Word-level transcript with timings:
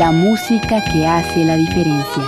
La 0.00 0.12
música 0.12 0.82
que 0.90 1.06
hace 1.06 1.44
la 1.44 1.56
diferencia. 1.56 2.22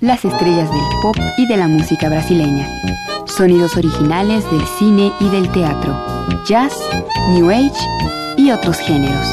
las 0.00 0.24
estrellas 0.24 0.70
del 0.70 0.80
pop 1.02 1.16
y 1.36 1.46
de 1.46 1.56
la 1.58 1.68
música 1.68 2.08
brasileña, 2.08 2.66
sonidos 3.38 3.76
originales 3.76 4.50
del 4.50 4.66
cine 4.80 5.12
y 5.20 5.28
del 5.28 5.48
teatro, 5.52 5.94
jazz, 6.44 6.72
new 7.30 7.48
age 7.48 7.70
y 8.36 8.50
otros 8.50 8.76
géneros. 8.78 9.28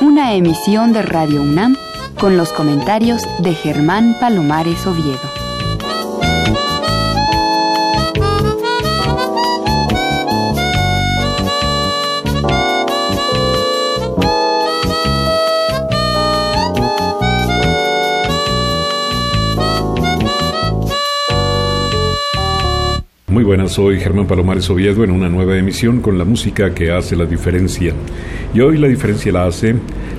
Una 0.00 0.34
emisión 0.34 0.92
de 0.92 1.02
Radio 1.02 1.42
UNAM 1.42 1.76
con 2.20 2.36
los 2.36 2.52
comentarios 2.52 3.22
de 3.40 3.52
Germán 3.52 4.16
Palomares 4.20 4.86
Oviedo. 4.86 5.29
Soy 23.70 24.00
Germán 24.00 24.26
Palomares 24.26 24.68
Oviedo 24.68 25.04
en 25.04 25.12
una 25.12 25.28
nueva 25.28 25.56
emisión 25.56 26.00
con 26.00 26.18
la 26.18 26.24
música 26.24 26.74
que 26.74 26.90
hace 26.90 27.14
la 27.14 27.24
diferencia. 27.24 27.94
Y 28.52 28.60
hoy 28.60 28.76
la 28.78 28.88
diferencia 28.88 29.30
la 29.30 29.46
hace 29.46 29.76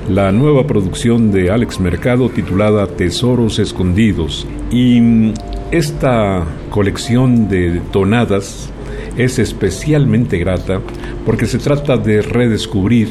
la 0.09 0.31
nueva 0.31 0.65
producción 0.65 1.33
de 1.33 1.51
Alex 1.51 1.81
Mercado 1.81 2.29
titulada 2.29 2.87
Tesoros 2.87 3.59
Escondidos. 3.59 4.47
Y 4.71 5.33
esta 5.69 6.45
colección 6.69 7.49
de 7.49 7.81
tonadas 7.91 8.69
es 9.17 9.37
especialmente 9.37 10.37
grata 10.37 10.79
porque 11.25 11.45
se 11.45 11.57
trata 11.57 11.97
de 11.97 12.21
redescubrir 12.21 13.09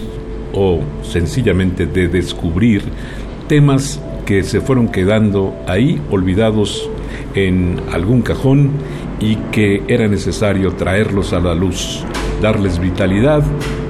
o 0.54 0.80
sencillamente 1.02 1.84
de 1.84 2.08
descubrir 2.08 2.82
temas 3.47 4.00
que 4.25 4.42
se 4.42 4.62
fueron 4.62 4.88
quedando 4.88 5.54
ahí 5.66 6.00
olvidados 6.10 6.88
en 7.34 7.78
algún 7.92 8.22
cajón 8.22 8.70
y 9.20 9.36
que 9.52 9.82
era 9.86 10.08
necesario 10.08 10.72
traerlos 10.72 11.32
a 11.32 11.40
la 11.40 11.54
luz, 11.54 12.04
darles 12.40 12.78
vitalidad 12.78 13.42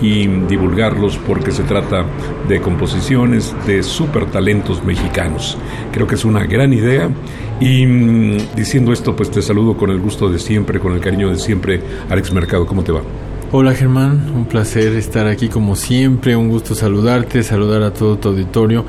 y 0.03 0.27
divulgarlos 0.27 1.19
porque 1.19 1.53
se 1.53 1.63
trata 1.63 2.05
de 2.49 2.61
composiciones 2.61 3.55
de 3.67 3.83
super 3.83 4.27
talentos 4.27 4.83
mexicanos. 4.85 5.57
Creo 5.93 6.07
que 6.07 6.17
es 6.17 6.25
una 6.25 6.45
gran 6.45 6.73
idea 6.73 7.09
y 7.61 7.87
mm, 7.87 8.55
diciendo 8.57 8.93
esto 8.93 9.15
pues 9.15 9.31
te 9.31 9.43
saludo 9.43 9.77
con 9.77 9.91
el 9.91 10.01
gusto 10.01 10.29
de 10.29 10.39
siempre, 10.39 10.81
con 10.81 10.95
el 10.95 11.01
cariño 11.01 11.31
de 11.31 11.39
siempre. 11.39 11.81
Alex 12.09 12.33
Mercado, 12.33 12.67
¿cómo 12.67 12.83
te 12.83 12.93
va? 12.93 13.03
Hola 13.53 13.75
Germán, 13.75 14.31
un 14.33 14.45
placer 14.45 14.95
estar 14.95 15.27
aquí 15.27 15.49
como 15.49 15.75
siempre, 15.75 16.37
un 16.37 16.49
gusto 16.49 16.77
saludarte, 16.77 17.43
saludar 17.43 17.83
a 17.83 17.93
todo 17.93 18.17
tu 18.17 18.29
auditorio. 18.29 18.85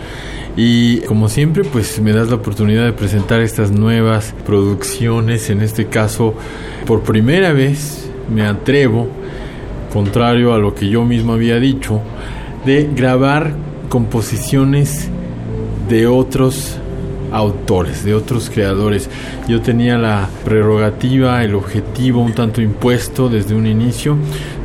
Y 0.55 0.99
como 0.99 1.29
siempre 1.29 1.63
pues 1.63 1.99
me 1.99 2.13
das 2.13 2.29
la 2.29 2.35
oportunidad 2.35 2.85
de 2.85 2.93
presentar 2.93 3.41
estas 3.41 3.71
nuevas 3.71 4.35
producciones, 4.45 5.49
en 5.49 5.61
este 5.61 5.87
caso 5.87 6.35
por 6.85 7.01
primera 7.01 7.53
vez 7.53 8.07
me 8.31 8.45
atrevo, 8.45 9.07
contrario 9.91 10.53
a 10.53 10.59
lo 10.59 10.75
que 10.75 10.89
yo 10.89 11.05
mismo 11.05 11.33
había 11.33 11.59
dicho, 11.59 11.99
de 12.63 12.87
grabar 12.95 13.55
composiciones 13.89 15.09
de 15.89 16.05
otros 16.05 16.77
autores, 17.31 18.03
de 18.03 18.13
otros 18.13 18.49
creadores. 18.49 19.09
Yo 19.47 19.61
tenía 19.61 19.97
la 19.97 20.29
prerrogativa, 20.43 21.43
el 21.43 21.55
objetivo 21.55 22.21
un 22.21 22.33
tanto 22.33 22.61
impuesto 22.61 23.29
desde 23.29 23.55
un 23.55 23.65
inicio 23.65 24.17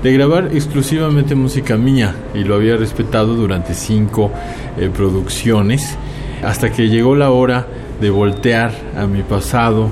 de 0.02 0.12
grabar 0.12 0.50
exclusivamente 0.52 1.34
música 1.34 1.76
mía 1.76 2.14
y 2.34 2.44
lo 2.44 2.54
había 2.54 2.76
respetado 2.76 3.34
durante 3.34 3.74
cinco 3.74 4.30
eh, 4.78 4.90
producciones 4.94 5.96
hasta 6.42 6.70
que 6.70 6.88
llegó 6.88 7.14
la 7.14 7.30
hora 7.30 7.66
de 8.00 8.10
voltear 8.10 8.72
a 8.96 9.06
mi 9.06 9.22
pasado, 9.22 9.90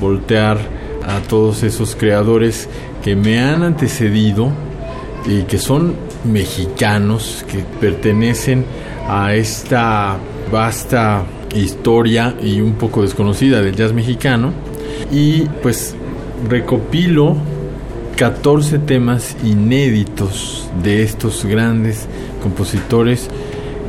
voltear 0.00 0.58
a 1.06 1.20
todos 1.20 1.62
esos 1.62 1.94
creadores 1.94 2.68
que 3.02 3.14
me 3.14 3.38
han 3.38 3.62
antecedido 3.62 4.50
y 5.26 5.42
que 5.42 5.58
son 5.58 5.94
mexicanos, 6.24 7.44
que 7.50 7.58
pertenecen 7.80 8.64
a 9.08 9.34
esta 9.34 10.16
vasta 10.50 11.24
historia 11.54 12.34
y 12.42 12.60
un 12.60 12.74
poco 12.74 13.02
desconocida 13.02 13.62
del 13.62 13.74
jazz 13.76 13.92
mexicano 13.92 14.52
y 15.12 15.42
pues 15.62 15.94
recopilo 16.48 17.36
14 18.16 18.78
temas 18.80 19.36
inéditos 19.44 20.68
de 20.82 21.02
estos 21.02 21.44
grandes 21.44 22.06
compositores 22.42 23.28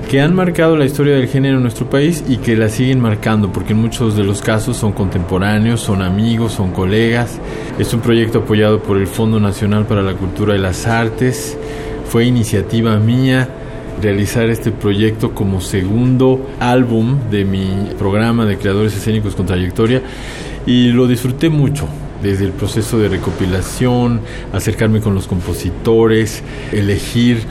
que 0.10 0.22
han 0.22 0.36
marcado 0.36 0.78
la 0.78 0.86
historia 0.86 1.16
del 1.16 1.28
género 1.28 1.58
en 1.58 1.64
nuestro 1.64 1.90
país 1.90 2.24
y 2.28 2.38
que 2.38 2.56
la 2.56 2.70
siguen 2.70 3.00
marcando, 3.00 3.52
porque 3.52 3.74
en 3.74 3.82
muchos 3.82 4.16
de 4.16 4.24
los 4.24 4.42
casos 4.42 4.78
son 4.78 4.92
contemporáneos, 4.92 5.82
son 5.82 6.04
amigos, 6.04 6.54
son 6.54 6.72
colegas. 6.72 7.40
Es 7.80 7.94
un 7.94 8.02
proyecto 8.02 8.40
apoyado 8.40 8.82
por 8.82 8.98
el 8.98 9.08
Fondo 9.08 9.40
Nacional 9.40 9.88
para 9.88 10.04
la 10.04 10.14
Cultura 10.14 10.56
y 10.56 10.60
las 10.60 10.86
Artes. 10.86 11.58
Fue 12.08 12.26
iniciativa 12.26 12.98
mía 12.98 13.50
realizar 14.02 14.50
este 14.50 14.72
proyecto 14.72 15.34
como 15.34 15.62
segundo 15.62 16.50
álbum 16.60 17.30
de 17.30 17.46
mi 17.46 17.90
programa 17.98 18.46
de 18.46 18.58
creadores 18.58 18.96
escénicos 18.96 19.36
con 19.36 19.46
trayectoria 19.46 20.02
y 20.66 20.90
lo 20.90 21.08
disfruté 21.08 21.50
mucho 21.50 21.88
desde 22.22 22.46
el 22.46 22.52
proceso 22.52 22.98
de 22.98 23.10
recopilación, 23.10 24.22
acercarme 24.52 25.00
con 25.00 25.14
los 25.14 25.28
compositores, 25.28 26.44
elegir 26.72 27.44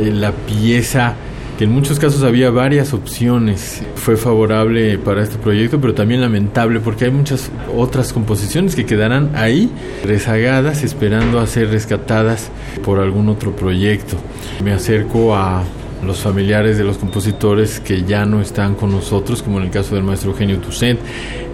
eh, 0.00 0.10
la 0.12 0.32
pieza 0.32 1.16
que 1.58 1.64
en 1.64 1.70
muchos 1.70 2.00
casos 2.00 2.24
había 2.24 2.50
varias 2.50 2.92
opciones. 2.94 3.82
Fue 3.94 4.16
favorable 4.16 4.98
para 4.98 5.22
este 5.22 5.38
proyecto, 5.38 5.80
pero 5.80 5.94
también 5.94 6.20
lamentable 6.20 6.80
porque 6.80 7.04
hay 7.04 7.10
muchas 7.12 7.50
otras 7.76 8.12
composiciones 8.12 8.74
que 8.74 8.84
quedarán 8.84 9.30
ahí 9.34 9.70
rezagadas 10.04 10.82
esperando 10.82 11.38
a 11.38 11.46
ser 11.46 11.70
rescatadas 11.70 12.50
por 12.84 12.98
algún 12.98 13.28
otro 13.28 13.54
proyecto. 13.54 14.16
Me 14.64 14.72
acerco 14.72 15.36
a 15.36 15.62
los 16.06 16.18
familiares 16.20 16.78
de 16.78 16.84
los 16.84 16.98
compositores 16.98 17.80
que 17.80 18.04
ya 18.04 18.24
no 18.24 18.40
están 18.40 18.74
con 18.74 18.90
nosotros, 18.90 19.42
como 19.42 19.58
en 19.58 19.64
el 19.64 19.70
caso 19.70 19.94
del 19.94 20.04
maestro 20.04 20.30
Eugenio 20.30 20.58
Toussaint, 20.58 21.00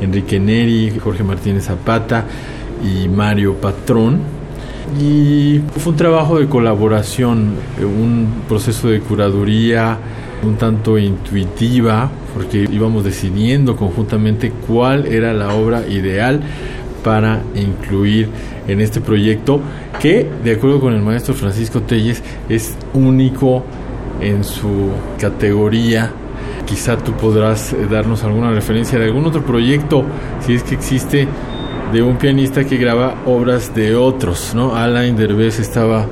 Enrique 0.00 0.38
Neri, 0.38 0.92
Jorge 0.98 1.22
Martínez 1.22 1.64
Zapata 1.64 2.24
y 2.84 3.08
Mario 3.08 3.54
Patrón. 3.54 4.18
Y 5.00 5.60
fue 5.78 5.92
un 5.92 5.96
trabajo 5.96 6.38
de 6.38 6.48
colaboración, 6.48 7.54
un 7.78 8.42
proceso 8.48 8.88
de 8.88 9.00
curaduría 9.00 9.98
un 10.42 10.56
tanto 10.56 10.98
intuitiva, 10.98 12.10
porque 12.34 12.66
íbamos 12.70 13.04
decidiendo 13.04 13.76
conjuntamente 13.76 14.52
cuál 14.66 15.06
era 15.06 15.32
la 15.32 15.54
obra 15.54 15.86
ideal 15.86 16.40
para 17.04 17.42
incluir 17.54 18.28
en 18.68 18.80
este 18.80 19.00
proyecto 19.00 19.60
que, 20.00 20.28
de 20.44 20.52
acuerdo 20.52 20.80
con 20.80 20.94
el 20.94 21.02
maestro 21.02 21.34
Francisco 21.34 21.82
Telles, 21.82 22.22
es 22.48 22.76
único 22.94 23.64
en 24.20 24.44
su 24.44 24.90
categoría. 25.18 26.10
Quizá 26.66 26.96
tú 26.96 27.12
podrás 27.12 27.72
eh, 27.72 27.86
darnos 27.90 28.22
alguna 28.22 28.52
referencia 28.52 28.98
de 28.98 29.06
algún 29.06 29.26
otro 29.26 29.44
proyecto, 29.44 30.04
si 30.46 30.54
es 30.54 30.62
que 30.62 30.74
existe, 30.74 31.26
de 31.92 32.02
un 32.02 32.16
pianista 32.16 32.64
que 32.64 32.76
graba 32.76 33.22
obras 33.26 33.74
de 33.74 33.96
otros, 33.96 34.52
¿no? 34.54 34.76
Alain 34.76 35.16
Derbez 35.16 35.58
estaba 35.58 36.06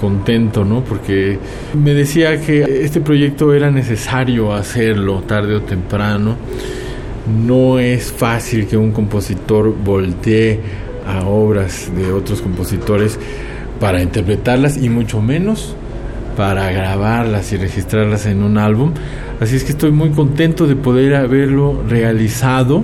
contento, 0.00 0.64
¿no? 0.64 0.82
Porque 0.82 1.38
me 1.74 1.94
decía 1.94 2.40
que 2.40 2.84
este 2.84 3.00
proyecto 3.00 3.54
era 3.54 3.70
necesario 3.70 4.52
hacerlo 4.52 5.22
tarde 5.22 5.54
o 5.54 5.62
temprano. 5.62 6.36
No 7.46 7.78
es 7.78 8.12
fácil 8.12 8.66
que 8.66 8.76
un 8.76 8.90
compositor 8.90 9.72
voltee 9.72 10.60
a 11.06 11.24
obras 11.24 11.90
de 11.96 12.12
otros 12.12 12.42
compositores 12.42 13.18
para 13.80 14.02
interpretarlas 14.02 14.76
y 14.76 14.88
mucho 14.88 15.20
menos 15.20 15.76
para 16.36 16.70
grabarlas 16.70 17.52
y 17.52 17.56
registrarlas 17.56 18.26
en 18.26 18.42
un 18.42 18.58
álbum. 18.58 18.92
Así 19.40 19.56
es 19.56 19.64
que 19.64 19.72
estoy 19.72 19.90
muy 19.90 20.10
contento 20.10 20.66
de 20.66 20.76
poder 20.76 21.14
haberlo 21.14 21.82
realizado. 21.88 22.82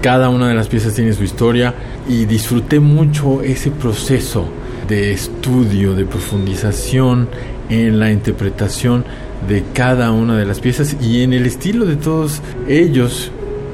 Cada 0.00 0.28
una 0.28 0.48
de 0.48 0.54
las 0.54 0.68
piezas 0.68 0.94
tiene 0.94 1.12
su 1.12 1.24
historia 1.24 1.74
y 2.08 2.24
disfruté 2.24 2.80
mucho 2.80 3.42
ese 3.42 3.70
proceso 3.70 4.46
de 4.88 5.12
estudio, 5.12 5.94
de 5.94 6.04
profundización 6.04 7.28
en 7.68 7.98
la 7.98 8.10
interpretación 8.10 9.04
de 9.48 9.64
cada 9.72 10.12
una 10.12 10.36
de 10.36 10.44
las 10.44 10.60
piezas 10.60 10.96
y 11.00 11.22
en 11.22 11.32
el 11.32 11.46
estilo 11.46 11.86
de 11.86 11.96
todos 11.96 12.42
ellos 12.68 13.30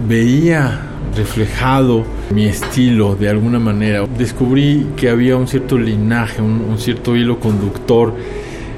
veía 0.06 0.88
reflejado 1.16 2.04
mi 2.32 2.46
estilo 2.46 3.16
de 3.16 3.28
alguna 3.28 3.58
manera. 3.58 4.06
Descubrí 4.06 4.86
que 4.96 5.10
había 5.10 5.36
un 5.36 5.48
cierto 5.48 5.76
linaje, 5.76 6.40
un, 6.40 6.78
cierto 6.78 7.16
hilo 7.16 7.40
conductor 7.40 8.14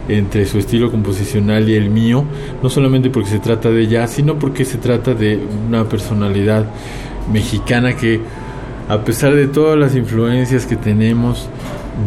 entre 0.08 0.46
su 0.46 0.58
estilo 0.58 0.90
composicional 0.90 1.68
y 1.68 1.74
el 1.74 1.90
mío, 1.90 2.24
no 2.62 2.68
solamente 2.68 3.10
porque 3.10 3.30
se 3.30 3.38
trata 3.38 3.70
de 3.70 3.86
jazz, 3.86 4.10
sino 4.10 4.38
porque 4.38 4.64
se 4.64 4.78
trata 4.78 5.14
de 5.14 5.38
una 5.68 5.88
personalidad 5.88 6.66
mexicana 7.32 7.96
que 7.96 8.20
a 8.88 9.04
pesar 9.04 9.34
de 9.34 9.46
todas 9.46 9.78
las 9.78 9.94
influencias 9.94 10.66
que 10.66 10.74
tenemos, 10.74 11.48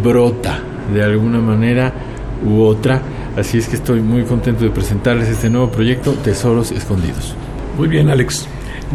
brota 0.03 0.59
de 0.93 1.03
alguna 1.03 1.39
manera 1.39 1.93
u 2.45 2.61
otra. 2.61 3.01
Así 3.37 3.57
es 3.57 3.67
que 3.67 3.77
estoy 3.77 4.01
muy 4.01 4.23
contento 4.23 4.63
de 4.63 4.69
presentarles 4.69 5.29
este 5.29 5.49
nuevo 5.49 5.71
proyecto, 5.71 6.11
Tesoros 6.11 6.71
Escondidos. 6.71 7.35
Muy 7.77 7.87
bien, 7.87 8.09
Alex. 8.09 8.47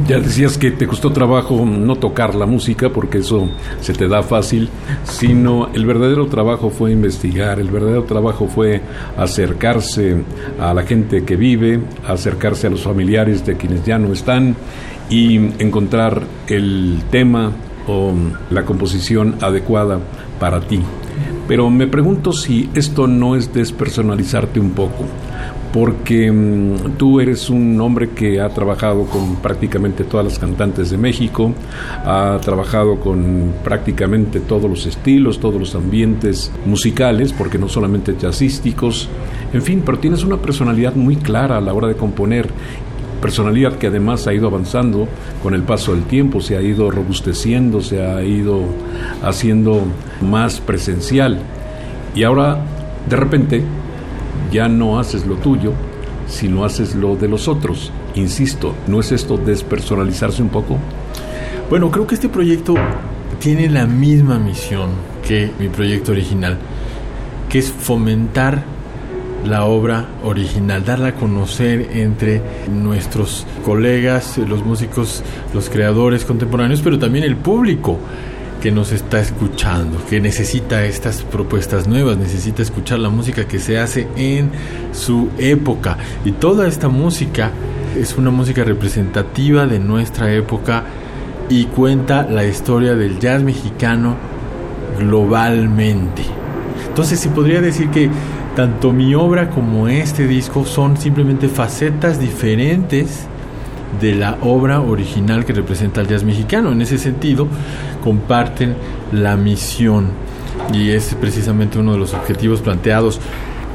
Ya 0.07 0.21
decías 0.21 0.57
que 0.57 0.71
te 0.71 0.87
costó 0.87 1.13
trabajo 1.13 1.67
no 1.67 1.97
tocar 1.97 2.35
la 2.35 2.47
música 2.47 2.91
porque 2.91 3.19
eso 3.19 3.49
se 3.81 3.93
te 3.93 4.09
da 4.09 4.23
fácil, 4.23 4.69
sino 5.05 5.69
el 5.75 5.85
verdadero 5.85 6.27
trabajo 6.27 6.71
fue 6.71 6.93
investigar, 6.93 7.59
el 7.59 7.71
verdadero 7.71 8.05
trabajo 8.05 8.47
fue 8.47 8.81
acercarse 9.17 10.17
a 10.61 10.73
la 10.73 10.83
gente 10.85 11.25
que 11.25 11.37
vive, 11.37 11.81
acercarse 12.07 12.67
a 12.67 12.71
los 12.71 12.83
familiares 12.83 13.45
de 13.45 13.57
quienes 13.57 13.85
ya 13.85 13.99
no 13.99 14.13
están 14.13 14.57
y 15.11 15.37
encontrar 15.37 16.23
el 16.47 17.03
tema 17.11 17.53
o 17.87 18.13
la 18.51 18.65
composición 18.65 19.37
adecuada 19.41 19.99
para 20.39 20.61
ti. 20.61 20.81
Pero 21.49 21.71
me 21.71 21.87
pregunto 21.87 22.33
si 22.33 22.69
esto 22.75 23.07
no 23.07 23.35
es 23.35 23.53
despersonalizarte 23.55 24.61
un 24.61 24.71
poco, 24.71 25.05
porque 25.73 26.31
mm, 26.33 26.97
tú 26.97 27.21
eres 27.21 27.51
un 27.51 27.81
hombre 27.81 28.11
que 28.11 28.41
ha 28.41 28.49
trabajado 28.49 29.05
con 29.05 29.37
prácticamente 29.37 30.05
todas 30.05 30.25
las 30.25 30.39
cantantes 30.39 30.91
de 30.91 30.97
México, 30.97 31.53
ha 32.05 32.39
trabajado 32.43 33.01
con 33.01 33.53
prácticamente 33.63 34.41
todos 34.41 34.71
los 34.71 34.87
estilos, 34.87 35.41
todos 35.41 35.61
los 35.61 35.75
ambientes 35.75 36.51
musicales, 36.65 37.33
porque 37.33 37.59
no 37.59 37.69
solamente 37.69 38.17
jazzísticos, 38.19 39.09
en 39.53 39.63
fin, 39.63 39.83
pero 39.85 39.99
tienes 39.99 40.25
una 40.25 40.39
personalidad 40.39 40.95
muy 40.95 41.17
clara 41.17 41.59
a 41.59 41.61
la 41.61 41.75
hora 41.75 41.89
de 41.89 41.95
componer 41.95 42.49
personalidad 43.21 43.79
que 43.79 43.89
además 43.89 44.27
ha 44.27 44.35
ido 44.35 44.47
avanzando 44.47 45.09
con 45.43 45.55
el 45.55 45.63
paso 45.63 45.93
del 45.93 46.05
tiempo, 46.05 46.41
se 46.41 46.57
ha 46.57 46.63
ido 46.63 46.91
robusteciendo, 46.91 47.81
se 47.81 48.05
ha 48.05 48.23
ido 48.23 48.63
haciendo 49.23 49.83
más 50.21 50.61
presencial. 50.61 51.41
Y 52.15 52.23
ahora, 52.23 52.61
de 53.09 53.17
repente, 53.17 53.63
ya 54.51 54.69
no 54.69 54.99
haces 54.99 55.27
lo 55.27 55.37
tuyo, 55.37 55.73
sino 56.27 56.65
haces 56.65 56.95
lo 56.95 57.17
de 57.17 57.29
los 57.29 57.49
otros. 57.49 57.93
Insisto, 58.15 58.75
¿no 58.87 59.01
es 59.01 59.13
esto 59.13 59.37
despersonalizarse 59.37 60.43
un 60.43 60.49
poco? 60.49 60.79
Bueno, 61.71 61.91
creo 61.91 62.07
que 62.07 62.15
este 62.15 62.29
proyecto 62.29 62.75
tiene 63.41 63.69
la 63.69 63.87
misma 63.87 64.39
misión 64.39 64.91
que 65.27 65.51
mi 65.59 65.69
proyecto 65.69 66.13
original, 66.13 66.59
que 67.49 67.59
es 67.59 67.71
fomentar 67.71 68.65
la 69.45 69.65
obra 69.65 70.07
original, 70.25 70.85
darla 70.85 71.09
a 71.09 71.15
conocer 71.15 71.91
entre 71.93 72.43
nuestros 72.71 73.47
colegas, 73.65 74.39
los 74.39 74.65
músicos, 74.65 75.23
los 75.55 75.69
creadores 75.71 76.25
contemporáneos, 76.25 76.81
pero 76.83 76.99
también 76.99 77.25
el 77.25 77.37
público 77.37 77.99
que 78.61 78.71
nos 78.73 78.93
está 78.93 79.21
escuchando, 79.21 80.05
que 80.09 80.21
necesita 80.21 80.85
estas 80.85 81.23
propuestas 81.23 81.87
nuevas, 81.87 82.17
necesita 82.17 82.63
escuchar 82.63 82.99
la 82.99 83.09
música 83.09 83.47
que 83.47 83.59
se 83.59 83.79
hace 83.79 84.09
en 84.17 84.51
su 84.93 85.29
época. 85.39 85.97
Y 86.25 86.33
toda 86.33 86.67
esta 86.67 86.89
música 86.89 87.51
es 87.99 88.17
una 88.17 88.31
música 88.31 88.65
representativa 88.65 89.67
de 89.67 89.79
nuestra 89.79 90.33
época 90.33 90.85
y 91.49 91.65
cuenta 91.67 92.25
la 92.25 92.45
historia 92.45 92.95
del 92.95 93.19
jazz 93.19 93.43
mexicano 93.43 94.17
globalmente. 94.99 96.23
Entonces 96.89 97.21
se 97.21 97.29
podría 97.29 97.61
decir 97.61 97.91
que 97.91 98.11
tanto 98.57 98.93
mi 98.93 99.15
obra 99.15 99.51
como 99.51 99.89
este 99.89 100.27
disco 100.27 100.65
son 100.65 100.97
simplemente 100.97 101.49
facetas 101.49 102.19
diferentes 102.19 103.27
de 104.01 104.15
la 104.15 104.39
obra 104.43 104.81
original 104.81 105.45
que 105.45 105.53
representa 105.53 106.01
el 106.01 106.09
jazz 106.09 106.25
mexicano. 106.25 106.73
En 106.73 106.83
ese 106.83 106.99
sentido, 106.99 107.49
comparten 108.03 108.75
la 109.13 109.37
misión 109.37 110.09
y 110.73 110.91
es 110.91 111.15
precisamente 111.15 111.79
uno 111.79 111.93
de 111.93 111.99
los 111.99 112.15
objetivos 112.15 112.61
planteados, 112.61 113.21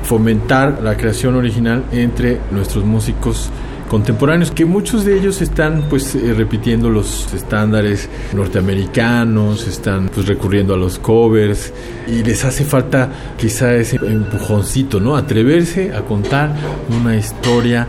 fomentar 0.03 0.79
la 0.83 0.97
creación 0.97 1.35
original 1.35 1.83
entre 1.91 2.39
nuestros 2.51 2.83
músicos 2.83 3.49
contemporáneos, 3.89 4.49
que 4.49 4.65
muchos 4.65 5.05
de 5.05 5.17
ellos 5.17 5.41
están 5.41 5.83
pues 5.89 6.15
eh, 6.15 6.33
repitiendo 6.33 6.89
los 6.89 7.31
estándares 7.33 8.09
norteamericanos, 8.33 9.67
están 9.67 10.09
pues 10.09 10.27
recurriendo 10.27 10.73
a 10.73 10.77
los 10.77 10.97
covers 10.97 11.71
y 12.07 12.23
les 12.23 12.43
hace 12.43 12.65
falta 12.65 13.09
quizá 13.37 13.75
ese 13.75 13.97
empujoncito, 13.97 14.99
¿no? 14.99 15.15
Atreverse 15.15 15.93
a 15.93 16.01
contar 16.01 16.55
una 16.89 17.15
historia 17.15 17.87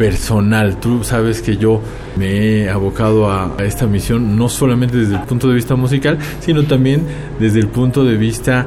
personal. 0.00 0.80
Tú 0.80 1.04
sabes 1.04 1.42
que 1.42 1.58
yo 1.58 1.82
me 2.16 2.62
he 2.62 2.70
abocado 2.70 3.30
a, 3.30 3.54
esta 3.58 3.86
misión 3.86 4.34
no 4.34 4.48
solamente 4.48 4.96
desde 4.96 5.16
el 5.16 5.20
punto 5.24 5.46
de 5.46 5.54
vista 5.54 5.76
musical, 5.76 6.16
sino 6.40 6.62
también 6.62 7.02
desde 7.38 7.60
el 7.60 7.68
punto 7.68 8.02
de 8.02 8.16
vista 8.16 8.66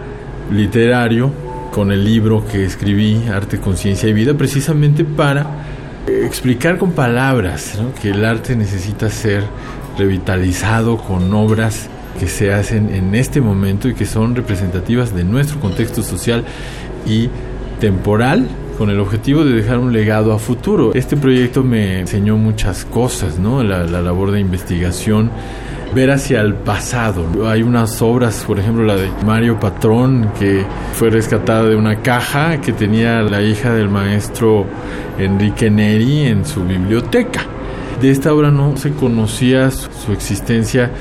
literario 0.51 1.31
con 1.71 1.91
el 1.91 2.05
libro 2.05 2.45
que 2.45 2.63
escribí, 2.63 3.23
Arte, 3.33 3.59
Conciencia 3.59 4.07
y 4.07 4.13
Vida, 4.13 4.35
precisamente 4.35 5.03
para 5.05 5.47
explicar 6.07 6.77
con 6.77 6.91
palabras 6.91 7.79
que 7.99 8.11
el 8.11 8.23
arte 8.25 8.55
necesita 8.55 9.09
ser 9.09 9.43
revitalizado 9.97 10.97
con 10.97 11.33
obras 11.33 11.89
que 12.19 12.27
se 12.27 12.53
hacen 12.53 12.93
en 12.93 13.15
este 13.15 13.41
momento 13.41 13.89
y 13.89 13.95
que 13.95 14.05
son 14.05 14.35
representativas 14.35 15.15
de 15.15 15.23
nuestro 15.23 15.59
contexto 15.59 16.03
social 16.03 16.43
y 17.07 17.27
temporal 17.79 18.47
con 18.83 18.89
el 18.89 18.99
objetivo 18.99 19.45
de 19.45 19.53
dejar 19.53 19.79
un 19.79 19.93
legado 19.93 20.33
a 20.33 20.37
futuro. 20.37 20.91
Este 20.93 21.15
proyecto 21.15 21.63
me 21.63 22.01
enseñó 22.01 22.35
muchas 22.35 22.83
cosas, 22.83 23.39
¿no? 23.39 23.63
La, 23.63 23.85
la 23.85 24.01
labor 24.01 24.31
de 24.31 24.41
investigación, 24.41 25.31
ver 25.95 26.11
hacia 26.11 26.41
el 26.41 26.53
pasado. 26.53 27.47
Hay 27.49 27.63
unas 27.63 28.01
obras, 28.01 28.43
por 28.45 28.59
ejemplo, 28.59 28.83
la 28.83 28.97
de 28.97 29.09
Mario 29.25 29.57
Patrón, 29.57 30.31
que 30.37 30.65
fue 30.95 31.09
rescatada 31.09 31.63
de 31.69 31.77
una 31.77 32.01
caja 32.01 32.59
que 32.59 32.73
tenía 32.73 33.21
la 33.21 33.41
hija 33.41 33.73
del 33.73 33.87
maestro 33.87 34.65
Enrique 35.17 35.69
Neri 35.69 36.25
en 36.25 36.45
su 36.45 36.65
biblioteca. 36.65 37.45
De 38.01 38.11
esta 38.11 38.33
obra 38.33 38.51
no 38.51 38.75
se 38.75 38.91
conocía 38.91 39.71
su 39.71 40.11
existencia 40.11 40.91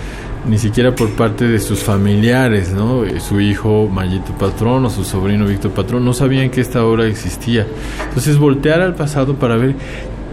ni 0.47 0.59
siquiera 0.59 0.95
por 0.95 1.11
parte 1.11 1.47
de 1.47 1.59
sus 1.59 1.81
familiares, 1.81 2.73
¿no? 2.73 3.03
Su 3.21 3.41
hijo 3.41 3.89
Mayito 3.89 4.33
Patrón 4.33 4.85
o 4.85 4.91
su 4.91 5.05
sobrino 5.05 5.47
Víctor 5.47 5.73
Patrón 5.73 6.05
no 6.05 6.13
sabían 6.13 6.51
que 6.51 6.61
esta 6.61 6.85
obra 6.85 7.07
existía. 7.07 7.67
Entonces 8.09 8.39
voltear 8.39 8.81
al 8.81 8.95
pasado 8.95 9.35
para 9.37 9.57
ver 9.57 9.75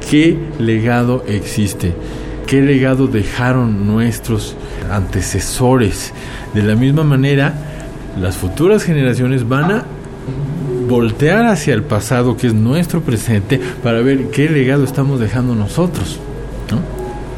qué 0.10 0.38
legado 0.58 1.24
existe 1.28 1.94
qué 2.50 2.64
legado 2.64 3.06
dejaron 3.06 3.86
nuestros 3.86 4.56
antecesores. 4.90 6.12
De 6.56 6.64
la 6.64 6.74
misma 6.76 7.04
manera, 7.04 7.54
las 8.20 8.38
futuras 8.38 8.84
generaciones 8.84 9.48
van 9.48 9.72
a 9.72 9.86
voltear 10.88 11.46
hacia 11.46 11.76
el 11.76 11.84
pasado, 11.84 12.36
que 12.36 12.48
es 12.48 12.56
nuestro 12.56 13.02
presente, 13.02 13.62
para 13.84 14.02
ver 14.02 14.32
qué 14.32 14.50
legado 14.50 14.84
estamos 14.84 15.20
dejando 15.20 15.54
nosotros. 15.54 16.20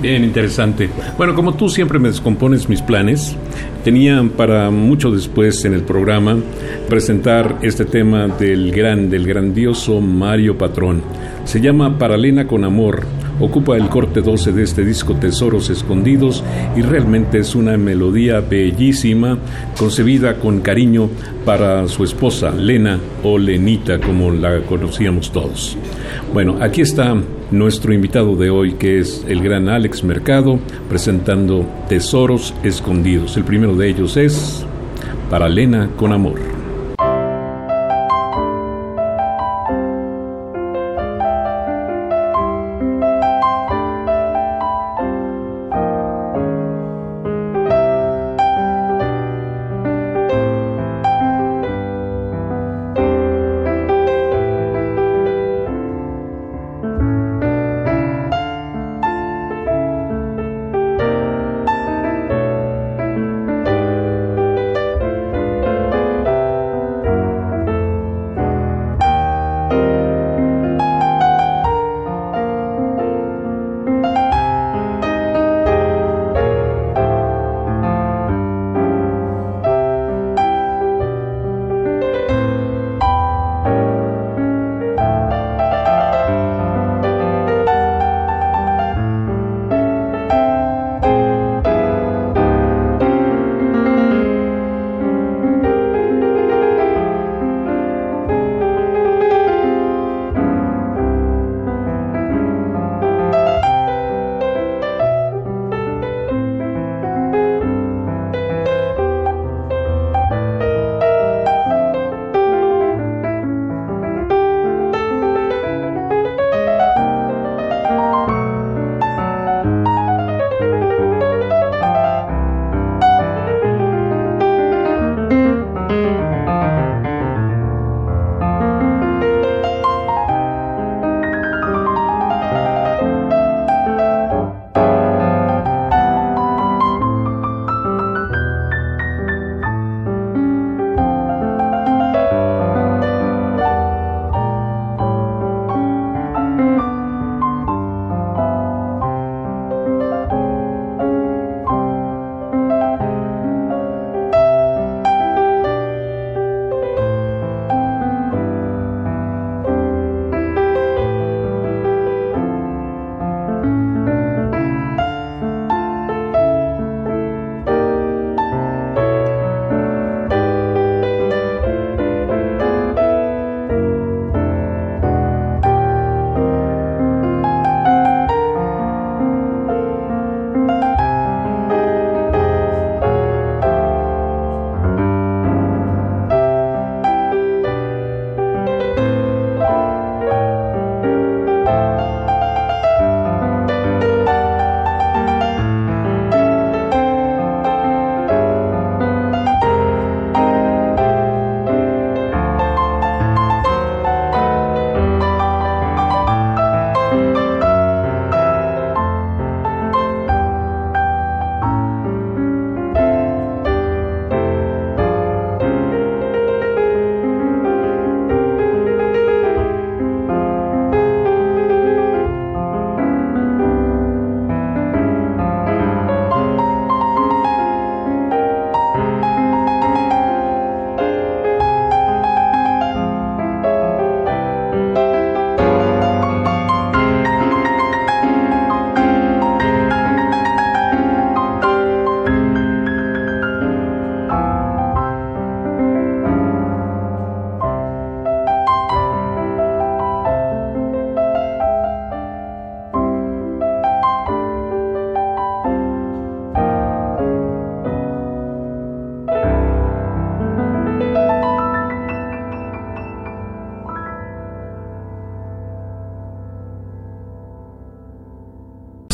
Bien 0.02 0.24
interesante. 0.24 0.90
Bueno, 1.16 1.36
como 1.36 1.54
tú 1.54 1.70
siempre 1.70 2.00
me 2.00 2.10
descompones 2.10 2.68
mis 2.68 2.82
planes, 2.82 3.36
tenía 3.84 4.24
para 4.36 4.72
mucho 4.72 5.12
después 5.12 5.64
en 5.66 5.76
el 5.76 5.84
programa 5.84 6.38
presentar 6.90 7.60
este 7.62 7.86
tema 7.86 8.28
del 8.28 8.72
gran, 8.72 9.12
del 9.12 9.28
grandioso 9.28 10.02
Mario 10.02 10.58
Patrón. 10.58 11.04
Se 11.44 11.62
llama 11.62 12.00
Paralena 12.00 12.48
con 12.48 12.64
Amor 12.64 13.06
Ocupa 13.40 13.76
el 13.76 13.90
corte 13.90 14.22
12 14.22 14.52
de 14.52 14.64
este 14.64 14.86
disco 14.86 15.16
Tesoros 15.16 15.70
Escondidos 15.70 16.44
y 16.76 16.82
realmente 16.82 17.40
es 17.40 17.56
una 17.56 17.78
melodía 17.78 18.40
bellísima, 18.40 19.38
concebida 19.78 20.36
con 20.36 20.62
cariño 20.62 21.10
para 21.46 21.88
su 21.88 22.04
esposa, 22.04 22.52
Lena 22.52 23.00
o 23.24 23.38
Lenita, 23.38 24.00
como 24.00 24.32
la 24.32 24.62
conocíamos 24.62 25.32
todos. 25.32 25.78
Bueno, 26.34 26.58
aquí 26.62 26.82
está 26.82 27.16
nuestro 27.52 27.94
invitado 27.94 28.36
de 28.36 28.50
hoy, 28.50 28.74
que 28.74 29.00
es 29.00 29.26
el 29.28 29.42
gran 29.42 29.70
Alex 29.70 30.04
Mercado, 30.04 30.60
presentando 30.88 31.66
Tesoros 31.90 32.54
Escondidos. 32.64 33.38
El 33.38 33.44
primero 33.44 33.76
de 33.76 33.90
ellos 33.90 34.18
es 34.18 34.66
Para 35.30 35.50
Lena 35.50 35.90
con 35.98 36.14
Amor. 36.14 36.51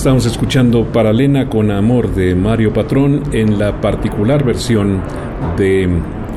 Estamos 0.08 0.26
escuchando 0.26 0.86
Paralena 0.86 1.50
con 1.50 1.70
Amor 1.70 2.16
de 2.16 2.34
Mario 2.34 2.72
Patrón 2.72 3.24
en 3.34 3.60
la 3.60 3.82
particular 3.82 4.42
versión 4.46 5.02
de 5.58 5.86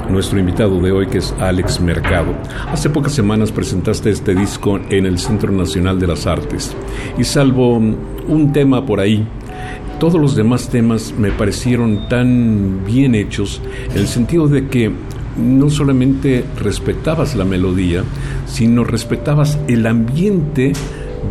nuestro 0.08 0.40
invitado 0.40 0.80
de 0.80 0.90
hoy 0.90 1.06
que 1.06 1.18
es 1.18 1.32
Alex 1.38 1.80
Mercado. 1.80 2.34
Hace 2.66 2.90
pocas 2.90 3.12
semanas 3.12 3.52
presentaste 3.52 4.10
este 4.10 4.34
disco 4.34 4.80
en 4.90 5.06
el 5.06 5.20
Centro 5.20 5.52
Nacional 5.52 6.00
de 6.00 6.08
las 6.08 6.26
Artes 6.26 6.74
y 7.16 7.22
salvo 7.22 7.76
un 7.76 8.50
tema 8.52 8.84
por 8.84 8.98
ahí, 8.98 9.24
todos 10.00 10.20
los 10.20 10.34
demás 10.34 10.68
temas 10.68 11.14
me 11.16 11.30
parecieron 11.30 12.08
tan 12.08 12.84
bien 12.84 13.14
hechos 13.14 13.62
en 13.94 13.98
el 13.98 14.08
sentido 14.08 14.48
de 14.48 14.66
que 14.66 14.90
no 15.36 15.70
solamente 15.70 16.44
respetabas 16.58 17.36
la 17.36 17.44
melodía, 17.44 18.02
sino 18.46 18.82
respetabas 18.82 19.60
el 19.68 19.86
ambiente 19.86 20.72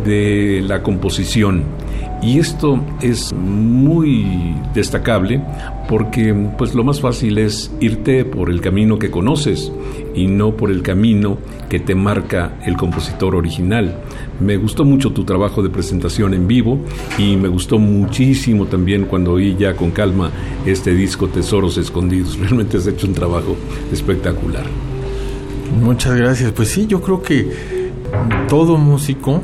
de 0.06 0.64
la 0.66 0.82
composición. 0.82 1.79
Y 2.22 2.38
esto 2.38 2.78
es 3.00 3.32
muy 3.32 4.54
destacable 4.74 5.42
porque 5.88 6.34
pues 6.58 6.74
lo 6.74 6.84
más 6.84 7.00
fácil 7.00 7.38
es 7.38 7.70
irte 7.80 8.24
por 8.26 8.50
el 8.50 8.60
camino 8.60 8.98
que 8.98 9.10
conoces 9.10 9.72
y 10.14 10.26
no 10.26 10.54
por 10.54 10.70
el 10.70 10.82
camino 10.82 11.38
que 11.70 11.80
te 11.80 11.94
marca 11.94 12.58
el 12.66 12.76
compositor 12.76 13.34
original. 13.34 13.96
Me 14.38 14.58
gustó 14.58 14.84
mucho 14.84 15.12
tu 15.12 15.24
trabajo 15.24 15.62
de 15.62 15.70
presentación 15.70 16.34
en 16.34 16.46
vivo 16.46 16.80
y 17.16 17.36
me 17.36 17.48
gustó 17.48 17.78
muchísimo 17.78 18.66
también 18.66 19.06
cuando 19.06 19.32
oí 19.32 19.56
ya 19.58 19.74
con 19.74 19.90
calma 19.90 20.30
este 20.66 20.94
disco 20.94 21.28
Tesoros 21.28 21.78
Escondidos. 21.78 22.38
Realmente 22.40 22.76
has 22.76 22.86
hecho 22.86 23.06
un 23.06 23.14
trabajo 23.14 23.56
espectacular. 23.90 24.64
Muchas 25.82 26.16
gracias. 26.16 26.52
Pues 26.52 26.68
sí, 26.68 26.86
yo 26.86 27.00
creo 27.00 27.22
que 27.22 27.50
todo 28.48 28.76
músico 28.76 29.42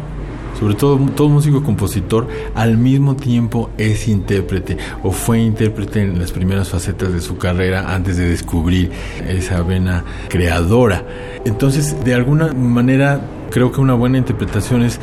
sobre 0.58 0.74
todo 0.74 0.98
todo 1.14 1.28
músico 1.28 1.62
compositor, 1.62 2.28
al 2.54 2.78
mismo 2.78 3.16
tiempo 3.16 3.70
es 3.78 4.08
intérprete 4.08 4.76
o 5.02 5.10
fue 5.10 5.40
intérprete 5.40 6.02
en 6.02 6.18
las 6.18 6.32
primeras 6.32 6.68
facetas 6.68 7.12
de 7.12 7.20
su 7.20 7.36
carrera 7.36 7.94
antes 7.94 8.16
de 8.16 8.28
descubrir 8.28 8.90
esa 9.28 9.62
vena 9.62 10.04
creadora. 10.28 11.04
Entonces, 11.44 12.04
de 12.04 12.14
alguna 12.14 12.52
manera, 12.52 13.20
creo 13.50 13.72
que 13.72 13.80
una 13.80 13.94
buena 13.94 14.18
interpretación 14.18 14.82
es 14.82 15.00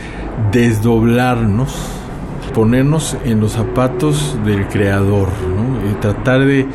desdoblarnos, 0.51 1.75
ponernos 2.53 3.17
en 3.25 3.39
los 3.39 3.53
zapatos 3.53 4.37
del 4.45 4.67
creador, 4.67 5.29
y 5.89 5.93
tratar 5.95 6.45
de 6.45 6.67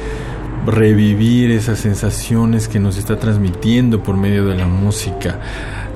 revivir 0.66 1.50
esas 1.50 1.78
sensaciones 1.78 2.68
que 2.68 2.78
nos 2.78 2.98
está 2.98 3.18
transmitiendo 3.18 4.02
por 4.02 4.16
medio 4.16 4.44
de 4.46 4.56
la 4.56 4.66
música 4.66 5.40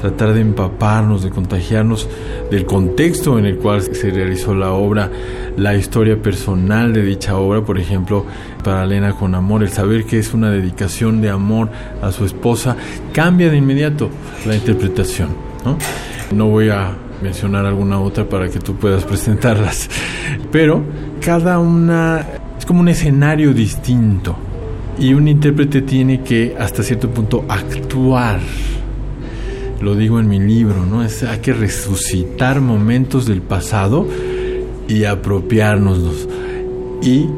tratar 0.02 0.35
de 0.35 0.40
empaparnos, 0.40 1.23
de 1.23 1.30
contagiarnos 1.30 2.09
del 2.50 2.66
contexto 2.66 3.38
en 3.38 3.47
el 3.47 3.56
cual 3.56 3.82
se 3.82 4.11
realizó 4.11 4.52
la 4.52 4.73
obra, 4.73 5.09
la 5.56 5.76
historia 5.76 6.21
personal 6.21 6.92
de 6.92 7.04
dicha 7.04 7.37
obra, 7.37 7.64
por 7.64 7.78
ejemplo, 7.78 8.26
para 8.64 8.82
Elena 8.82 9.12
con 9.12 9.37
amor, 9.37 9.62
el 9.62 9.68
saber 9.68 10.04
que 10.04 10.18
es 10.18 10.35
una 10.35 10.50
dedicación 10.50 11.23
de 11.23 11.30
amor 11.30 11.71
a 12.02 12.11
su 12.11 12.25
esposa, 12.25 12.76
cambia 13.12 13.49
de 13.49 13.59
inmediato 13.59 14.11
la 14.44 14.56
interpretación. 14.56 15.28
No, 15.64 15.78
no 16.35 16.49
voy 16.49 16.71
a 16.71 16.97
mencionar 17.23 17.64
alguna 17.64 18.00
otra 18.00 18.28
para 18.28 18.49
que 18.49 18.59
tú 18.59 18.75
puedas 18.75 19.04
presentarlas, 19.04 19.88
pero 20.50 20.82
cada 21.25 21.61
una 21.61 22.26
es 22.59 22.66
como 22.66 22.80
un 22.80 22.88
escenario 22.88 23.54
distinto 23.54 24.37
y 24.99 25.14
un 25.14 25.28
intérprete 25.28 25.82
tiene 25.82 26.23
que 26.23 26.56
hasta 26.59 26.82
cierto 26.82 27.09
punto 27.09 27.44
actuar 27.49 28.40
lo 29.83 29.97
digo 29.97 30.21
en 30.21 30.29
mi 30.29 30.39
libro, 30.39 30.87
¿no? 30.87 31.03
Es, 31.03 31.25
hay 31.25 31.41
que 31.41 31.53
resucitar 31.53 32.61
momentos 32.61 33.27
del 33.27 33.43
pasado 33.43 34.07
y 34.89 35.05
apropiárnoslos 35.05 36.29
y 37.03 37.29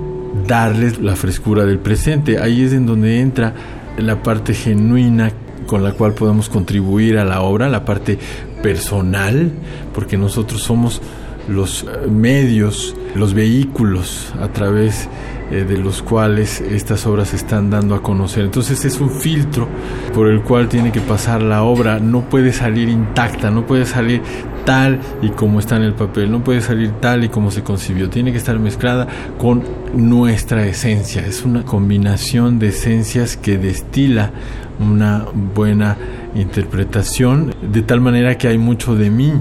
darles 0.47 1.01
la 1.01 1.17
frescura 1.17 1.65
del 1.65 1.79
presente. 1.79 2.39
Ahí 2.39 2.63
es 2.63 2.73
en 2.73 2.85
donde 2.85 3.21
entra 3.21 3.55
la 3.97 4.23
parte 4.23 4.53
genuina 4.53 5.33
con 5.67 5.83
la 5.83 5.93
cual 5.93 6.13
podemos 6.13 6.51
contribuir 6.51 7.19
a 7.19 7.25
la 7.25 7.41
obra, 7.41 7.71
la 7.71 7.87
parte 7.87 8.19
personal, 8.63 9.51
porque 9.95 10.19
nosotros 10.19 10.63
somos 10.63 11.01
los 11.49 11.87
medios, 12.11 12.95
los 13.15 13.33
vehículos 13.33 14.35
a 14.41 14.49
través 14.49 15.09
eh, 15.55 15.65
de 15.65 15.79
los 15.79 16.03
cuales 16.03 16.61
estas 16.61 17.07
obras 17.07 17.33
están 17.33 17.71
dando 17.71 17.95
a 17.95 18.03
conocer. 18.03 18.45
Entonces 18.45 18.85
es 18.85 19.01
un 19.01 19.09
filtro 19.09 19.69
por 20.13 20.27
el 20.27 20.43
cual 20.43 20.69
tiene 20.69 20.91
que 20.91 21.01
pasar 21.01 21.43
la 21.43 21.63
obra, 21.63 22.01
no 22.01 22.23
puede 22.23 22.53
salir 22.53 22.89
intacta, 22.89 23.53
no 23.53 23.65
puede 23.65 23.87
salir 23.87 24.21
tal 24.65 24.99
y 25.23 25.29
como 25.29 25.61
está 25.61 25.77
en 25.77 25.83
el 25.83 25.95
papel, 25.95 26.33
no 26.33 26.43
puede 26.43 26.61
salir 26.61 26.91
tal 27.01 27.23
y 27.23 27.29
como 27.29 27.53
se 27.53 27.63
concibió, 27.63 28.11
tiene 28.11 28.33
que 28.33 28.39
estar 28.39 28.59
mezclada 28.59 29.07
con 29.39 29.63
nuestra 29.95 30.67
esencia, 30.67 31.25
es 31.25 31.45
una 31.45 31.63
combinación 31.63 32.59
de 32.59 32.69
esencias 32.69 33.37
que 33.37 33.57
destila 33.57 34.33
una 34.81 35.25
buena 35.55 35.97
interpretación, 36.35 37.55
de 37.63 37.83
tal 37.83 38.01
manera 38.01 38.37
que 38.37 38.49
hay 38.49 38.59
mucho 38.59 38.97
de 38.97 39.11
mí 39.11 39.33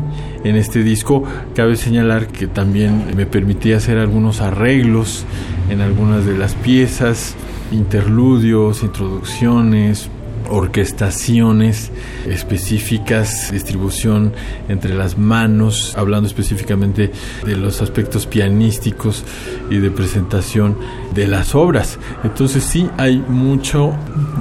en 0.43 0.55
este 0.55 0.84
disco. 0.84 1.24
Cabe 1.55 1.75
señalar 1.75 2.27
que 2.27 2.48
también 2.48 3.15
me 3.15 3.25
permití 3.25 3.74
hacer 3.74 3.98
algunos 3.98 4.41
arreglos 4.41 5.25
en 5.74 5.82
algunas 5.82 6.25
de 6.25 6.38
las 6.38 6.53
piezas, 6.53 7.36
interludios, 7.72 8.84
introducciones, 8.84 10.08
orquestaciones 10.50 11.92
específicas, 12.27 13.51
distribución 13.51 14.34
entre 14.70 14.94
las 14.94 15.18
manos, 15.18 15.96
hablando 15.98 16.27
específicamente 16.27 17.12
de 17.44 17.58
los 17.58 17.82
aspectos 17.82 18.27
pianísticos 18.27 19.24
y 19.72 19.77
de 19.77 19.89
presentación 19.89 20.77
de 21.15 21.27
las 21.27 21.56
obras. 21.56 21.98
Entonces 22.24 22.63
sí 22.63 22.88
hay 22.98 23.18
mucho 23.18 23.94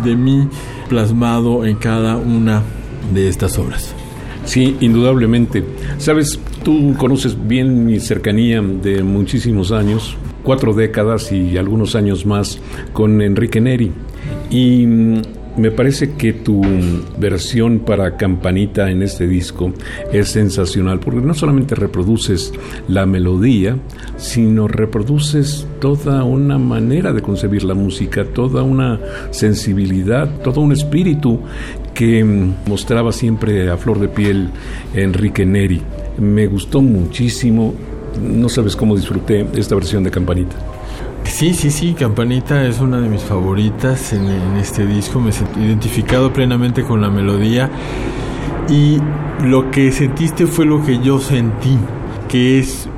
de 0.05 0.15
mí 0.15 0.49
plasmado 0.89 1.65
en 1.65 1.77
cada 1.77 2.17
una 2.17 2.63
de 3.15 3.29
estas 3.29 3.59
obras. 3.59 3.95
Sí, 4.45 4.77
indudablemente. 4.81 5.65
Sabes, 5.99 6.39
tú 6.63 6.95
conoces 6.99 7.37
bien 7.47 7.87
mi 7.87 8.01
cercanía 8.01 8.61
de 8.61 9.03
muchísimos 9.03 9.73
años, 9.73 10.17
cuatro 10.43 10.75
décadas 10.75 11.33
y 11.33 11.57
algunos 11.57 11.95
años 11.95 12.27
más 12.27 12.59
con 12.93 13.21
Enrique 13.23 13.61
Neri. 13.61 13.93
Y 14.51 14.87
mm, 14.87 15.23
me 15.57 15.71
parece 15.71 16.13
que 16.13 16.33
tu 16.33 16.63
versión 17.19 17.81
para 17.81 18.17
campanita 18.17 18.91
en 18.91 19.03
este 19.03 19.27
disco 19.27 19.73
es 20.11 20.31
sensacional 20.31 20.99
porque 20.99 21.21
no 21.21 21.35
solamente 21.35 21.75
reproduces 21.75 22.53
la 22.89 23.05
melodía, 23.05 23.77
sino 24.17 24.67
reproduces 24.67 25.67
toda 25.79 26.25
una 26.25 26.57
manera 26.57 27.13
de 27.13 27.21
concebir 27.21 27.65
la 27.65 27.75
música, 27.75 28.25
toda 28.25 28.63
una 28.63 28.99
sensibilidad, 29.31 30.41
todo 30.43 30.63
un 30.63 30.73
espíritu 30.73 31.41
que 31.93 32.25
mostraba 32.67 33.13
siempre 33.13 33.69
a 33.71 33.77
flor 33.77 34.01
de 34.01 34.09
piel 34.09 34.49
Enrique 34.95 35.45
Neri. 35.45 35.83
Me 36.19 36.47
gustó 36.47 36.81
muchísimo, 36.81 37.75
no 38.21 38.49
sabes 38.49 38.77
cómo 38.77 38.97
disfruté 38.97 39.47
esta 39.55 39.75
versión 39.75 40.05
de 40.05 40.11
campanita. 40.11 40.57
Sí, 41.25 41.55
sí, 41.55 41.71
sí, 41.71 41.95
Campanita 41.95 42.67
es 42.67 42.81
una 42.81 43.01
de 43.01 43.09
mis 43.09 43.23
favoritas 43.23 44.13
en, 44.13 44.27
este 44.57 44.87
disco. 44.87 45.19
Me 45.19 45.31
he 45.31 45.65
identificado 45.65 46.33
plenamente 46.33 46.83
con 46.83 47.01
la 47.01 47.11
melodía 47.11 47.71
y 48.69 48.99
lo 49.45 49.71
que 49.71 49.91
sentiste 49.93 50.47
fue 50.47 50.67
lo 50.67 50.85
que 50.85 51.01
yo 51.01 51.19
sentí, 51.19 51.79
que 52.29 52.59
es 52.59 52.89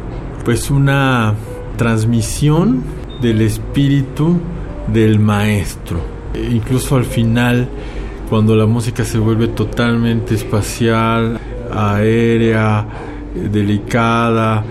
pues 0.44 0.70
una 0.70 1.34
transmisión 1.76 2.82
del 3.22 3.40
espíritu 3.40 4.38
del 4.92 5.20
maestro. 5.20 6.00
E 6.34 6.56
incluso 6.56 6.96
al 6.96 7.04
final, 7.04 7.68
cuando 8.28 8.56
la 8.56 8.66
música 8.66 9.04
se 9.04 9.18
vuelve 9.18 9.48
totalmente 9.48 10.34
espacial, 10.34 11.38
aérea, 11.72 12.86
delicada, 13.34 14.64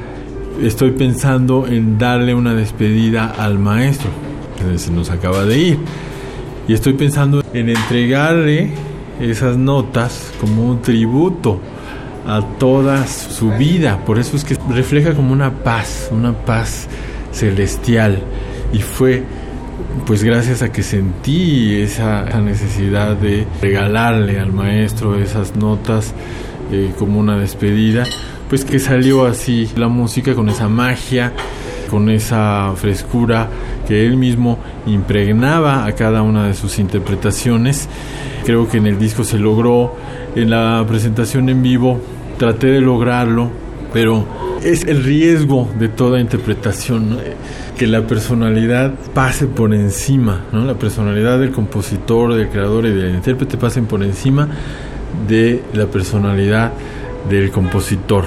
estoy 0.61 0.91
pensando 0.91 1.67
en 1.67 1.97
darle 1.97 2.33
una 2.35 2.53
despedida 2.53 3.33
al 3.37 3.59
maestro, 3.59 4.09
que 4.57 4.77
se 4.77 4.91
nos 4.91 5.09
acaba 5.09 5.43
de 5.45 5.57
ir. 5.57 5.77
Y 6.67 6.73
estoy 6.73 6.93
pensando 6.93 7.43
en 7.53 7.69
entregarle 7.69 8.71
esas 9.19 9.57
notas 9.57 10.31
como 10.39 10.65
un 10.69 10.81
tributo 10.81 11.59
a 12.27 12.41
toda 12.57 13.05
su 13.07 13.51
vida. 13.51 14.03
Por 14.05 14.19
eso 14.19 14.37
es 14.37 14.43
que 14.43 14.57
refleja 14.69 15.13
como 15.13 15.33
una 15.33 15.51
paz, 15.51 16.09
una 16.11 16.33
paz 16.33 16.87
celestial. 17.31 18.19
Y 18.71 18.79
fue 18.79 19.23
pues 20.05 20.23
gracias 20.23 20.61
a 20.61 20.71
que 20.71 20.83
sentí 20.83 21.75
esa, 21.75 22.25
necesidad 22.41 23.15
de 23.15 23.45
regalarle 23.61 24.39
al 24.39 24.51
maestro 24.51 25.19
esas 25.19 25.55
notas 25.55 26.13
eh, 26.71 26.91
como 26.97 27.19
una 27.19 27.37
despedida, 27.37 28.05
pues 28.53 28.65
que 28.65 28.77
salió 28.77 29.25
así 29.25 29.67
la 29.77 29.87
música 29.87 30.35
con 30.35 30.47
esa 30.47 30.69
magia, 30.69 31.33
con 31.89 32.07
esa 32.07 32.71
frescura 32.75 33.49
que 33.87 34.05
él 34.05 34.15
mismo 34.15 34.59
impregnaba 34.85 35.85
a 35.85 35.93
cada 35.93 36.21
una 36.21 36.45
de 36.45 36.53
sus 36.53 36.77
interpretaciones. 36.77 37.89
Creo 38.45 38.69
que 38.69 38.77
en 38.77 38.85
el 38.85 38.99
disco 38.99 39.23
se 39.23 39.39
logró, 39.39 39.95
en 40.35 40.51
la 40.51 40.85
presentación 40.87 41.49
en 41.49 41.63
vivo 41.63 41.99
traté 42.37 42.67
de 42.67 42.79
lograrlo 42.79 43.49
pero 43.91 44.23
es 44.63 44.85
el 44.85 45.03
riesgo 45.03 45.67
de 45.79 45.87
toda 45.87 46.19
interpretación, 46.19 47.17
que 47.75 47.87
la 47.87 48.05
personalidad 48.05 48.93
pase 49.15 49.47
por 49.47 49.73
encima, 49.73 50.41
¿no? 50.51 50.63
la 50.63 50.75
personalidad 50.75 51.39
del 51.39 51.51
compositor, 51.51 52.35
del 52.35 52.49
creador 52.49 52.85
y 52.85 52.91
del 52.91 53.15
intérprete 53.15 53.57
pasen 53.57 53.87
por 53.87 54.03
encima 54.03 54.47
de 55.27 55.63
la 55.73 55.87
personalidad 55.87 56.71
del 57.29 57.49
compositor. 57.49 58.25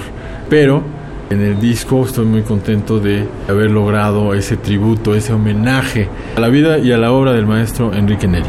Pero 0.49 0.81
en 1.29 1.41
el 1.41 1.59
disco 1.59 2.05
estoy 2.05 2.25
muy 2.25 2.41
contento 2.43 2.99
de 2.99 3.27
haber 3.49 3.69
logrado 3.71 4.33
ese 4.33 4.57
tributo, 4.57 5.13
ese 5.13 5.33
homenaje 5.33 6.07
a 6.35 6.39
la 6.39 6.47
vida 6.47 6.77
y 6.77 6.91
a 6.91 6.97
la 6.97 7.11
obra 7.11 7.33
del 7.33 7.45
maestro 7.45 7.93
Enrique 7.93 8.27
Neri. 8.27 8.47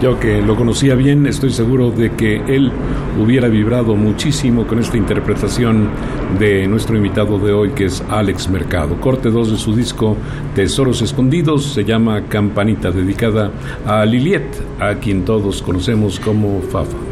Yo 0.00 0.18
que 0.18 0.40
lo 0.40 0.56
conocía 0.56 0.94
bien, 0.94 1.26
estoy 1.26 1.50
seguro 1.50 1.90
de 1.90 2.12
que 2.12 2.36
él 2.48 2.72
hubiera 3.22 3.48
vibrado 3.48 3.94
muchísimo 3.94 4.66
con 4.66 4.78
esta 4.78 4.96
interpretación 4.96 5.90
de 6.38 6.66
nuestro 6.66 6.96
invitado 6.96 7.38
de 7.38 7.52
hoy, 7.52 7.70
que 7.70 7.84
es 7.84 8.02
Alex 8.08 8.48
Mercado. 8.48 8.98
Corte 9.00 9.30
2 9.30 9.52
de 9.52 9.56
su 9.58 9.76
disco 9.76 10.16
Tesoros 10.54 11.02
Escondidos 11.02 11.66
se 11.74 11.84
llama 11.84 12.22
Campanita, 12.22 12.90
dedicada 12.90 13.52
a 13.86 14.04
Liliet, 14.04 14.46
a 14.80 14.94
quien 14.94 15.24
todos 15.24 15.62
conocemos 15.62 16.18
como 16.18 16.60
Fafa. 16.62 17.11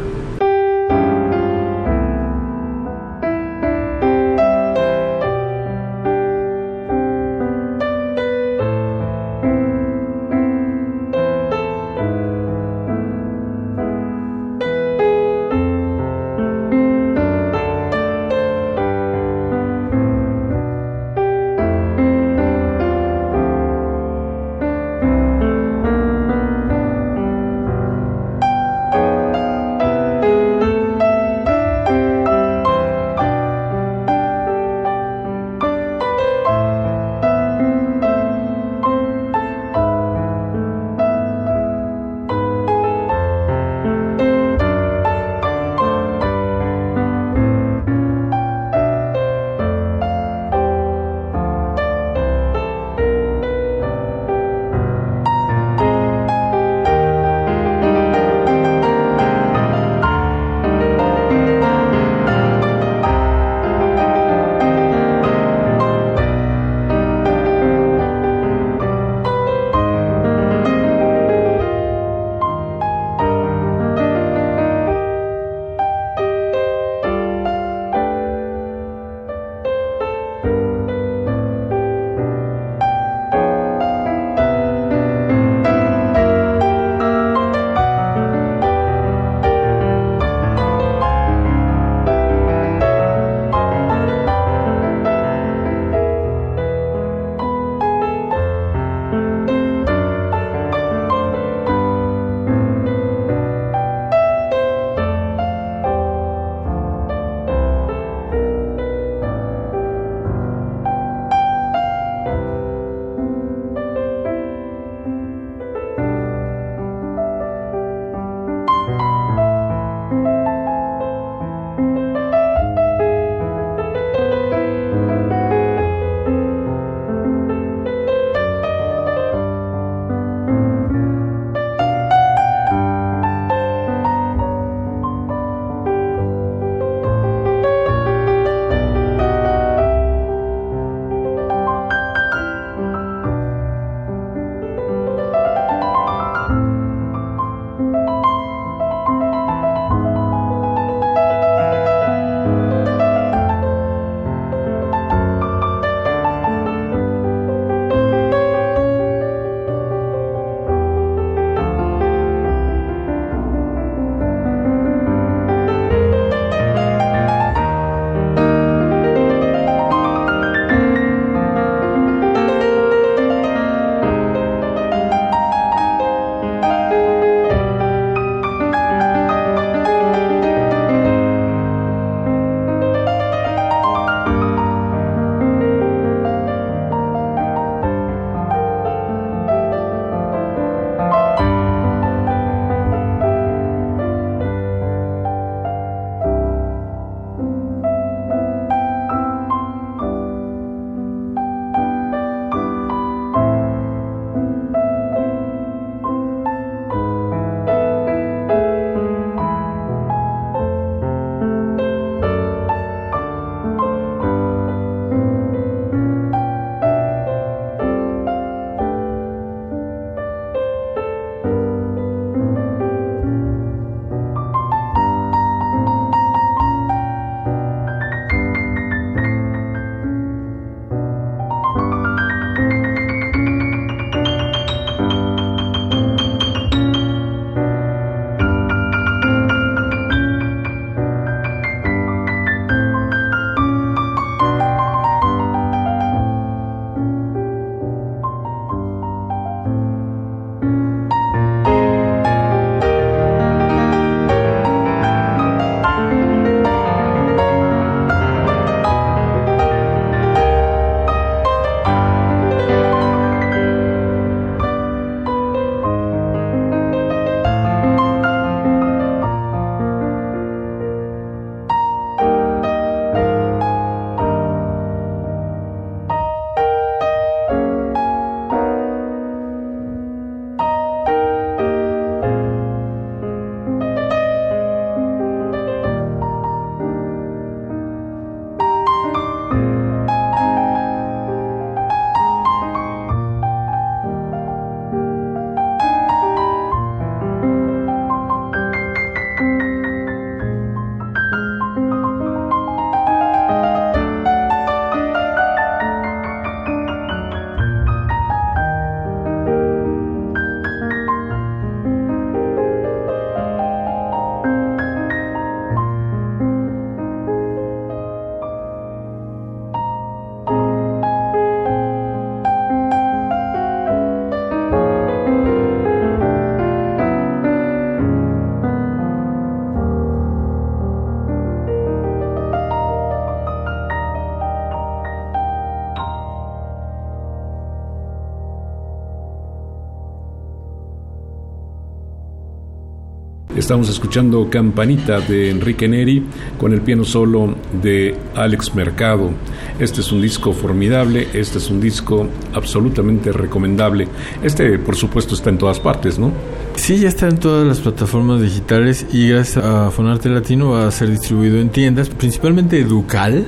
Estamos 343.61 343.89
escuchando 343.89 344.49
Campanita 344.49 345.19
de 345.19 345.51
Enrique 345.51 345.87
Neri 345.87 346.23
con 346.57 346.73
el 346.73 346.81
piano 346.81 347.05
solo 347.05 347.53
de 347.79 348.15
Alex 348.33 348.73
Mercado. 348.73 349.29
Este 349.77 350.01
es 350.01 350.11
un 350.11 350.19
disco 350.19 350.51
formidable, 350.51 351.27
este 351.33 351.59
es 351.59 351.69
un 351.69 351.79
disco 351.79 352.27
absolutamente 352.55 353.31
recomendable. 353.31 354.07
Este, 354.41 354.79
por 354.79 354.95
supuesto, 354.95 355.35
está 355.35 355.51
en 355.51 355.59
todas 355.59 355.79
partes, 355.79 356.17
¿no? 356.17 356.31
Sí, 356.75 356.97
ya 356.97 357.07
está 357.07 357.29
en 357.29 357.37
todas 357.37 357.67
las 357.67 357.81
plataformas 357.81 358.41
digitales 358.41 359.05
y 359.13 359.29
gracias 359.29 359.63
a 359.63 359.91
Fonarte 359.91 360.27
Latino 360.29 360.71
va 360.71 360.87
a 360.87 360.91
ser 360.91 361.11
distribuido 361.11 361.59
en 361.59 361.69
tiendas, 361.69 362.09
principalmente 362.09 362.79
Educal, 362.79 363.45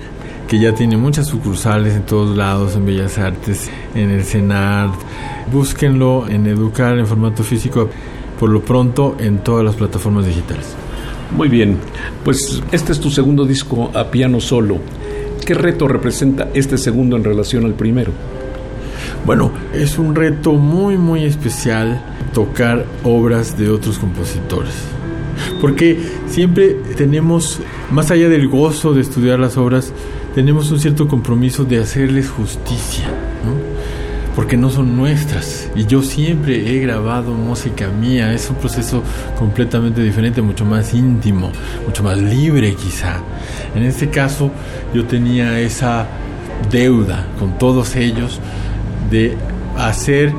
que 0.47 0.59
ya 0.59 0.75
tiene 0.75 0.95
muchas 0.95 1.25
sucursales 1.25 1.95
en 1.95 2.03
todos 2.03 2.37
lados, 2.37 2.75
en 2.75 2.85
Bellas 2.85 3.17
Artes, 3.17 3.67
en 3.95 4.11
el 4.11 4.23
CENART. 4.23 4.93
Búsquenlo 5.51 6.27
en 6.29 6.45
Educal 6.45 6.99
en 6.99 7.07
formato 7.07 7.43
físico, 7.43 7.89
por 8.43 8.49
lo 8.49 8.59
pronto 8.59 9.15
en 9.19 9.37
todas 9.37 9.63
las 9.63 9.75
plataformas 9.75 10.25
digitales. 10.25 10.65
Muy 11.33 11.47
bien, 11.47 11.77
pues 12.25 12.61
este 12.73 12.91
es 12.91 12.99
tu 12.99 13.09
segundo 13.09 13.45
disco 13.45 13.89
a 13.93 14.11
piano 14.11 14.41
solo. 14.41 14.79
¿Qué 15.45 15.53
reto 15.53 15.87
representa 15.87 16.49
este 16.53 16.77
segundo 16.77 17.15
en 17.15 17.23
relación 17.23 17.63
al 17.63 17.73
primero? 17.73 18.11
Bueno, 19.25 19.53
es 19.73 19.97
un 19.97 20.13
reto 20.13 20.51
muy 20.51 20.97
muy 20.97 21.23
especial 21.23 22.03
tocar 22.33 22.85
obras 23.05 23.57
de 23.57 23.69
otros 23.69 23.97
compositores. 23.97 24.73
Porque 25.61 25.97
siempre 26.27 26.75
tenemos, 26.97 27.61
más 27.91 28.11
allá 28.11 28.27
del 28.27 28.49
gozo 28.49 28.93
de 28.93 29.03
estudiar 29.03 29.39
las 29.39 29.55
obras, 29.55 29.93
tenemos 30.35 30.69
un 30.69 30.81
cierto 30.81 31.07
compromiso 31.07 31.63
de 31.63 31.79
hacerles 31.79 32.29
justicia, 32.29 33.05
¿no? 33.45 33.72
Porque 34.35 34.57
no 34.57 34.69
son 34.69 34.95
nuestras. 34.95 35.69
Y 35.75 35.85
yo 35.85 36.01
siempre 36.01 36.75
he 36.75 36.79
grabado 36.79 37.33
música 37.33 37.87
mía, 37.89 38.33
es 38.33 38.49
un 38.49 38.55
proceso 38.57 39.03
completamente 39.37 40.01
diferente, 40.01 40.41
mucho 40.41 40.65
más 40.65 40.93
íntimo, 40.93 41.51
mucho 41.85 42.03
más 42.03 42.17
libre 42.17 42.75
quizá. 42.75 43.17
En 43.75 43.83
este 43.83 44.09
caso 44.09 44.51
yo 44.93 45.05
tenía 45.05 45.59
esa 45.59 46.07
deuda 46.71 47.27
con 47.39 47.57
todos 47.57 47.95
ellos 47.95 48.39
de 49.09 49.37
hacer 49.77 50.33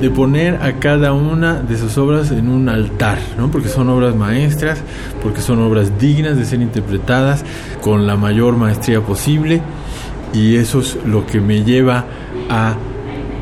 de 0.00 0.10
poner 0.10 0.62
a 0.62 0.74
cada 0.74 1.12
una 1.12 1.54
de 1.54 1.76
sus 1.76 1.98
obras 1.98 2.30
en 2.30 2.48
un 2.48 2.68
altar, 2.68 3.18
¿no? 3.36 3.50
Porque 3.50 3.68
son 3.68 3.88
obras 3.88 4.14
maestras, 4.14 4.78
porque 5.22 5.40
son 5.40 5.60
obras 5.60 5.98
dignas 5.98 6.36
de 6.36 6.44
ser 6.44 6.62
interpretadas 6.62 7.44
con 7.80 8.06
la 8.06 8.16
mayor 8.16 8.56
maestría 8.56 9.00
posible 9.00 9.60
y 10.32 10.56
eso 10.56 10.80
es 10.80 10.98
lo 11.04 11.26
que 11.26 11.40
me 11.40 11.64
lleva 11.64 12.04
a 12.48 12.76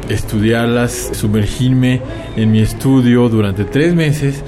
estudiarlas, 0.09 1.11
sumergirme 1.13 2.01
en 2.37 2.53
mi 2.53 2.61
estudio 2.61 3.29
durante 3.29 3.65
tres 3.65 3.95
meses, 3.95 4.43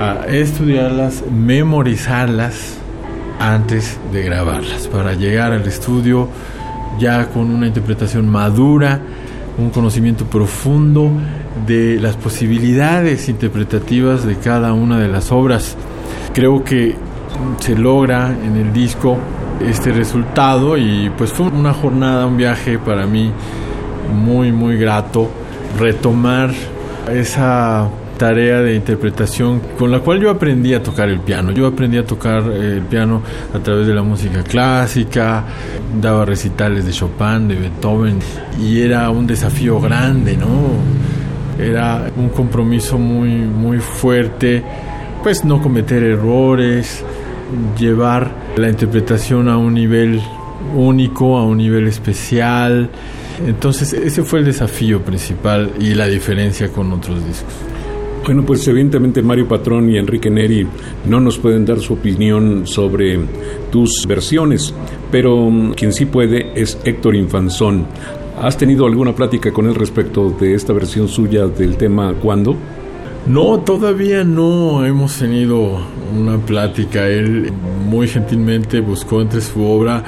a 0.00 0.26
estudiarlas, 0.26 1.24
memorizarlas 1.30 2.78
antes 3.38 3.98
de 4.12 4.22
grabarlas, 4.22 4.88
para 4.88 5.14
llegar 5.14 5.52
al 5.52 5.66
estudio 5.66 6.28
ya 6.98 7.28
con 7.28 7.50
una 7.50 7.66
interpretación 7.66 8.28
madura, 8.28 9.00
un 9.58 9.70
conocimiento 9.70 10.24
profundo 10.24 11.10
de 11.66 11.98
las 12.00 12.16
posibilidades 12.16 13.28
interpretativas 13.28 14.24
de 14.24 14.36
cada 14.36 14.72
una 14.72 14.98
de 14.98 15.08
las 15.08 15.30
obras. 15.32 15.76
Creo 16.32 16.64
que 16.64 16.94
se 17.60 17.76
logra 17.76 18.34
en 18.44 18.56
el 18.56 18.72
disco 18.72 19.18
este 19.60 19.92
resultado 19.92 20.76
y 20.76 21.10
pues 21.16 21.32
fue 21.32 21.46
una 21.46 21.72
jornada, 21.72 22.26
un 22.26 22.36
viaje 22.36 22.78
para 22.78 23.06
mí 23.06 23.30
muy 24.12 24.52
muy 24.52 24.76
grato 24.76 25.30
retomar 25.78 26.50
esa 27.12 27.88
tarea 28.16 28.60
de 28.60 28.74
interpretación 28.74 29.60
con 29.78 29.90
la 29.90 30.00
cual 30.00 30.20
yo 30.20 30.30
aprendí 30.30 30.72
a 30.74 30.82
tocar 30.82 31.08
el 31.08 31.20
piano. 31.20 31.50
Yo 31.50 31.66
aprendí 31.66 31.98
a 31.98 32.04
tocar 32.04 32.44
el 32.44 32.82
piano 32.82 33.22
a 33.52 33.58
través 33.58 33.86
de 33.86 33.94
la 33.94 34.02
música 34.02 34.42
clásica, 34.42 35.44
daba 36.00 36.24
recitales 36.24 36.86
de 36.86 36.92
Chopin, 36.92 37.48
de 37.48 37.56
Beethoven 37.56 38.18
y 38.60 38.80
era 38.80 39.10
un 39.10 39.26
desafío 39.26 39.80
grande, 39.80 40.36
¿no? 40.36 40.46
Era 41.62 42.10
un 42.16 42.30
compromiso 42.30 42.98
muy 42.98 43.30
muy 43.30 43.78
fuerte, 43.78 44.62
pues 45.22 45.44
no 45.44 45.60
cometer 45.60 46.02
errores, 46.02 47.04
llevar 47.78 48.30
la 48.56 48.68
interpretación 48.68 49.48
a 49.48 49.56
un 49.56 49.74
nivel 49.74 50.20
único, 50.74 51.36
a 51.36 51.44
un 51.44 51.58
nivel 51.58 51.86
especial. 51.86 52.90
Entonces 53.46 53.92
ese 53.92 54.22
fue 54.22 54.40
el 54.40 54.44
desafío 54.44 55.02
principal 55.02 55.72
y 55.80 55.94
la 55.94 56.06
diferencia 56.06 56.68
con 56.68 56.92
otros 56.92 57.24
discos. 57.26 57.52
Bueno, 58.24 58.42
pues 58.46 58.66
evidentemente 58.68 59.20
Mario 59.22 59.46
Patrón 59.46 59.90
y 59.90 59.98
Enrique 59.98 60.30
Neri 60.30 60.66
no 61.06 61.20
nos 61.20 61.38
pueden 61.38 61.66
dar 61.66 61.78
su 61.80 61.92
opinión 61.92 62.66
sobre 62.66 63.18
tus 63.70 64.06
versiones, 64.08 64.72
pero 65.10 65.50
mm, 65.50 65.72
quien 65.72 65.92
sí 65.92 66.06
puede 66.06 66.52
es 66.54 66.78
Héctor 66.84 67.16
Infanzón. 67.16 67.86
¿Has 68.40 68.56
tenido 68.56 68.86
alguna 68.86 69.14
plática 69.14 69.52
con 69.52 69.66
él 69.66 69.74
respecto 69.74 70.30
de 70.30 70.54
esta 70.54 70.72
versión 70.72 71.06
suya 71.06 71.46
del 71.46 71.76
tema 71.76 72.14
¿Cuándo? 72.14 72.56
No, 73.26 73.60
todavía 73.60 74.24
no 74.24 74.84
hemos 74.84 75.18
tenido 75.18 75.80
una 76.18 76.38
plática. 76.38 77.06
Él 77.06 77.52
muy 77.88 78.08
gentilmente 78.08 78.80
buscó 78.80 79.20
entre 79.20 79.40
su 79.40 79.62
obra 79.62 80.02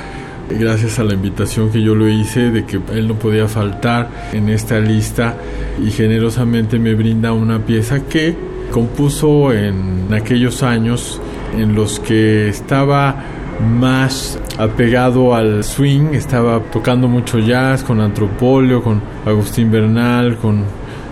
gracias 0.49 0.99
a 0.99 1.05
la 1.05 1.15
invitación 1.15 1.71
que 1.71 1.83
yo 1.83 1.95
lo 1.95 2.09
hice 2.09 2.51
de 2.51 2.65
que 2.65 2.81
él 2.93 3.09
no 3.09 3.15
podía 3.15 3.49
faltar 3.49 4.09
en 4.33 4.49
esta 4.49 4.79
lista 4.79 5.37
y 5.85 5.91
generosamente 5.91 6.79
me 6.79 6.95
brinda 6.95 7.33
una 7.33 7.59
pieza 7.59 8.05
que 8.05 8.35
compuso 8.71 9.53
en 9.53 10.13
aquellos 10.13 10.63
años 10.63 11.21
en 11.57 11.75
los 11.75 12.01
que 12.01 12.49
estaba 12.49 13.17
más 13.61 14.39
apegado 14.59 15.35
al 15.35 15.65
swing, 15.65 16.13
estaba 16.13 16.61
tocando 16.61 17.09
mucho 17.09 17.39
jazz 17.39 17.83
con 17.83 18.01
Antropolio, 18.01 18.83
con 18.83 19.01
Agustín 19.25 19.71
Bernal, 19.71 20.37
con 20.37 20.65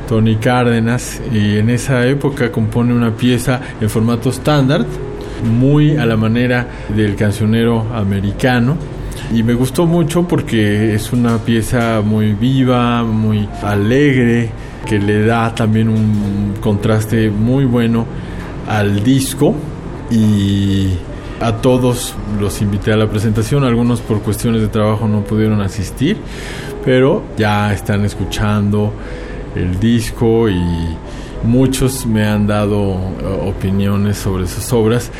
Tony 0.09 0.37
Cárdenas 0.37 1.20
y 1.33 1.59
en 1.59 1.70
esa 1.70 2.07
época 2.07 2.53
compone 2.53 2.92
una 2.92 3.11
pieza 3.12 3.61
en 3.81 3.88
formato 3.88 4.29
estándar 4.29 4.85
muy 5.44 5.97
a 5.97 6.07
la 6.07 6.16
manera 6.16 6.66
del 6.94 7.16
cancionero 7.16 7.87
americano 7.94 8.77
y 9.32 9.42
me 9.42 9.54
gustó 9.54 9.87
mucho 9.87 10.26
porque 10.28 10.94
es 10.94 11.12
una 11.12 11.38
pieza 11.38 12.02
muy 12.04 12.32
viva, 12.32 13.02
muy 13.02 13.48
alegre, 13.62 14.50
que 14.87 14.98
le 14.98 15.24
da 15.24 15.54
también 15.54 15.88
un 15.88 16.54
contraste 16.60 17.30
muy 17.30 17.64
bueno 17.64 18.06
al 18.68 19.02
disco. 19.02 19.54
Y 20.10 20.90
a 21.40 21.56
todos 21.56 22.14
los 22.40 22.60
invité 22.62 22.92
a 22.92 22.96
la 22.96 23.08
presentación, 23.08 23.64
algunos 23.64 24.00
por 24.00 24.20
cuestiones 24.20 24.60
de 24.60 24.68
trabajo 24.68 25.08
no 25.08 25.24
pudieron 25.24 25.60
asistir, 25.60 26.16
pero 26.84 27.24
ya 27.37 27.72
están 27.72 28.04
escuchando 28.04 28.92
el 29.54 29.80
disco 29.80 30.48
y 30.48 30.60
muchos 31.44 32.07
me 32.07 32.24
han 32.24 32.46
dado 32.46 32.94
eh, 32.94 33.48
opiniones 33.48 34.18
sobre 34.18 34.46
sus 34.46 34.72
obras 34.72 35.11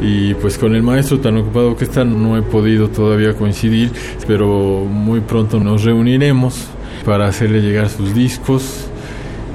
y 0.00 0.34
pues 0.34 0.58
con 0.58 0.74
el 0.74 0.82
maestro 0.82 1.20
tan 1.20 1.36
ocupado 1.36 1.76
que 1.76 1.84
está 1.84 2.04
no 2.04 2.36
he 2.36 2.42
podido 2.42 2.88
todavía 2.88 3.34
coincidir, 3.34 3.92
pero 4.26 4.84
muy 4.84 5.20
pronto 5.20 5.60
nos 5.60 5.84
reuniremos 5.84 6.66
para 7.04 7.26
hacerle 7.26 7.60
llegar 7.60 7.88
sus 7.88 8.14
discos 8.14 8.86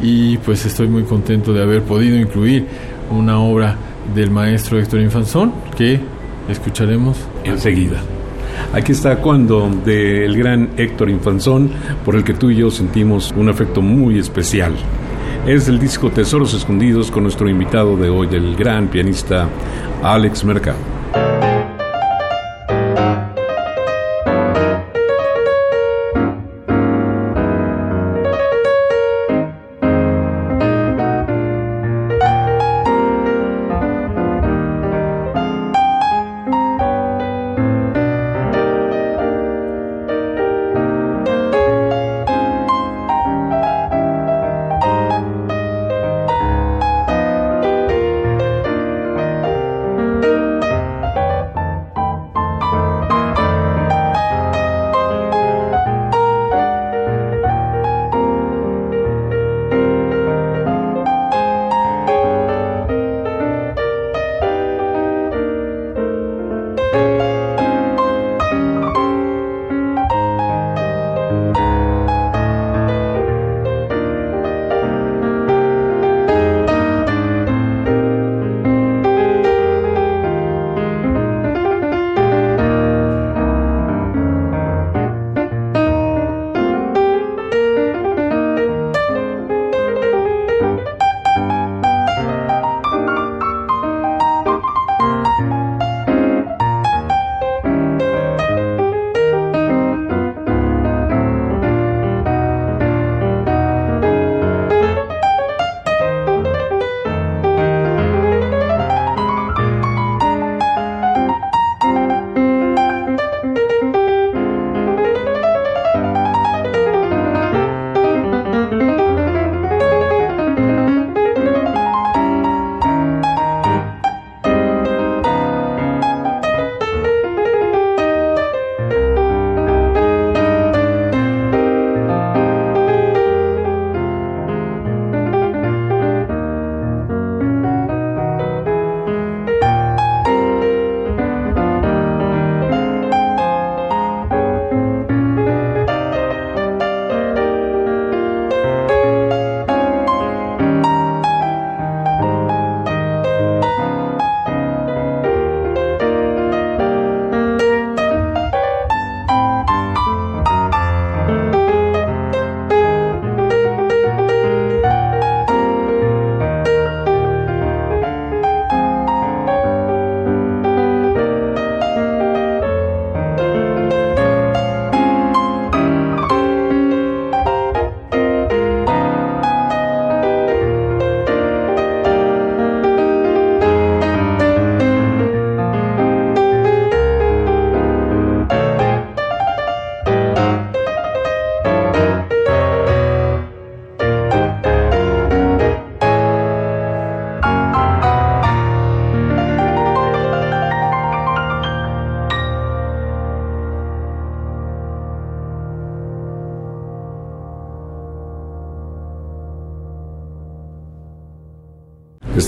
y 0.02 0.38
pues 0.38 0.66
estoy 0.66 0.88
muy 0.88 1.04
contento 1.04 1.54
de 1.54 1.62
haber 1.62 1.84
podido 1.84 2.18
incluir 2.18 2.68
una 3.12 3.40
obra 3.40 3.76
del 4.16 4.32
maestro 4.32 4.80
Héctor 4.80 5.02
Infanzón 5.02 5.52
que 5.76 6.00
escucharemos 6.48 7.18
enseguida. 7.44 8.02
Aquí 8.74 8.92
está 8.92 9.18
Cuando 9.18 9.70
del 9.86 10.38
gran 10.38 10.70
Héctor 10.78 11.10
Infanzón, 11.10 11.72
por 12.06 12.16
el 12.16 12.24
que 12.24 12.34
tú 12.34 12.50
y 12.52 12.58
yo 12.58 12.70
sentimos 12.70 13.34
un 13.36 13.50
afecto 13.50 13.82
muy 13.82 14.20
especial 14.20 14.74
es 15.56 15.68
el 15.68 15.80
disco 15.80 16.12
Tesoros 16.12 16.54
Escondidos 16.54 17.10
con 17.10 17.24
nuestro 17.24 17.50
invitado 17.50 17.98
de 17.98 18.08
hoy, 18.08 18.28
el 18.34 18.56
gran 18.56 18.88
pianista 18.88 19.50
Alex 20.04 20.44
Mercado. 20.44 20.99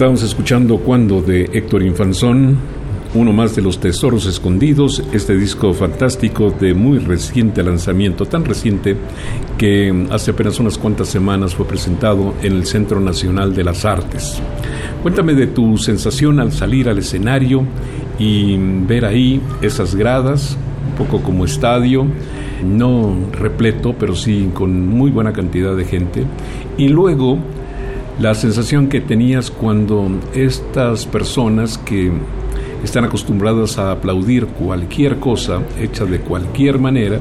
Estábamos 0.02 0.24
escuchando 0.24 0.80
Cuando 0.80 1.22
de 1.22 1.44
Héctor 1.54 1.84
Infanzón, 1.84 2.58
uno 3.14 3.34
más 3.34 3.56
de 3.56 3.62
los 3.62 3.80
tesoros 3.80 4.26
escondidos, 4.26 5.04
este 5.14 5.38
disco 5.38 5.76
fantástico 5.76 6.50
de 6.50 6.74
muy 6.74 6.98
reciente 6.98 7.62
lanzamiento, 7.62 8.26
tan 8.26 8.44
reciente 8.44 8.98
que 9.60 10.08
hace 10.10 10.32
apenas 10.32 10.60
unas 10.60 10.80
cuantas 10.80 11.08
semanas 11.08 11.54
fue 11.54 11.68
presentado 11.68 12.34
en 12.42 12.54
el 12.54 12.66
Centro 12.66 13.00
Nacional 13.00 13.54
de 13.54 13.64
las 13.64 13.86
Artes. 13.86 14.42
Cuéntame 15.04 15.36
de 15.36 15.46
tu 15.46 15.78
sensación 15.78 16.40
al 16.40 16.52
salir 16.52 16.90
al 16.90 16.98
escenario 16.98 17.64
y 18.18 18.58
ver 18.58 19.06
ahí 19.06 19.40
esas 19.62 19.94
gradas, 19.94 20.58
un 20.90 20.96
poco 20.96 21.22
como 21.22 21.46
estadio, 21.46 22.08
no 22.66 23.16
repleto, 23.34 23.94
pero 24.00 24.16
sí 24.16 24.50
con 24.52 24.88
muy 24.88 25.12
buena 25.12 25.32
cantidad 25.32 25.76
de 25.76 25.86
gente. 25.86 26.24
Y 26.76 26.88
luego 26.88 27.38
la 28.22 28.36
sensación 28.36 28.88
que 28.88 29.02
tenías 29.02 29.50
cuando 29.50 30.08
estas 30.36 31.08
personas 31.08 31.80
que 31.80 32.12
están 32.84 33.04
acostumbradas 33.04 33.80
a 33.80 33.92
aplaudir 33.92 34.46
cualquier 34.46 35.18
cosa 35.18 35.62
hecha 35.80 36.06
de 36.06 36.20
cualquier 36.20 36.78
manera, 36.78 37.20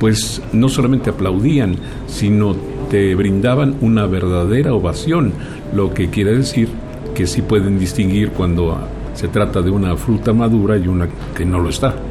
pues 0.00 0.42
no 0.52 0.68
solamente 0.68 1.10
aplaudían, 1.10 1.76
sino 2.08 2.56
te 2.90 3.14
brindaban 3.14 3.76
una 3.82 4.06
verdadera 4.06 4.74
ovación, 4.74 5.32
lo 5.72 5.94
que 5.94 6.10
quiere 6.10 6.36
decir 6.36 6.68
que 7.14 7.28
sí 7.28 7.40
pueden 7.42 7.78
distinguir 7.78 8.30
cuando 8.30 8.76
se 9.14 9.28
trata 9.28 9.62
de 9.62 9.70
una 9.70 9.96
fruta 9.96 10.32
madura 10.32 10.76
y 10.76 10.88
una 10.88 11.08
que 11.36 11.44
no 11.44 11.60
lo 11.60 11.68
está. 11.68 11.94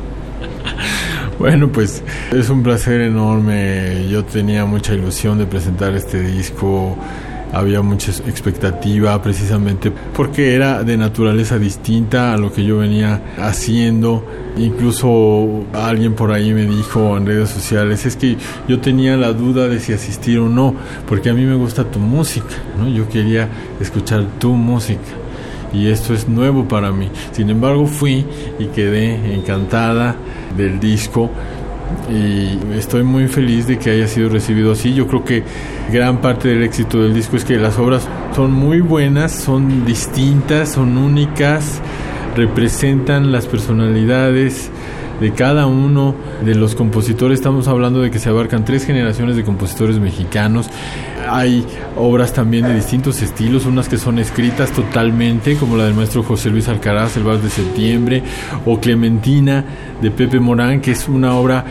Bueno, 1.40 1.70
pues 1.70 2.04
es 2.32 2.52
un 2.52 2.62
placer 2.62 3.02
enorme. 3.02 4.08
Yo 4.12 4.24
tenía 4.24 4.64
mucha 4.66 4.94
ilusión 4.94 5.40
de 5.40 5.48
presentar 5.48 5.96
este 5.96 6.22
disco 6.22 6.96
había 7.54 7.82
mucha 7.82 8.12
expectativa 8.12 9.22
precisamente 9.22 9.92
porque 9.92 10.56
era 10.56 10.84
de 10.84 10.98
naturaleza 10.98 11.60
distinta 11.60 12.34
a 12.34 12.38
lo 12.38 12.52
que 12.52 12.64
yo 12.64 12.78
venía 12.78 13.22
haciendo. 13.38 14.26
Incluso 14.58 15.64
alguien 15.74 16.14
por 16.14 16.32
ahí 16.32 16.54
me 16.54 16.66
dijo 16.66 17.18
en 17.18 17.26
redes 17.26 17.50
sociales, 17.50 18.06
es 18.06 18.16
que 18.16 18.38
yo 18.68 18.80
tenía 18.80 19.18
la 19.18 19.34
duda 19.34 19.68
de 19.68 19.80
si 19.80 19.94
asistir 19.94 20.40
o 20.40 20.50
no, 20.50 20.76
porque 21.08 21.30
a 21.30 21.34
mí 21.34 21.46
me 21.46 21.56
gusta 21.56 21.84
tu 21.84 22.00
música, 22.00 22.56
¿no? 22.78 22.88
Yo 22.90 23.08
quería 23.08 23.48
escuchar 23.80 24.26
tu 24.40 24.54
música 24.54 25.00
y 25.74 25.88
esto 25.88 26.14
es 26.14 26.28
nuevo 26.28 26.68
para 26.68 26.92
mí. 26.92 27.10
Sin 27.32 27.50
embargo, 27.50 27.86
fui 27.86 28.26
y 28.60 28.66
quedé 28.68 29.34
encantada 29.34 30.16
del 30.58 30.80
disco 30.80 31.30
y 32.10 32.60
estoy 32.76 33.04
muy 33.04 33.28
feliz 33.28 33.68
de 33.68 33.78
que 33.78 33.92
haya 33.92 34.08
sido 34.08 34.30
recibido 34.30 34.74
así. 34.74 34.94
Yo 34.94 35.08
creo 35.08 35.24
que 35.24 35.44
gran 35.92 36.22
parte 36.22 36.50
del 36.50 36.64
éxito 36.64 37.02
del 37.02 37.14
disco 37.14 37.38
es 37.38 37.46
que 37.46 37.58
las 37.58 37.78
obras 37.78 38.08
son 38.36 38.52
muy 38.52 38.82
buenas, 38.82 39.32
son 39.32 39.86
distintas, 39.86 40.74
son 40.74 40.98
únicas, 40.98 41.82
representan 42.36 43.32
las 43.32 43.48
personalidades 43.48 44.70
de 45.22 45.32
cada 45.32 45.68
uno 45.68 46.16
de 46.44 46.56
los 46.56 46.76
compositores. 46.76 47.40
Estamos 47.40 47.68
hablando 47.68 48.02
de 48.02 48.10
que 48.10 48.20
se 48.20 48.30
abarcan 48.30 48.66
tres 48.66 48.86
generaciones 48.86 49.36
de 49.36 49.44
compositores 49.44 50.00
mexicanos. 50.00 50.70
Hay 51.30 51.66
obras 51.98 52.34
también 52.34 52.66
de 52.66 52.76
distintos 52.76 53.22
estilos, 53.22 53.66
unas 53.66 53.88
que 53.88 53.98
son 53.98 54.20
escritas 54.20 54.72
totalmente, 54.72 55.56
como 55.56 55.78
la 55.78 55.86
del 55.86 55.94
maestro 55.94 56.24
José 56.24 56.50
Luis 56.50 56.68
Alcaraz, 56.68 57.18
El 57.18 57.24
Vals 57.24 57.44
de 57.44 57.50
Septiembre, 57.50 58.24
o 58.66 58.80
Clementina 58.80 59.64
de 60.02 60.12
Pepe 60.12 60.40
Morán, 60.40 60.82
que 60.82 60.92
es 60.92 61.08
una 61.08 61.36
obra 61.36 61.66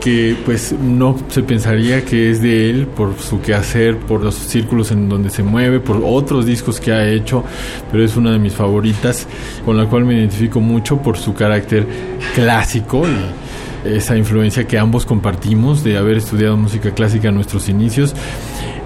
que 0.00 0.36
pues 0.44 0.72
no 0.72 1.16
se 1.28 1.42
pensaría 1.42 2.04
que 2.04 2.30
es 2.30 2.40
de 2.40 2.70
él 2.70 2.86
por 2.86 3.18
su 3.18 3.40
quehacer, 3.40 3.96
por 3.96 4.22
los 4.22 4.36
círculos 4.36 4.92
en 4.92 5.08
donde 5.08 5.30
se 5.30 5.42
mueve, 5.42 5.80
por 5.80 6.00
otros 6.04 6.46
discos 6.46 6.78
que 6.78 6.92
ha 6.92 7.08
hecho, 7.08 7.42
pero 7.90 8.04
es 8.04 8.16
una 8.16 8.30
de 8.30 8.38
mis 8.38 8.54
favoritas 8.54 9.26
con 9.64 9.76
la 9.76 9.86
cual 9.86 10.04
me 10.04 10.14
identifico 10.14 10.60
mucho 10.60 10.98
por 10.98 11.18
su 11.18 11.34
carácter 11.34 11.86
clásico 12.34 13.02
y 13.08 13.96
esa 13.96 14.16
influencia 14.16 14.66
que 14.66 14.78
ambos 14.78 15.06
compartimos 15.06 15.82
de 15.84 15.96
haber 15.96 16.18
estudiado 16.18 16.56
música 16.56 16.92
clásica 16.92 17.28
en 17.28 17.34
nuestros 17.34 17.68
inicios. 17.68 18.14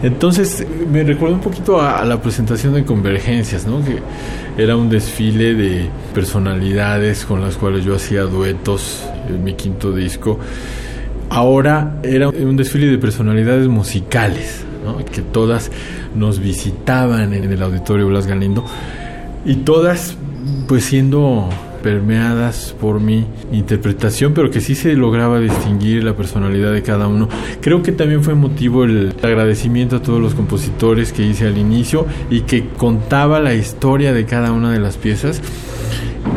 Entonces 0.02 0.66
me 0.90 1.04
recuerda 1.04 1.36
un 1.36 1.42
poquito 1.42 1.80
a, 1.80 2.04
la 2.04 2.20
presentación 2.22 2.74
de 2.74 2.84
Convergencias, 2.84 3.66
¿no? 3.66 3.84
que 3.84 3.98
era 4.62 4.76
un 4.76 4.88
desfile 4.88 5.54
de 5.54 5.90
personalidades 6.14 7.24
con 7.24 7.40
las 7.40 7.56
cuales 7.56 7.84
yo 7.84 7.94
hacía 7.94 8.22
duetos 8.22 9.04
en 9.28 9.44
mi 9.44 9.54
quinto 9.54 9.92
disco 9.92 10.38
ahora 11.30 12.00
era 12.02 12.28
un 12.28 12.56
desfile 12.56 12.88
de 12.88 12.98
personalidades 12.98 13.68
musicales, 13.68 14.64
que 15.12 15.22
todas 15.22 15.70
nos 16.14 16.40
visitaban 16.40 17.32
en 17.32 17.50
el 17.50 17.62
auditorio 17.62 18.08
Blas 18.08 18.26
Galindo 18.26 18.64
y 19.46 19.56
todas 19.56 20.16
pues 20.66 20.84
siendo 20.84 21.48
permeadas 21.82 22.74
por 22.80 23.00
mi 23.00 23.26
interpretación, 23.52 24.34
pero 24.34 24.50
que 24.50 24.60
sí 24.60 24.74
se 24.74 24.94
lograba 24.94 25.40
distinguir 25.40 26.04
la 26.04 26.14
personalidad 26.14 26.72
de 26.72 26.82
cada 26.82 27.08
uno. 27.08 27.28
Creo 27.60 27.82
que 27.82 27.92
también 27.92 28.22
fue 28.22 28.34
motivo 28.34 28.84
el 28.84 29.14
agradecimiento 29.22 29.96
a 29.96 30.02
todos 30.02 30.20
los 30.20 30.34
compositores 30.34 31.12
que 31.12 31.22
hice 31.22 31.46
al 31.46 31.58
inicio 31.58 32.06
y 32.30 32.42
que 32.42 32.68
contaba 32.76 33.40
la 33.40 33.54
historia 33.54 34.12
de 34.12 34.24
cada 34.24 34.52
una 34.52 34.72
de 34.72 34.80
las 34.80 34.96
piezas 34.96 35.42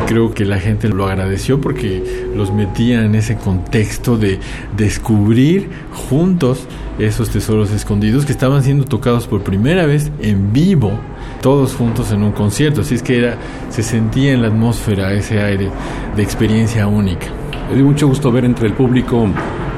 creo 0.06 0.32
que 0.32 0.44
la 0.44 0.58
gente 0.58 0.88
lo 0.88 1.06
agradeció 1.06 1.60
porque 1.60 2.02
los 2.34 2.52
metía 2.52 3.04
en 3.04 3.14
ese 3.14 3.36
contexto 3.36 4.16
de 4.16 4.38
descubrir 4.76 5.68
juntos 5.92 6.66
esos 6.98 7.30
tesoros 7.30 7.70
escondidos 7.70 8.24
que 8.24 8.32
estaban 8.32 8.62
siendo 8.62 8.84
tocados 8.84 9.26
por 9.26 9.42
primera 9.42 9.86
vez 9.86 10.10
en 10.20 10.52
vivo, 10.52 10.98
todos 11.44 11.74
juntos 11.74 12.10
en 12.10 12.22
un 12.22 12.32
concierto. 12.32 12.80
Así 12.80 12.94
es 12.94 13.02
que 13.02 13.18
era, 13.18 13.36
se 13.68 13.82
sentía 13.82 14.32
en 14.32 14.40
la 14.40 14.48
atmósfera 14.48 15.12
ese 15.12 15.42
aire 15.42 15.70
de 16.16 16.22
experiencia 16.22 16.86
única. 16.86 17.26
Me 17.68 17.76
dio 17.76 17.84
mucho 17.84 18.08
gusto 18.08 18.32
ver 18.32 18.46
entre 18.46 18.66
el 18.66 18.72
público 18.72 19.28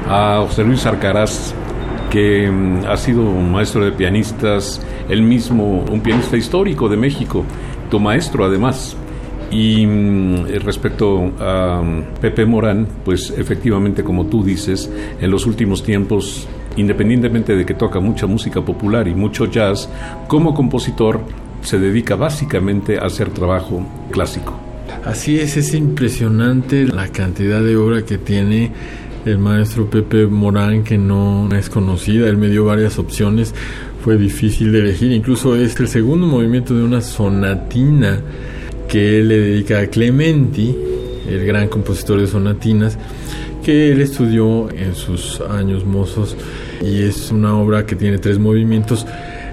a 0.07 0.45
José 0.47 0.63
Luis 0.63 0.85
Arcaraz, 0.85 1.53
que 2.09 2.49
mm, 2.49 2.85
ha 2.87 2.95
sido 2.95 3.21
un 3.23 3.51
maestro 3.51 3.83
de 3.83 3.91
pianistas, 3.91 4.81
él 5.09 5.21
mismo 5.21 5.83
un 5.91 5.99
pianista 5.99 6.37
histórico 6.37 6.87
de 6.87 6.95
México, 6.95 7.43
tu 7.91 7.99
maestro 7.99 8.45
además. 8.45 8.95
Y 9.51 9.85
mm, 9.85 10.45
respecto 10.63 11.33
a 11.37 11.81
mm, 11.83 12.21
Pepe 12.21 12.45
Morán, 12.45 12.87
pues 13.03 13.33
efectivamente, 13.37 14.05
como 14.05 14.27
tú 14.27 14.41
dices, 14.41 14.89
en 15.19 15.29
los 15.29 15.45
últimos 15.45 15.83
tiempos, 15.83 16.47
independientemente 16.77 17.57
de 17.57 17.65
que 17.65 17.73
toca 17.73 17.99
mucha 17.99 18.25
música 18.25 18.61
popular 18.61 19.05
y 19.09 19.15
mucho 19.15 19.47
jazz, 19.47 19.89
como 20.29 20.53
compositor 20.53 21.19
se 21.61 21.79
dedica 21.79 22.15
básicamente 22.15 22.97
a 22.97 23.05
hacer 23.05 23.29
trabajo 23.29 23.85
clásico. 24.11 24.59
Así 25.05 25.39
es, 25.39 25.57
es 25.57 25.73
impresionante 25.73 26.85
la 26.85 27.07
cantidad 27.09 27.61
de 27.61 27.75
obra 27.75 28.03
que 28.03 28.17
tiene 28.17 28.71
el 29.25 29.37
maestro 29.37 29.89
Pepe 29.89 30.27
Morán, 30.27 30.83
que 30.83 30.97
no 30.97 31.49
es 31.53 31.69
conocida. 31.69 32.27
Él 32.27 32.37
me 32.37 32.47
dio 32.47 32.65
varias 32.65 32.97
opciones, 32.97 33.53
fue 34.03 34.17
difícil 34.17 34.71
de 34.71 34.79
elegir. 34.79 35.11
Incluso 35.11 35.55
es 35.55 35.79
el 35.79 35.87
segundo 35.87 36.27
movimiento 36.27 36.73
de 36.73 36.83
una 36.83 37.01
sonatina 37.01 38.21
que 38.87 39.19
él 39.19 39.27
le 39.27 39.39
dedica 39.39 39.79
a 39.79 39.87
Clementi, 39.87 40.75
el 41.27 41.45
gran 41.45 41.67
compositor 41.67 42.21
de 42.21 42.27
sonatinas, 42.27 42.97
que 43.63 43.91
él 43.91 44.01
estudió 44.01 44.69
en 44.71 44.95
sus 44.95 45.41
años 45.41 45.85
mozos 45.85 46.37
y 46.81 47.03
es 47.03 47.31
una 47.31 47.57
obra 47.57 47.85
que 47.85 47.95
tiene 47.95 48.17
tres 48.17 48.39
movimientos. 48.39 49.05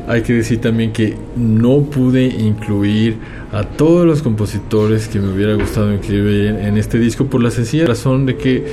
Hay 0.07 0.23
que 0.23 0.35
decir 0.35 0.61
también 0.61 0.93
que 0.93 1.17
no 1.37 1.83
pude 1.83 2.27
incluir 2.27 3.17
a 3.53 3.65
todos 3.65 4.07
los 4.07 4.23
compositores 4.23 5.09
que 5.09 5.19
me 5.19 5.33
hubiera 5.33 5.55
gustado 5.55 5.93
incluir 5.95 6.47
en 6.47 6.77
este 6.77 6.99
disco 6.99 7.27
por 7.27 7.43
la 7.43 7.51
sencilla 7.51 7.87
razón 7.87 8.27
de 8.27 8.37
que 8.37 8.67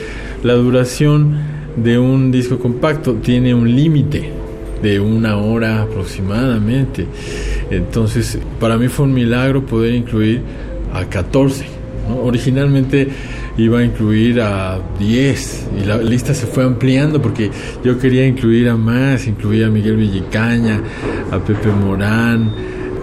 la 0.43 0.53
duración 0.55 1.37
de 1.77 1.97
un 1.97 2.31
disco 2.31 2.59
compacto 2.59 3.13
tiene 3.15 3.53
un 3.53 3.73
límite 3.73 4.29
de 4.81 4.99
una 4.99 5.37
hora 5.37 5.83
aproximadamente. 5.83 7.05
Entonces, 7.69 8.37
para 8.59 8.77
mí 8.77 8.87
fue 8.87 9.05
un 9.05 9.13
milagro 9.13 9.65
poder 9.65 9.93
incluir 9.93 10.41
a 10.93 11.05
14. 11.05 11.65
Originalmente 12.23 13.07
iba 13.61 13.79
a 13.79 13.83
incluir 13.83 14.41
a 14.41 14.79
10 14.99 15.69
y 15.81 15.85
la 15.85 15.97
lista 15.97 16.33
se 16.33 16.47
fue 16.47 16.63
ampliando 16.63 17.21
porque 17.21 17.51
yo 17.83 17.97
quería 17.99 18.25
incluir 18.25 18.69
a 18.69 18.77
más, 18.77 19.27
incluía 19.27 19.67
a 19.67 19.69
Miguel 19.69 19.97
Villicaña, 19.97 20.81
a 21.31 21.39
Pepe 21.39 21.69
Morán, 21.69 22.51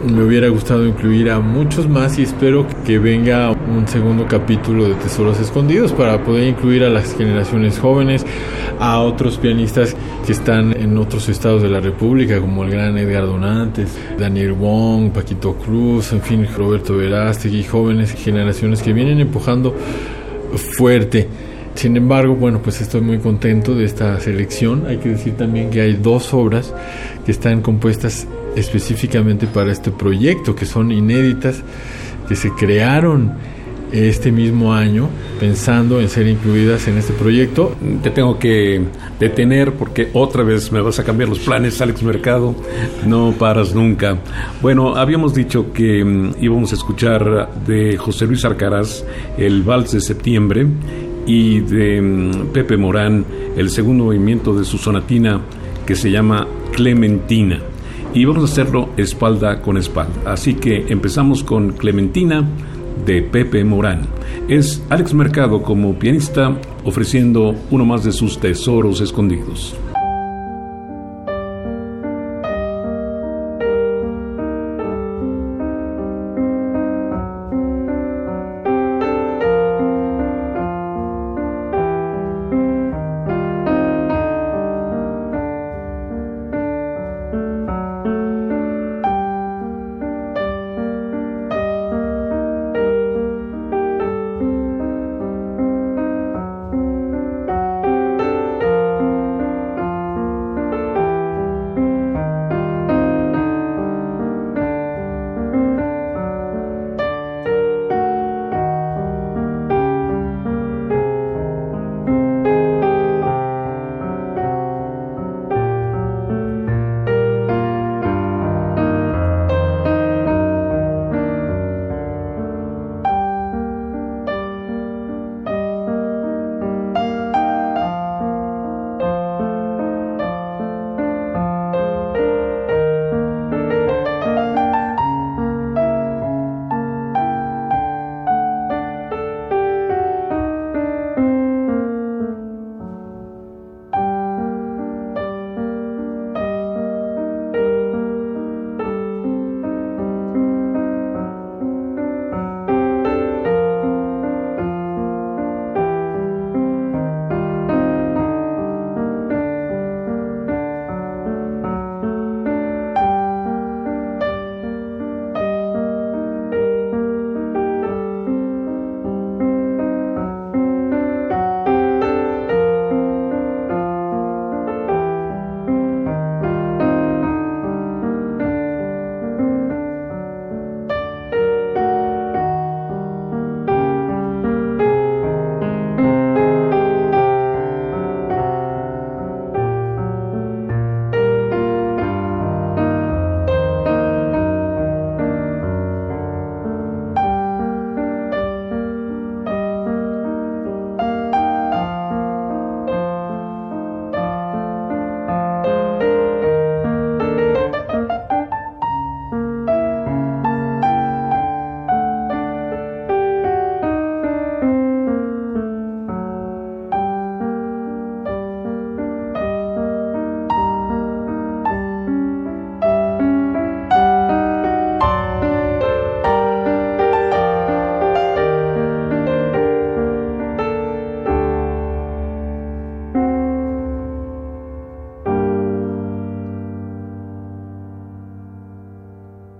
me 0.06 0.22
hubiera 0.22 0.48
gustado 0.48 0.86
incluir 0.86 1.30
a 1.30 1.40
muchos 1.40 1.88
más 1.88 2.18
y 2.18 2.22
espero 2.22 2.66
que 2.86 2.98
venga 2.98 3.50
un 3.50 3.86
segundo 3.88 4.26
capítulo 4.28 4.88
de 4.88 4.94
Tesoros 4.94 5.40
Escondidos 5.40 5.92
para 5.92 6.22
poder 6.22 6.48
incluir 6.48 6.84
a 6.84 6.88
las 6.88 7.16
generaciones 7.16 7.78
jóvenes, 7.78 8.24
a 8.78 9.00
otros 9.00 9.38
pianistas 9.38 9.96
que 10.24 10.32
están 10.32 10.72
en 10.72 10.96
otros 10.98 11.28
estados 11.28 11.62
de 11.62 11.68
la 11.68 11.80
República, 11.80 12.40
como 12.40 12.64
el 12.64 12.70
gran 12.70 12.96
Edgar 12.96 13.26
Donantes, 13.26 13.98
Daniel 14.18 14.52
Wong, 14.52 15.10
Paquito 15.10 15.54
Cruz, 15.54 16.12
en 16.12 16.22
fin, 16.22 16.46
Roberto 16.56 16.96
Verástegui, 16.96 17.64
jóvenes 17.64 18.12
generaciones 18.12 18.82
que 18.82 18.92
vienen 18.92 19.20
empujando 19.20 19.74
fuerte. 20.56 21.26
Sin 21.74 21.96
embargo, 21.96 22.34
bueno, 22.34 22.60
pues 22.60 22.80
estoy 22.80 23.00
muy 23.00 23.18
contento 23.18 23.74
de 23.74 23.84
esta 23.84 24.18
selección. 24.20 24.86
Hay 24.86 24.98
que 24.98 25.10
decir 25.10 25.34
también 25.34 25.70
que 25.70 25.80
hay 25.80 25.94
dos 25.94 26.34
obras 26.34 26.74
que 27.24 27.30
están 27.30 27.62
compuestas 27.62 28.26
específicamente 28.56 29.46
para 29.46 29.70
este 29.70 29.90
proyecto, 29.90 30.56
que 30.56 30.66
son 30.66 30.90
inéditas, 30.90 31.62
que 32.28 32.34
se 32.34 32.50
crearon 32.50 33.34
este 33.92 34.32
mismo 34.32 34.74
año 34.74 35.08
pensando 35.38 36.00
en 36.00 36.08
ser 36.08 36.26
incluidas 36.26 36.88
en 36.88 36.98
este 36.98 37.12
proyecto. 37.12 37.74
Te 38.02 38.10
tengo 38.10 38.38
que 38.38 38.82
detener 39.18 39.72
porque 39.74 40.08
otra 40.12 40.42
vez 40.42 40.72
me 40.72 40.80
vas 40.80 40.98
a 40.98 41.04
cambiar 41.04 41.28
los 41.28 41.38
planes, 41.38 41.80
Alex 41.80 42.02
Mercado. 42.02 42.54
No 43.06 43.32
paras 43.38 43.74
nunca. 43.74 44.18
Bueno, 44.60 44.96
habíamos 44.96 45.34
dicho 45.34 45.72
que 45.72 46.04
mm, 46.04 46.34
íbamos 46.40 46.72
a 46.72 46.74
escuchar 46.74 47.50
de 47.66 47.96
José 47.96 48.26
Luis 48.26 48.44
Arcaraz 48.44 49.04
el 49.36 49.62
Vals 49.62 49.92
de 49.92 50.00
Septiembre 50.00 50.66
y 51.26 51.60
de 51.60 52.00
mm, 52.00 52.46
Pepe 52.52 52.76
Morán 52.76 53.24
el 53.56 53.70
segundo 53.70 54.04
movimiento 54.04 54.54
de 54.54 54.64
su 54.64 54.78
sonatina 54.78 55.40
que 55.86 55.94
se 55.94 56.10
llama 56.10 56.46
Clementina. 56.72 57.60
Y 58.14 58.24
vamos 58.24 58.42
a 58.42 58.52
hacerlo 58.52 58.90
espalda 58.96 59.60
con 59.60 59.76
espalda. 59.76 60.32
Así 60.32 60.54
que 60.54 60.86
empezamos 60.88 61.44
con 61.44 61.72
Clementina 61.72 62.44
de 63.08 63.22
Pepe 63.22 63.64
Morán. 63.64 64.02
Es 64.48 64.82
Alex 64.90 65.14
Mercado 65.14 65.62
como 65.62 65.98
pianista 65.98 66.54
ofreciendo 66.84 67.54
uno 67.70 67.86
más 67.86 68.04
de 68.04 68.12
sus 68.12 68.38
tesoros 68.38 69.00
escondidos. 69.00 69.74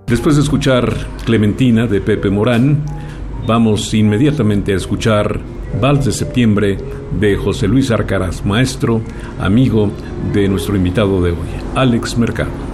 Después 0.09 0.37
de 0.37 0.43
escuchar 0.43 0.91
Clementina 1.27 1.87
de 1.87 2.01
Pepe 2.01 2.31
Morán, 2.31 2.83
vamos 3.47 3.93
inmediatamente 3.93 4.73
a 4.73 4.77
escuchar 4.77 5.39
Vals 5.79 6.07
de 6.07 6.13
Septiembre 6.13 6.79
de 7.21 7.37
José 7.37 7.69
Luis 7.69 7.91
Arcaraz, 7.91 8.43
maestro, 8.43 9.03
amigo 9.39 9.91
de 10.33 10.49
nuestro 10.49 10.77
invitado 10.77 11.23
de 11.23 11.33
hoy, 11.33 11.49
Alex 11.75 12.17
Mercado. 12.17 12.68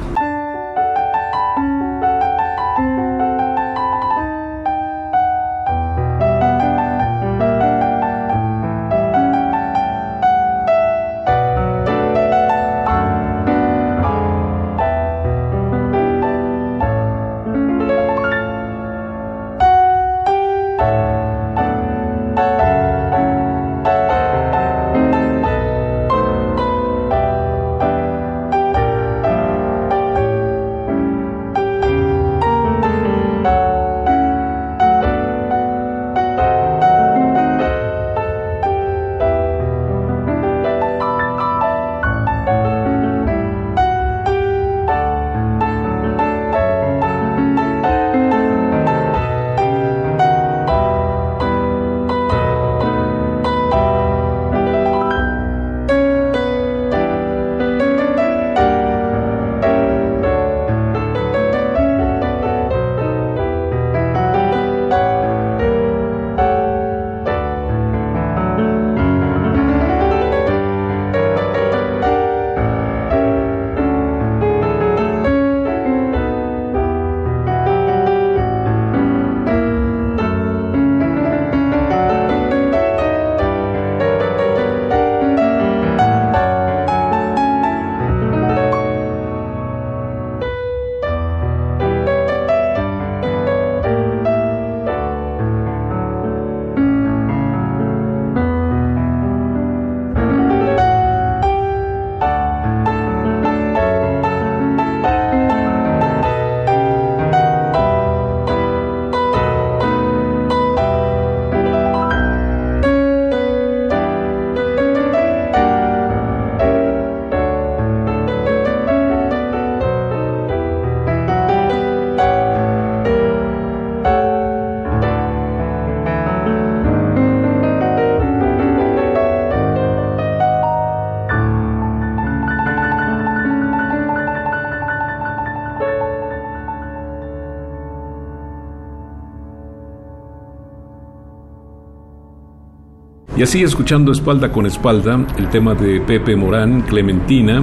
Así 143.44 143.62
escuchando 143.62 144.10
espalda 144.10 144.50
con 144.50 144.64
espalda 144.64 145.22
el 145.36 145.50
tema 145.50 145.74
de 145.74 146.00
Pepe 146.00 146.34
Morán, 146.34 146.80
Clementina 146.80 147.62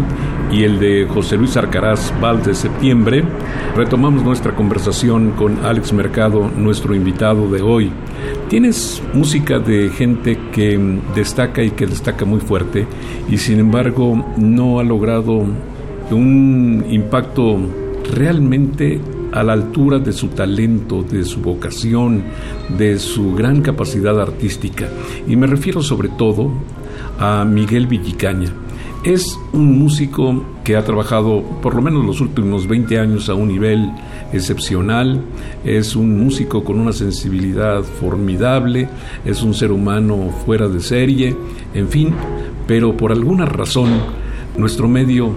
y 0.51 0.63
el 0.63 0.79
de 0.79 1.07
José 1.07 1.38
Luis 1.38 1.57
Arcaraz, 1.57 2.13
Val 2.21 2.43
de 2.43 2.53
Septiembre, 2.53 3.23
retomamos 3.75 4.23
nuestra 4.23 4.55
conversación 4.55 5.32
con 5.32 5.57
Alex 5.65 5.91
Mercado, 5.91 6.51
nuestro 6.55 6.93
invitado 6.93 7.49
de 7.49 7.63
hoy. 7.63 7.91
Tienes 8.47 9.01
música 9.15 9.57
de 9.57 9.89
gente 9.89 10.38
que 10.51 10.79
destaca 11.15 11.63
y 11.63 11.71
que 11.71 11.88
destaca 11.88 12.25
muy 12.25 12.41
fuerte 12.41 12.86
y 13.27 13.39
sin 13.39 13.57
embargo 13.57 14.23
no 14.38 14.79
ha 14.79 14.84
logrado 14.84 15.43
un 16.11 16.86
impacto 16.91 17.57
realmente 18.13 19.01
a 19.32 19.43
la 19.43 19.53
altura 19.53 19.99
de 19.99 20.11
su 20.11 20.27
talento, 20.29 21.03
de 21.03 21.23
su 21.23 21.41
vocación, 21.41 22.23
de 22.78 22.99
su 22.99 23.34
gran 23.34 23.61
capacidad 23.61 24.19
artística. 24.19 24.89
Y 25.28 25.36
me 25.36 25.47
refiero 25.47 25.82
sobre 25.82 26.09
todo 26.09 26.51
a 27.19 27.45
Miguel 27.45 27.88
Villicaña. 27.88 28.53
Es 29.03 29.39
un 29.51 29.80
músico 29.80 30.45
que 30.63 30.76
ha 30.76 30.86
trabajado 30.86 31.41
por 31.61 31.74
lo 31.74 31.82
menos 31.82 32.05
los 32.05 32.22
últimos 32.22 32.67
20 32.67 32.99
años 32.99 33.30
a 33.30 33.34
un 33.34 33.47
nivel 33.47 33.91
excepcional, 34.32 35.22
es 35.63 35.95
un 35.95 36.24
músico 36.24 36.63
con 36.63 36.80
una 36.80 36.93
sensibilidad 36.93 37.82
formidable, 37.82 38.88
es 39.26 39.41
un 39.41 39.55
ser 39.55 39.72
humano 39.72 40.30
fuera 40.45 40.67
de 40.67 40.82
serie, 40.82 41.36
en 41.74 41.89
fin, 41.89 42.13
pero 42.67 42.95
por 42.95 43.11
alguna 43.11 43.45
razón 43.45 43.89
nuestro 44.55 44.88
medio 44.88 45.32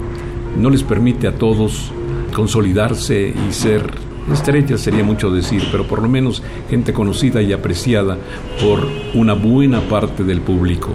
no 0.61 0.69
les 0.69 0.83
permite 0.83 1.27
a 1.27 1.35
todos 1.35 1.91
consolidarse 2.35 3.33
y 3.49 3.53
ser 3.53 4.04
estrella 4.33 4.79
sería 4.79 5.05
mucho 5.05 5.31
decir, 5.31 5.63
pero 5.71 5.87
por 5.87 6.03
lo 6.03 6.09
menos 6.09 6.43
gente 6.71 6.93
conocida 6.93 7.43
y 7.43 7.53
apreciada 7.53 8.17
por 8.61 8.87
una 9.15 9.35
buena 9.35 9.81
parte 9.83 10.25
del 10.25 10.41
público. 10.41 10.91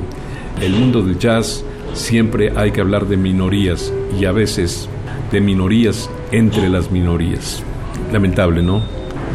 El 0.61 0.73
mundo 0.73 1.01
del 1.01 1.19
jazz 1.19 1.63
siempre 1.93 2.51
hay 2.55 2.71
que 2.71 2.81
hablar 2.81 3.07
de 3.07 3.17
minorías 3.17 3.93
y 4.19 4.25
a 4.25 4.31
veces 4.31 4.89
de 5.31 5.41
minorías 5.41 6.09
entre 6.31 6.69
las 6.69 6.91
minorías. 6.91 7.63
Lamentable, 8.11 8.63
¿no? 8.63 8.81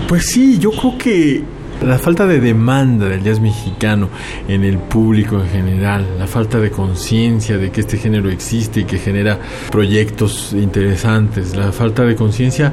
Pues 0.09 0.27
sí, 0.27 0.59
yo 0.59 0.71
creo 0.71 0.99
que 0.99 1.43
la 1.83 1.99
falta 1.99 2.27
de 2.27 2.41
demanda 2.41 3.09
del 3.09 3.23
jazz 3.23 3.41
mexicano 3.41 4.09
en 4.49 4.65
el 4.65 4.79
público 4.79 5.41
en 5.41 5.49
general, 5.49 6.07
la 6.19 6.27
falta 6.27 6.59
de 6.59 6.71
conciencia 6.71 7.59
de 7.59 7.71
que 7.71 7.81
este 7.81 7.99
género 7.99 8.31
existe 8.31 8.81
y 8.81 8.85
que 8.85 8.99
genera 8.99 9.39
proyectos 9.71 10.53
interesantes, 10.53 11.57
la 11.57 11.73
falta 11.73 12.05
de 12.05 12.15
conciencia 12.15 12.73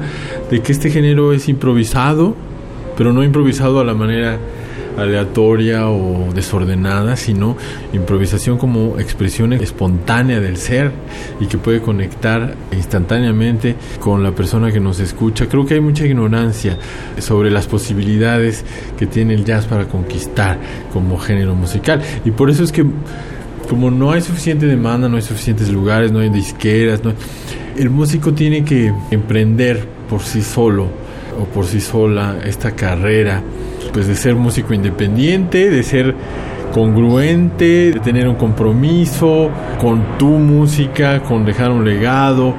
de 0.50 0.60
que 0.60 0.72
este 0.72 0.90
género 0.90 1.32
es 1.32 1.48
improvisado, 1.48 2.34
pero 2.96 3.12
no 3.12 3.22
improvisado 3.22 3.80
a 3.80 3.84
la 3.84 3.94
manera 3.94 4.38
aleatoria 4.96 5.88
o 5.88 6.32
desordenada, 6.34 7.16
sino 7.16 7.56
improvisación 7.92 8.58
como 8.58 8.98
expresión 8.98 9.52
espontánea 9.52 10.40
del 10.40 10.56
ser 10.56 10.92
y 11.40 11.46
que 11.46 11.58
puede 11.58 11.80
conectar 11.80 12.54
instantáneamente 12.72 13.76
con 14.00 14.22
la 14.22 14.32
persona 14.32 14.72
que 14.72 14.80
nos 14.80 15.00
escucha. 15.00 15.46
Creo 15.48 15.66
que 15.66 15.74
hay 15.74 15.80
mucha 15.80 16.04
ignorancia 16.04 16.78
sobre 17.18 17.50
las 17.50 17.66
posibilidades 17.66 18.64
que 18.98 19.06
tiene 19.06 19.34
el 19.34 19.44
jazz 19.44 19.66
para 19.66 19.86
conquistar 19.86 20.58
como 20.92 21.18
género 21.18 21.54
musical 21.54 22.02
y 22.24 22.30
por 22.30 22.50
eso 22.50 22.62
es 22.64 22.72
que 22.72 22.84
como 23.68 23.90
no 23.90 24.12
hay 24.12 24.20
suficiente 24.20 24.66
demanda, 24.66 25.08
no 25.08 25.16
hay 25.16 25.22
suficientes 25.22 25.70
lugares, 25.70 26.12
no 26.12 26.18
hay 26.18 26.28
disqueras, 26.28 27.02
no 27.04 27.14
el 27.76 27.90
músico 27.90 28.34
tiene 28.34 28.64
que 28.64 28.92
emprender 29.10 29.86
por 30.08 30.20
sí 30.20 30.42
solo 30.42 31.01
o 31.40 31.44
por 31.44 31.66
sí 31.66 31.80
sola 31.80 32.36
esta 32.44 32.72
carrera 32.72 33.42
pues 33.92 34.06
de 34.06 34.16
ser 34.16 34.34
músico 34.34 34.74
independiente, 34.74 35.70
de 35.70 35.82
ser 35.82 36.14
congruente, 36.72 37.92
de 37.92 38.00
tener 38.00 38.26
un 38.28 38.36
compromiso 38.36 39.50
con 39.78 40.18
tu 40.18 40.28
música, 40.28 41.22
con 41.22 41.44
dejar 41.44 41.70
un 41.70 41.84
legado. 41.84 42.54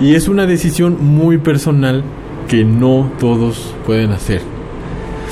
Y 0.00 0.14
es 0.14 0.28
una 0.28 0.46
decisión 0.46 0.96
muy 1.00 1.38
personal 1.38 2.04
que 2.48 2.64
no 2.64 3.10
todos 3.18 3.74
pueden 3.84 4.12
hacer. 4.12 4.40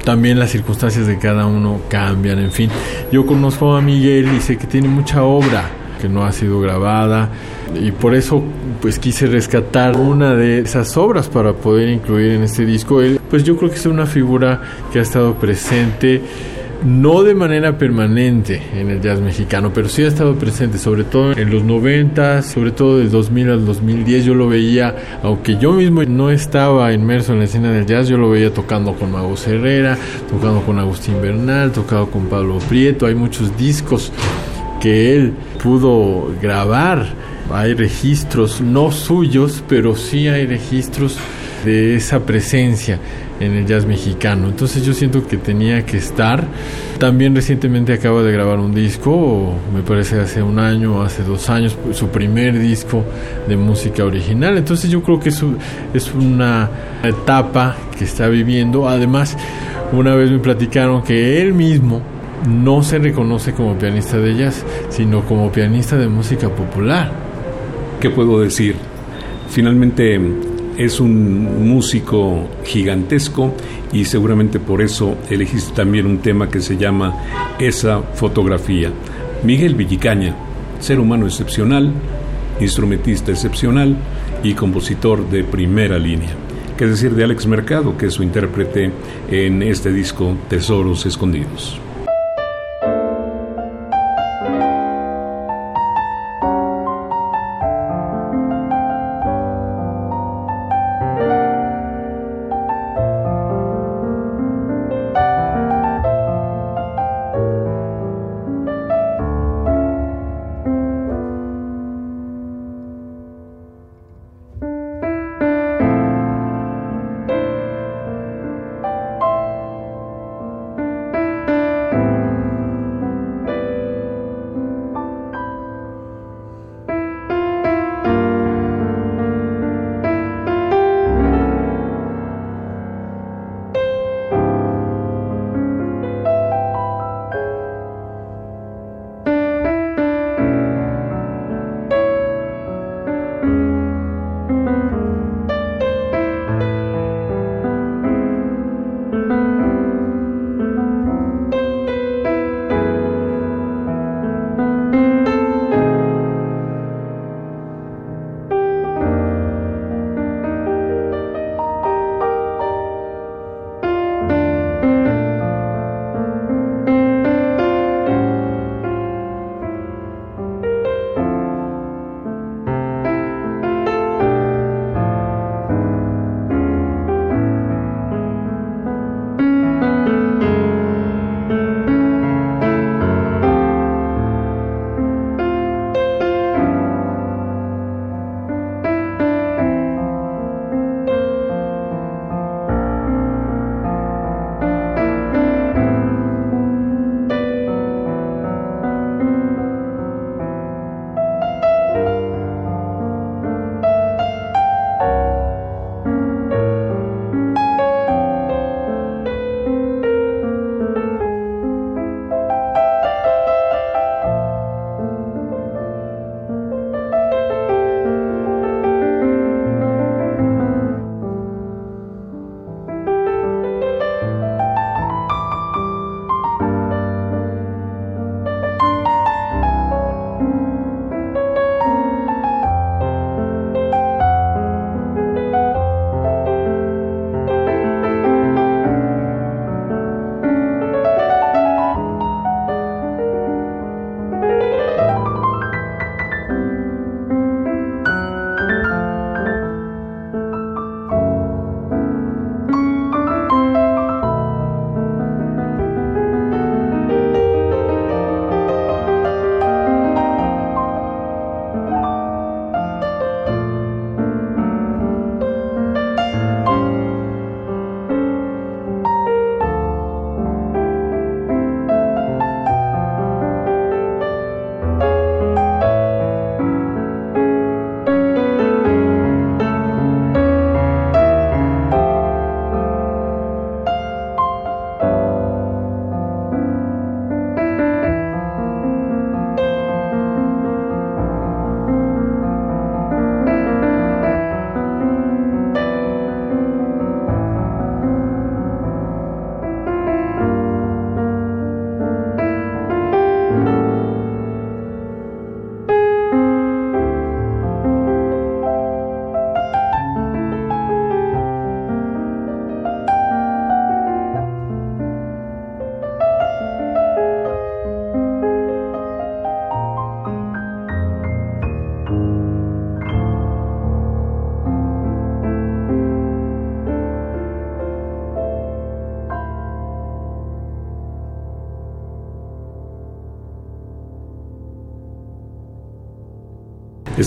También 0.05 0.39
las 0.39 0.51
circunstancias 0.51 1.07
de 1.07 1.18
cada 1.18 1.47
uno 1.47 1.81
cambian, 1.89 2.39
en 2.39 2.51
fin. 2.51 2.70
Yo 3.12 3.26
conozco 3.26 3.76
a 3.76 3.81
Miguel 3.81 4.29
y 4.37 4.41
sé 4.41 4.57
que 4.57 4.66
tiene 4.66 4.89
mucha 4.89 5.22
obra 5.22 5.64
que 6.01 6.09
no 6.09 6.24
ha 6.24 6.33
sido 6.33 6.61
grabada 6.61 7.31
y 7.75 7.93
por 7.93 8.14
eso 8.14 8.43
pues 8.81 8.99
quise 8.99 9.27
rescatar 9.27 9.97
una 9.97 10.35
de 10.35 10.61
esas 10.61 10.97
obras 10.97 11.29
para 11.29 11.53
poder 11.53 11.89
incluir 11.89 12.33
en 12.33 12.43
este 12.43 12.64
disco. 12.64 13.03
Él 13.03 13.21
pues 13.29 13.45
yo 13.45 13.57
creo 13.57 13.71
que 13.71 13.77
es 13.77 13.87
una 13.87 14.07
figura 14.07 14.61
que 14.93 14.99
ha 14.99 15.03
estado 15.03 15.35
presente 15.35 16.23
no 16.85 17.25
de 17.25 17.35
manera 17.35 17.77
permanente 17.77 18.62
en 18.75 18.91
el 18.91 19.01
jazz 19.01 19.21
mexicano, 19.21 19.73
pero 19.75 19.89
sí 19.89 20.03
ha 20.03 20.09
estado 20.09 20.37
presente, 20.37 20.79
sobre 20.79 21.05
todo 21.05 21.33
en 21.33 21.51
los 21.51 21.64
90, 21.64 22.43
sobre 22.43 22.71
todo 22.71 22.99
del 22.99 23.11
2000 23.11 23.51
al 23.51 23.66
2010, 23.66 24.25
yo 24.25 24.35
lo 24.35 24.49
veía, 24.49 24.95
aunque 25.23 25.57
yo 25.57 25.73
mismo 25.73 26.05
no 26.05 26.31
estaba 26.31 26.93
inmerso 26.93 27.33
en 27.33 27.41
la 27.41 27.47
escena 27.47 27.73
del 27.73 27.87
jazz, 27.87 28.09
yo 28.09 28.16
lo 28.16 28.31
veía 28.31 28.53
tocando 28.53 28.95
con 28.95 29.11
Mago 29.11 29.35
Herrera, 29.45 29.99
tocando 30.31 30.61
con 30.62 30.79
Agustín 30.79 31.21
Bernal, 31.21 31.73
tocado 31.73 32.11
con 32.11 32.27
Pablo 32.27 32.59
Prieto, 32.69 33.07
hay 33.07 33.14
muchos 33.14 33.57
discos 33.57 34.12
que 34.81 35.16
él 35.16 35.33
pudo 35.62 36.33
grabar. 36.41 37.07
Hay 37.51 37.75
registros 37.75 38.61
no 38.61 38.91
suyos, 38.93 39.65
pero 39.69 39.97
sí 39.97 40.29
hay 40.29 40.47
registros 40.47 41.17
de 41.65 41.97
esa 41.97 42.21
presencia 42.21 42.99
en 43.41 43.53
el 43.53 43.67
jazz 43.67 43.87
mexicano. 43.87 44.49
Entonces 44.49 44.85
yo 44.85 44.93
siento 44.93 45.27
que 45.27 45.37
tenía 45.37 45.85
que 45.87 45.97
estar. 45.97 46.47
También 46.99 47.35
recientemente 47.35 47.93
acaba 47.93 48.23
de 48.23 48.33
grabar 48.33 48.59
un 48.59 48.75
disco, 48.75 49.55
me 49.73 49.83
parece 49.83 50.21
hace 50.21 50.43
un 50.43 50.59
año 50.59 51.03
hace 51.03 51.23
dos 51.23 51.49
años, 51.49 51.77
su 51.93 52.09
primer 52.09 52.59
disco 52.59 53.05
de 53.49 53.57
música 53.57 54.05
original. 54.05 54.59
Entonces 54.59 54.91
yo 54.91 55.03
creo 55.03 55.21
que 55.21 55.29
es, 55.29 55.43
es 55.95 56.13
una 56.15 56.69
etapa 57.03 57.77
que 57.97 58.05
está 58.05 58.29
viviendo. 58.29 58.89
Además, 58.89 59.37
una 59.93 60.15
vez 60.15 60.31
me 60.31 60.39
platicaron 60.39 61.03
que 61.03 61.41
él 61.41 61.55
mismo 61.55 62.03
no 62.47 62.83
se 62.83 62.99
reconoce 62.99 63.53
como 63.53 63.77
pianista 63.79 64.19
de 64.19 64.35
jazz, 64.35 64.65
sino 64.91 65.23
como 65.23 65.51
pianista 65.51 65.97
de 65.97 66.09
música 66.09 66.49
popular. 66.49 67.28
¿Qué 68.01 68.11
puedo 68.11 68.41
decir? 68.41 68.77
Finalmente 69.51 70.21
es 70.77 71.01
un 71.01 71.69
músico 71.69 72.49
gigantesco 72.65 73.53
y 73.93 74.05
seguramente 74.05 74.61
por 74.61 74.83
eso 74.83 75.17
elegiste 75.29 75.73
también 75.75 76.07
un 76.07 76.19
tema 76.19 76.49
que 76.49 76.61
se 76.61 76.77
llama 76.77 77.57
Esa 77.59 78.01
fotografía. 78.01 78.93
Miguel 79.43 79.75
Villicaña, 79.75 80.37
ser 80.79 81.01
humano 81.01 81.27
excepcional, 81.27 81.93
instrumentista 82.61 83.33
excepcional 83.33 83.97
y 84.45 84.55
compositor 84.55 85.29
de 85.29 85.43
primera 85.43 85.99
línea. 85.99 86.31
¿Qué 86.77 86.87
decir 86.87 87.17
de 87.17 87.25
Alex 87.25 87.49
Mercado, 87.49 87.97
que 87.99 88.07
es 88.07 88.15
su 88.15 88.23
intérprete 88.23 88.93
en 89.29 89.61
este 89.65 89.93
disco 89.93 90.37
Tesoros 90.49 91.05
Escondidos? 91.05 91.81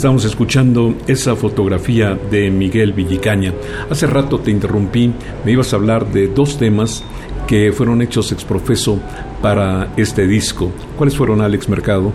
Estamos 0.02 0.26
escuchando 0.26 0.96
esa 1.06 1.36
fotografía 1.36 2.18
de 2.32 2.50
Miguel 2.50 2.92
Villicaña. 2.92 3.54
Hace 3.88 4.08
rato 4.08 4.40
te 4.40 4.50
interrumpí, 4.50 5.14
me 5.46 5.52
ibas 5.52 5.74
a 5.74 5.76
hablar 5.76 6.12
de 6.12 6.28
dos 6.28 6.58
temas 6.58 7.04
que 7.46 7.72
fueron 7.72 8.02
hechos 8.02 8.32
exprofeso 8.32 9.00
para 9.44 9.94
este 9.98 10.26
disco. 10.26 10.72
¿Cuáles 10.98 11.16
fueron, 11.16 11.40
Alex 11.40 11.70
Mercado? 11.70 12.12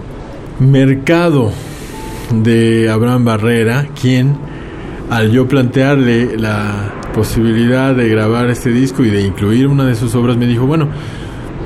Mercado 0.59 1.53
de 2.35 2.91
Abraham 2.91 3.25
Barrera, 3.25 3.87
quien 4.03 4.37
al 5.09 5.31
yo 5.31 5.47
plantearle 5.47 6.37
la 6.37 6.93
posibilidad 7.15 7.95
de 7.95 8.09
grabar 8.09 8.51
este 8.51 8.71
disco 8.71 9.05
y 9.05 9.11
de 9.11 9.23
incluir 9.23 9.69
una 9.69 9.85
de 9.85 9.95
sus 9.95 10.13
obras, 10.17 10.37
me 10.37 10.49
dijo, 10.49 10.67
bueno, 10.67 10.89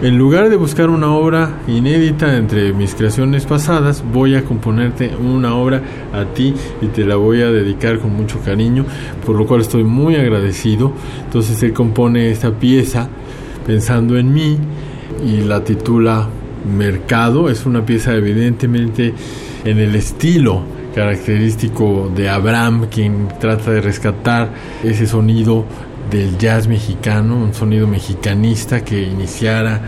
en 0.03 0.17
lugar 0.17 0.49
de 0.49 0.57
buscar 0.57 0.89
una 0.89 1.13
obra 1.13 1.61
inédita 1.69 2.37
entre 2.37 2.73
mis 2.73 2.95
creaciones 2.95 3.45
pasadas, 3.45 4.03
voy 4.13 4.35
a 4.35 4.45
componerte 4.45 5.11
una 5.15 5.55
obra 5.55 5.83
a 6.15 6.25
ti 6.25 6.55
y 6.81 6.87
te 6.87 7.05
la 7.05 7.17
voy 7.17 7.43
a 7.43 7.51
dedicar 7.51 7.99
con 7.99 8.17
mucho 8.17 8.41
cariño, 8.41 8.87
por 9.27 9.37
lo 9.37 9.47
cual 9.47 9.61
estoy 9.61 9.85
muy 9.85 10.17
agradecido. 10.17 10.93
Entonces 11.25 11.63
él 11.63 11.75
compone 11.75 12.31
esta 12.31 12.51
pieza 12.51 13.09
pensando 13.67 14.17
en 14.17 14.33
mí 14.33 14.59
y 15.27 15.43
la 15.43 15.63
titula 15.63 16.29
Mercado. 16.77 17.51
Es 17.51 17.67
una 17.67 17.85
pieza 17.85 18.15
evidentemente 18.15 19.13
en 19.65 19.79
el 19.79 19.95
estilo 19.95 20.63
característico 20.95 22.11
de 22.15 22.29
Abraham, 22.29 22.87
quien 22.91 23.29
trata 23.39 23.71
de 23.71 23.81
rescatar 23.81 24.51
ese 24.83 25.07
sonido 25.07 25.67
del 26.11 26.37
jazz 26.39 26.67
mexicano, 26.67 27.37
un 27.37 27.55
sonido 27.55 27.87
mexicanista 27.87 28.85
que 28.85 29.03
iniciara 29.03 29.81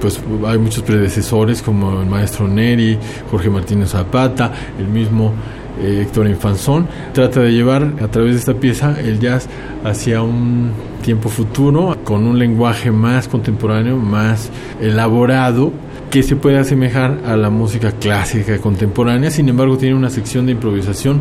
pues 0.00 0.20
hay 0.46 0.58
muchos 0.58 0.82
predecesores 0.82 1.62
como 1.62 2.00
el 2.02 2.06
maestro 2.06 2.46
Neri, 2.46 2.98
Jorge 3.30 3.50
Martínez 3.50 3.90
Zapata, 3.90 4.52
el 4.78 4.88
mismo 4.88 5.32
eh, 5.80 6.02
Héctor 6.02 6.26
Infanzón, 6.28 6.86
trata 7.12 7.40
de 7.40 7.52
llevar 7.52 7.94
a 8.00 8.08
través 8.08 8.34
de 8.34 8.38
esta 8.38 8.54
pieza 8.54 8.98
el 9.00 9.18
jazz 9.18 9.48
hacia 9.84 10.22
un 10.22 10.72
tiempo 11.02 11.28
futuro 11.28 11.96
con 12.04 12.26
un 12.26 12.38
lenguaje 12.38 12.90
más 12.90 13.28
contemporáneo, 13.28 13.96
más 13.96 14.50
elaborado 14.80 15.72
que 16.10 16.22
se 16.22 16.36
puede 16.36 16.58
asemejar 16.58 17.20
a 17.26 17.36
la 17.36 17.50
música 17.50 17.92
clásica 17.92 18.58
contemporánea, 18.58 19.30
sin 19.30 19.48
embargo 19.48 19.76
tiene 19.76 19.94
una 19.94 20.10
sección 20.10 20.46
de 20.46 20.52
improvisación 20.52 21.20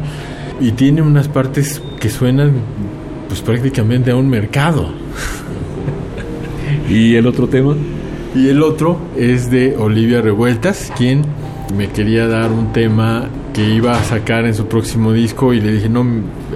y 0.59 0.71
tiene 0.71 1.01
unas 1.01 1.27
partes 1.27 1.81
que 1.99 2.09
suenan 2.09 2.53
pues 3.27 3.41
prácticamente 3.41 4.11
a 4.11 4.15
un 4.15 4.29
mercado. 4.29 4.89
¿Y 6.89 7.15
el 7.15 7.27
otro 7.27 7.47
tema? 7.47 7.75
Y 8.35 8.49
el 8.49 8.61
otro 8.61 8.99
es 9.17 9.49
de 9.49 9.75
Olivia 9.77 10.21
Revueltas, 10.21 10.91
quien 10.97 11.23
me 11.75 11.87
quería 11.89 12.27
dar 12.27 12.51
un 12.51 12.73
tema 12.73 13.27
que 13.53 13.69
iba 13.69 13.97
a 13.97 14.03
sacar 14.03 14.45
en 14.45 14.53
su 14.53 14.67
próximo 14.67 15.13
disco 15.13 15.53
y 15.53 15.61
le 15.61 15.71
dije, 15.71 15.89
no, 15.89 16.05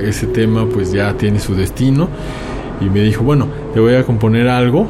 ese 0.01 0.27
tema 0.27 0.65
pues 0.65 0.91
ya 0.91 1.13
tiene 1.13 1.39
su 1.39 1.55
destino. 1.55 2.09
Y 2.81 2.89
me 2.89 3.01
dijo, 3.01 3.23
bueno, 3.23 3.47
te 3.73 3.79
voy 3.79 3.95
a 3.95 4.03
componer 4.03 4.47
algo. 4.47 4.87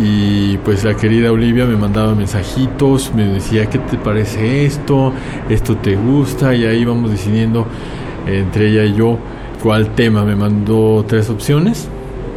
Y 0.00 0.56
pues 0.58 0.84
la 0.84 0.94
querida 0.94 1.32
Olivia 1.32 1.64
me 1.66 1.76
mandaba 1.76 2.14
mensajitos, 2.14 3.12
me 3.14 3.24
decía, 3.24 3.66
¿qué 3.66 3.78
te 3.78 3.96
parece 3.96 4.64
esto? 4.64 5.12
¿Esto 5.48 5.76
te 5.76 5.96
gusta? 5.96 6.54
Y 6.54 6.64
ahí 6.64 6.84
vamos 6.84 7.10
decidiendo 7.10 7.66
entre 8.26 8.70
ella 8.70 8.84
y 8.84 8.94
yo 8.94 9.18
cuál 9.62 9.94
tema. 9.94 10.24
Me 10.24 10.36
mandó 10.36 11.04
tres 11.06 11.30
opciones 11.30 11.88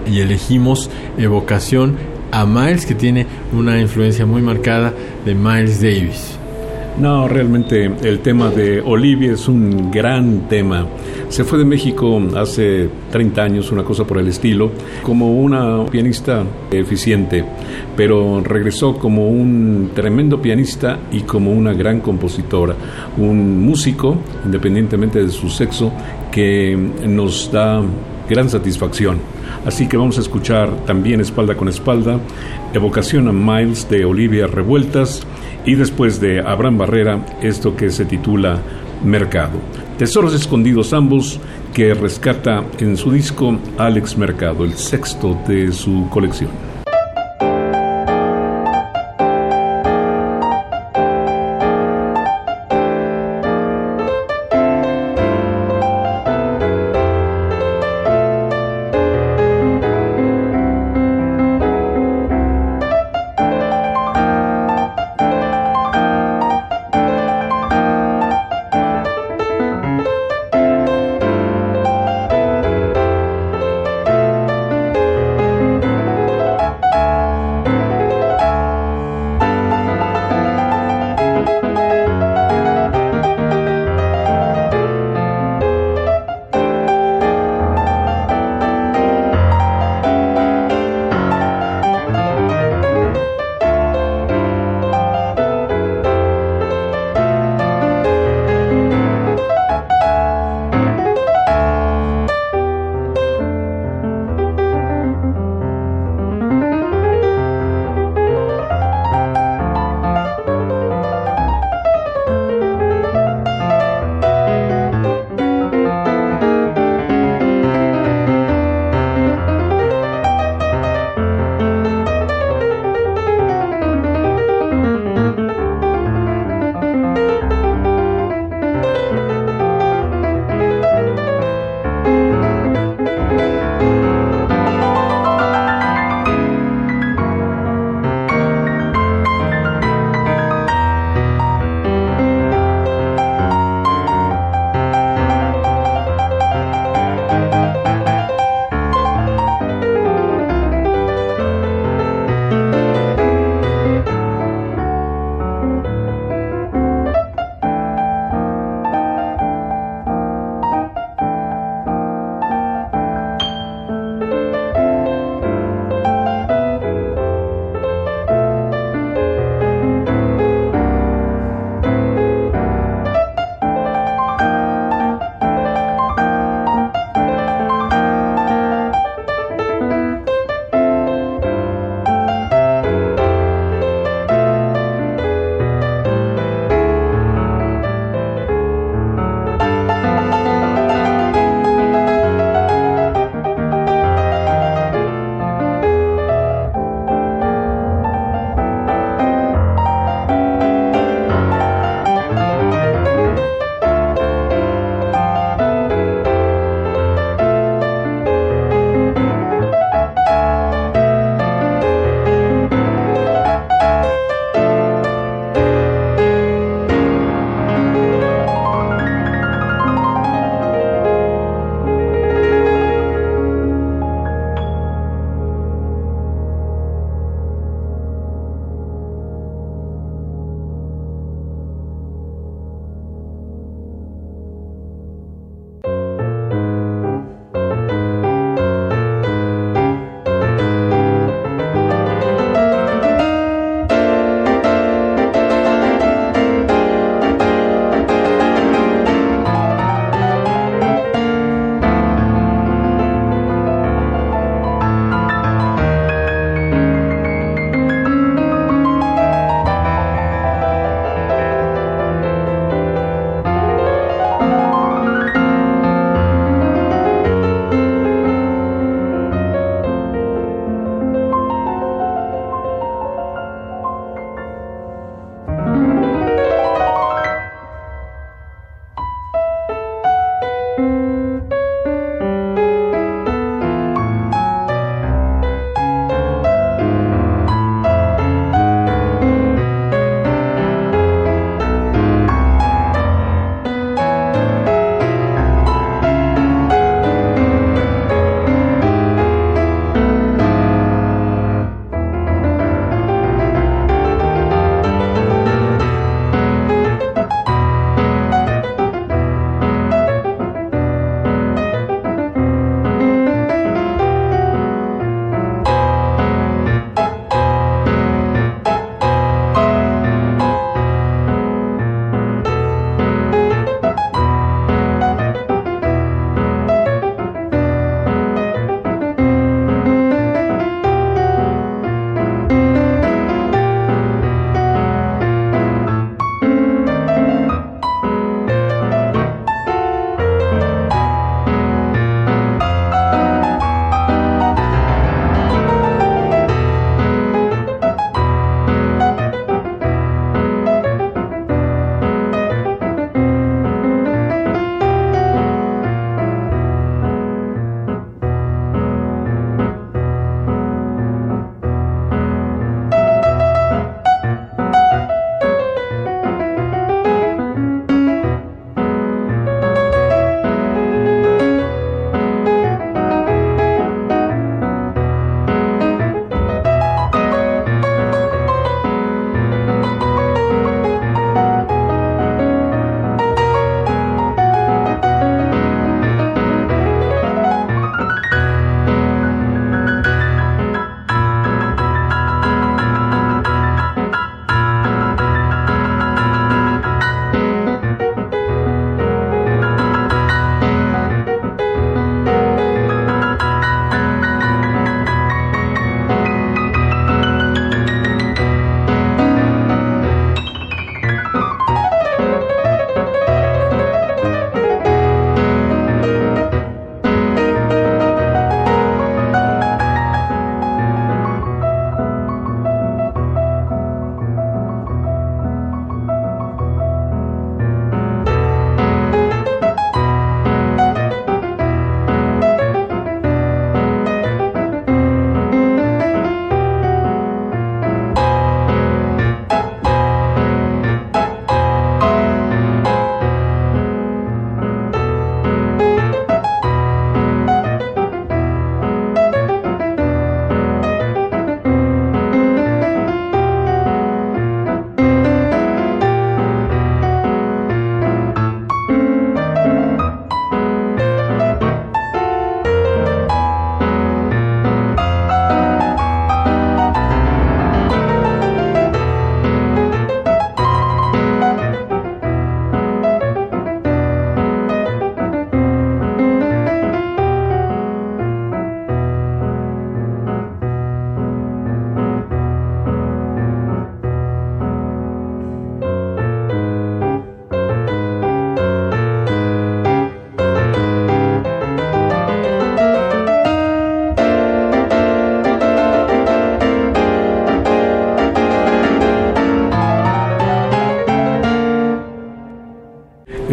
y 0.06 0.20
elegimos 0.20 0.90
Evocación 1.18 1.98
a 2.32 2.46
Miles, 2.46 2.86
que 2.86 2.96
tiene 2.96 3.28
una 3.52 3.80
influencia 3.80 4.26
muy 4.26 4.42
marcada 4.42 4.94
de 5.26 5.36
Miles 5.36 5.82
Davis. 5.82 6.38
No, 6.98 7.28
realmente 7.28 7.92
el 8.04 8.20
tema 8.20 8.50
de 8.52 8.80
Olivia 8.80 9.34
es 9.34 9.48
un 9.48 9.90
gran 9.90 10.48
tema. 10.48 10.86
Se 11.28 11.44
fue 11.44 11.58
de 11.58 11.66
México 11.66 12.22
hace 12.36 12.88
30 13.12 13.42
años, 13.42 13.72
una 13.72 13.84
cosa 13.84 14.06
por 14.06 14.20
el 14.20 14.28
estilo, 14.28 14.72
como 15.02 15.34
una 15.34 15.88
pianista 15.88 16.44
eficiente, 16.72 17.44
pero 17.98 18.42
regresó 18.42 18.96
como 19.00 19.28
un 19.28 19.90
tremendo 19.96 20.40
pianista 20.40 21.00
y 21.12 21.22
como 21.22 21.52
una 21.52 21.74
gran 21.74 22.00
compositora, 22.00 22.76
un 23.18 23.66
músico, 23.66 24.18
independientemente 24.46 25.24
de 25.24 25.32
su 25.32 25.50
sexo, 25.50 25.92
que 26.32 26.78
nos 27.08 27.52
da 27.52 27.82
gran 28.30 28.50
satisfacción. 28.50 29.18
Así 29.66 29.88
que 29.88 29.98
vamos 29.98 30.20
a 30.20 30.22
escuchar 30.22 30.86
también 30.86 31.22
espalda 31.22 31.56
con 31.56 31.70
espalda, 31.70 32.20
evocación 32.74 33.28
a 33.28 33.32
Miles 33.32 33.90
de 33.90 34.06
Olivia 34.06 34.46
Revueltas 34.46 35.26
y 35.66 35.76
después 35.76 36.20
de 36.20 36.40
Abraham 36.40 36.78
Barrera, 36.78 37.26
esto 37.42 37.76
que 37.76 37.90
se 37.90 38.06
titula 38.06 38.60
Mercado. 39.04 39.60
Tesoros 39.98 40.34
escondidos 40.34 40.94
ambos 40.94 41.40
que 41.74 41.94
rescata 41.94 42.64
en 42.80 42.98
su 42.98 43.12
disco 43.12 43.58
Alex 43.78 44.18
Mercado, 44.18 44.64
el 44.66 44.74
sexto 44.74 45.38
de 45.48 45.72
su 45.72 46.08
colección. 46.10 46.73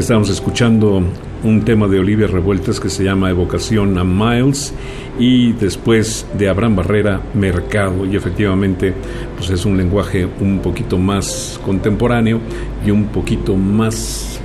Estamos 0.00 0.30
escuchando 0.30 1.02
un 1.44 1.64
tema 1.66 1.86
de 1.86 2.00
Olivia 2.00 2.26
Revueltas 2.26 2.80
que 2.80 2.88
se 2.88 3.04
llama 3.04 3.28
Evocación 3.28 3.98
a 3.98 4.02
Miles 4.02 4.72
y 5.18 5.52
después 5.52 6.26
de 6.38 6.48
Abraham 6.48 6.76
Barrera, 6.76 7.20
Mercado. 7.34 8.06
Y 8.06 8.16
efectivamente, 8.16 8.94
pues 9.36 9.50
es 9.50 9.66
un 9.66 9.76
lenguaje 9.76 10.26
un 10.40 10.60
poquito 10.60 10.96
más 10.96 11.60
contemporáneo 11.66 12.40
y 12.84 12.90
un 12.90 13.08
poquito 13.08 13.56
más 13.56 14.40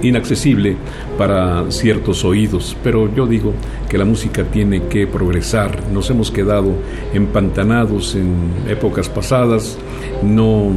inaccesible 0.00 0.76
para 1.18 1.68
ciertos 1.72 2.24
oídos, 2.24 2.76
pero 2.82 3.12
yo 3.12 3.26
digo 3.26 3.52
que 3.88 3.98
la 3.98 4.04
música 4.04 4.44
tiene 4.44 4.84
que 4.84 5.08
progresar. 5.08 5.90
Nos 5.92 6.08
hemos 6.10 6.30
quedado 6.30 6.72
empantanados 7.12 8.14
en 8.14 8.32
épocas 8.68 9.08
pasadas, 9.08 9.76
no 10.22 10.70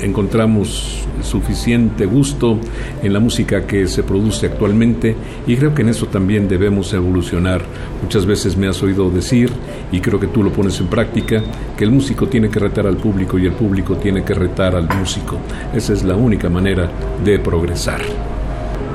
encontramos 0.00 1.06
suficiente 1.22 2.06
gusto 2.06 2.58
en 3.02 3.12
la 3.12 3.20
música 3.20 3.66
que 3.66 3.86
se 3.86 4.02
produce 4.02 4.46
actualmente 4.46 5.16
y 5.46 5.56
creo 5.56 5.74
que 5.74 5.82
en 5.82 5.88
eso 5.88 6.06
también 6.06 6.48
debemos 6.48 6.92
evolucionar. 6.92 7.62
Muchas 8.02 8.26
veces 8.26 8.56
me 8.56 8.68
has 8.68 8.82
oído 8.82 9.10
decir, 9.10 9.50
y 9.90 10.00
creo 10.00 10.20
que 10.20 10.28
tú 10.28 10.42
lo 10.42 10.52
pones 10.52 10.78
en 10.80 10.86
práctica, 10.86 11.42
que 11.76 11.84
el 11.84 11.90
músico 11.90 12.28
tiene 12.28 12.48
que 12.48 12.58
retar 12.58 12.86
al 12.86 12.96
público 12.96 13.38
y 13.38 13.46
el 13.46 13.52
público 13.52 13.96
tiene 13.96 14.22
que 14.22 14.34
retar 14.34 14.76
al 14.76 14.88
músico. 14.88 15.38
Esa 15.74 15.92
es 15.92 16.04
la 16.04 16.16
única 16.16 16.48
manera 16.48 16.90
de 17.24 17.38
progresar. 17.38 18.02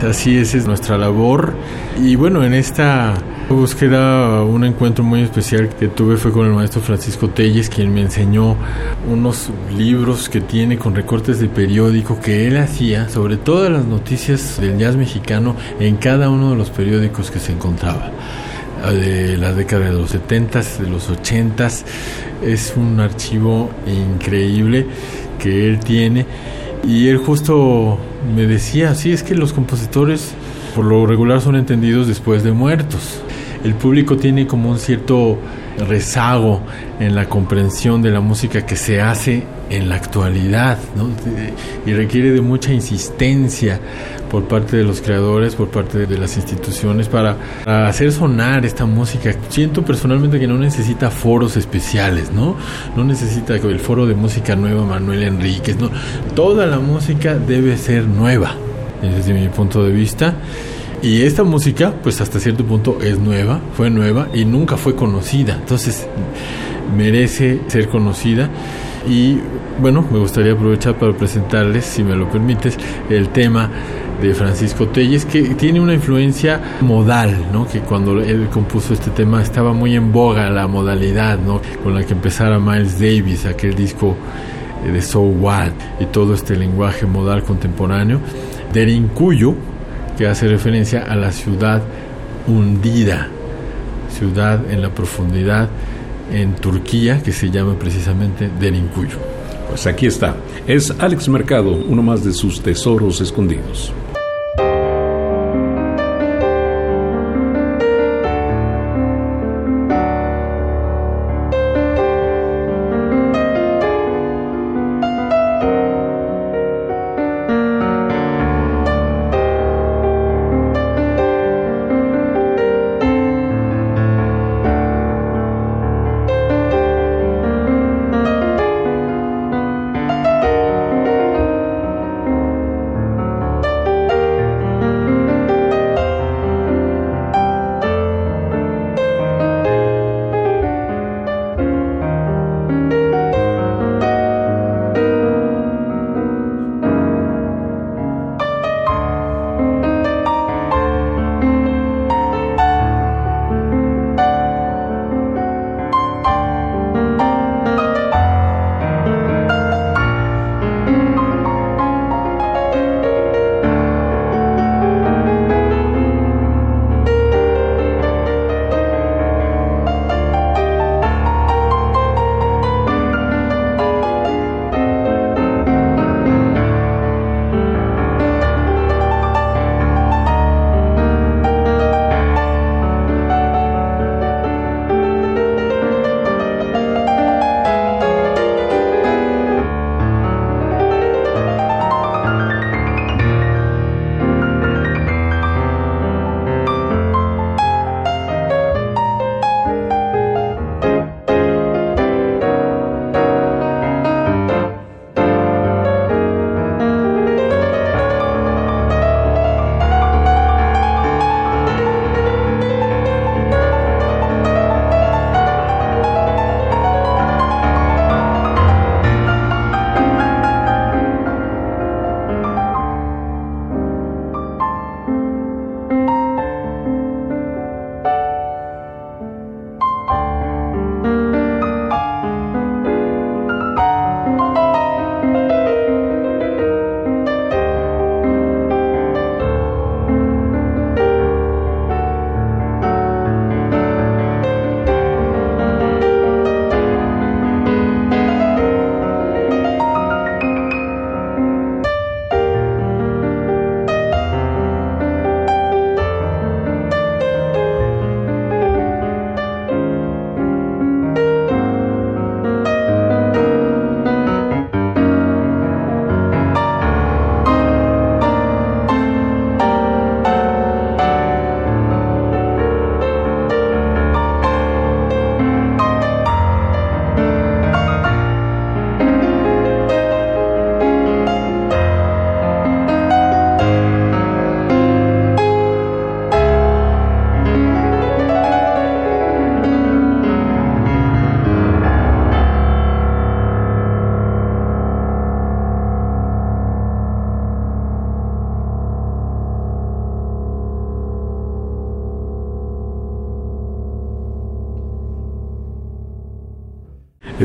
Así 0.08 0.38
es, 0.38 0.56
es 0.56 0.66
nuestra 0.66 0.98
labor. 0.98 1.54
Y 2.02 2.16
bueno, 2.16 2.44
en 2.44 2.54
esta 2.54 3.14
búsqueda, 3.52 4.44
un 4.44 4.64
encuentro 4.64 5.04
muy 5.04 5.22
especial 5.22 5.70
que 5.70 5.88
tuve 5.88 6.18
fue 6.18 6.32
con 6.32 6.46
el 6.48 6.54
maestro 6.54 6.82
Francisco 6.82 7.30
Telles, 7.30 7.70
quien 7.70 7.94
me 7.94 8.02
enseñó 8.02 8.56
unos 9.10 9.50
libros 9.76 10.30
que 10.30 10.42
tiene 10.42 10.78
con 10.78 10.96
recortes 10.96 11.40
de 11.40 11.48
periódico 11.48 12.20
que 12.20 12.48
él 12.48 12.58
hacía 12.58 13.10
sobre 13.10 13.38
todas 13.38 13.72
las 13.72 13.86
noticias 13.86 14.60
del 14.60 14.78
jazz 14.78 14.96
mexicano 14.96 15.56
en 15.80 15.98
cada 15.98 16.30
uno 16.30 16.52
de 16.52 16.56
los 16.56 16.70
periódicos 16.70 17.32
que 17.32 17.40
se 17.40 17.52
encontraba 17.52 18.12
de 18.92 19.38
la 19.38 19.54
década 19.54 19.86
de 19.86 19.94
los 19.94 20.14
70s, 20.14 20.78
de 20.78 20.90
los 20.90 21.10
80s. 21.10 21.84
Es 22.44 22.74
un 22.76 23.00
archivo 23.00 23.70
increíble 23.86 24.88
que 25.40 25.68
él 25.68 25.80
tiene 25.80 26.26
y 26.88 27.08
él 27.08 27.18
justo 27.18 27.98
me 28.36 28.48
decía, 28.48 28.96
sí, 28.96 29.12
es 29.12 29.24
que 29.24 29.36
los 29.36 29.54
compositores 29.54 30.34
por 30.76 30.86
lo 30.86 31.06
regular 31.06 31.42
son 31.42 31.56
entendidos 31.56 32.08
después 32.08 32.44
de 32.44 32.52
muertos. 32.52 33.22
El 33.64 33.76
público 33.76 34.18
tiene 34.18 34.48
como 34.48 34.72
un 34.72 34.80
cierto 34.80 35.38
rezago 35.88 36.62
en 37.00 37.16
la 37.16 37.26
comprensión 37.26 38.02
de 38.02 38.12
la 38.12 38.20
música 38.20 38.66
que 38.66 38.76
se 38.76 39.02
hace 39.02 39.44
en 39.70 39.88
la 39.90 39.96
actualidad, 39.96 40.78
¿no? 40.96 41.10
Y 41.86 41.94
requiere 41.94 42.32
de 42.32 42.42
mucha 42.42 42.74
insistencia 42.74 43.80
por 44.30 44.48
parte 44.48 44.78
de 44.78 44.84
los 44.84 45.02
creadores, 45.02 45.56
por 45.56 45.70
parte 45.70 46.06
de 46.06 46.18
las 46.18 46.38
instituciones 46.38 47.08
para, 47.08 47.36
hacer 47.66 48.12
sonar 48.12 48.66
esta 48.66 48.86
música. 48.86 49.34
Siento 49.50 49.84
personalmente 49.84 50.40
que 50.40 50.48
no 50.48 50.58
necesita 50.58 51.10
foros 51.10 51.58
especiales, 51.58 52.32
¿no? 52.32 52.56
No 52.96 53.04
necesita 53.04 53.56
el 53.56 53.80
foro 53.80 54.06
de 54.06 54.16
música 54.16 54.56
nueva 54.56 54.86
Manuel 54.86 55.24
Enríquez. 55.24 55.78
Toda 56.36 56.66
la 56.66 56.80
música 56.80 57.36
debe 57.36 57.78
ser 57.78 58.06
nueva, 58.06 58.56
desde 59.02 59.34
mi 59.34 59.48
punto 59.50 59.84
de 59.84 59.92
vista. 59.92 60.36
Y 61.02 61.24
esta 61.24 61.44
música, 61.44 61.96
pues 62.04 62.22
hasta 62.22 62.40
cierto 62.40 62.64
punto 62.64 63.00
es 63.02 63.18
nueva, 63.18 63.60
fue 63.74 63.90
nueva 63.90 64.28
y 64.34 64.46
nunca 64.46 64.78
fue 64.78 64.96
conocida. 64.96 65.56
Entonces, 65.56 66.08
merece 66.96 67.62
ser 67.68 67.88
conocida. 67.90 68.50
Y 69.10 69.38
bueno, 69.82 70.06
me 70.12 70.20
gustaría 70.20 70.54
aprovechar 70.54 71.00
para 71.00 71.14
presentarles, 71.14 71.86
si 71.86 72.04
me 72.04 72.16
lo 72.16 72.30
permites, 72.30 72.78
el 73.10 73.30
tema 73.30 73.68
de 74.22 74.36
Francisco 74.36 74.90
Telles, 74.90 75.26
que 75.26 75.42
tiene 75.56 75.80
una 75.80 75.96
influencia 75.96 76.78
modal, 76.82 77.48
¿no? 77.52 77.68
Que 77.68 77.80
cuando 77.80 78.22
él 78.22 78.48
compuso 78.54 78.94
este 78.94 79.10
tema 79.10 79.42
estaba 79.42 79.74
muy 79.74 79.96
en 79.96 80.12
boga 80.12 80.52
la 80.52 80.68
modalidad, 80.68 81.40
¿no? 81.40 81.62
Con 81.84 81.96
la 81.96 82.04
que 82.04 82.14
empezara 82.14 82.60
Miles 82.60 83.00
Davis, 83.00 83.48
aquel 83.48 83.74
disco 83.74 84.16
eh, 84.86 84.92
de 84.92 85.02
So 85.02 85.22
What, 85.22 85.72
y 86.00 86.06
todo 86.06 86.36
este 86.36 86.56
lenguaje 86.56 87.08
modal 87.08 87.44
contemporáneo. 87.44 88.20
Derinkuyu, 88.72 89.56
que 90.18 90.28
hace 90.28 90.48
referencia 90.48 91.04
a 91.04 91.16
la 91.16 91.32
ciudad 91.32 91.82
hundida, 92.48 93.28
ciudad 94.10 94.60
en 94.72 94.82
la 94.82 94.90
profundidad 94.90 95.70
en 96.32 96.56
Turquía, 96.56 97.22
que 97.22 97.32
se 97.32 97.50
llama 97.50 97.76
precisamente 97.78 98.50
Derinkuyu. 98.60 99.18
Pues 99.70 99.88
aquí 99.88 100.08
está. 100.08 100.36
Es 100.68 100.94
Alex 101.00 101.30
Mercado, 101.30 101.72
uno 101.72 102.02
más 102.02 102.24
de 102.24 102.34
sus 102.34 102.62
tesoros 102.62 103.22
escondidos. 103.22 103.94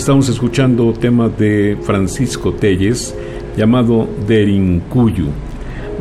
Estamos 0.07 0.29
escuchando 0.29 0.93
tema 0.93 1.29
de 1.29 1.77
Francisco 1.83 2.53
Telles 2.53 3.13
llamado 3.57 4.09
Derincuyu. 4.29 5.27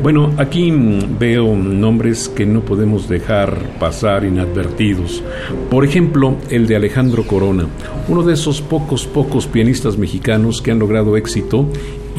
Bueno, 0.04 0.32
aquí 0.38 0.72
veo 1.20 1.56
nombres 1.56 2.30
que 2.30 2.46
no 2.46 2.62
podemos 2.62 3.10
dejar 3.10 3.58
pasar 3.80 4.24
inadvertidos. 4.24 5.24
Por 5.72 5.84
ejemplo, 5.84 6.36
el 6.52 6.68
de 6.68 6.76
Alejandro 6.76 7.26
Corona, 7.26 7.66
uno 8.08 8.22
de 8.22 8.36
esos 8.36 8.62
pocos, 8.62 9.08
pocos 9.08 9.48
pianistas 9.48 9.98
mexicanos 9.98 10.62
que 10.62 10.70
han 10.70 10.78
logrado 10.78 11.18
éxito 11.18 11.68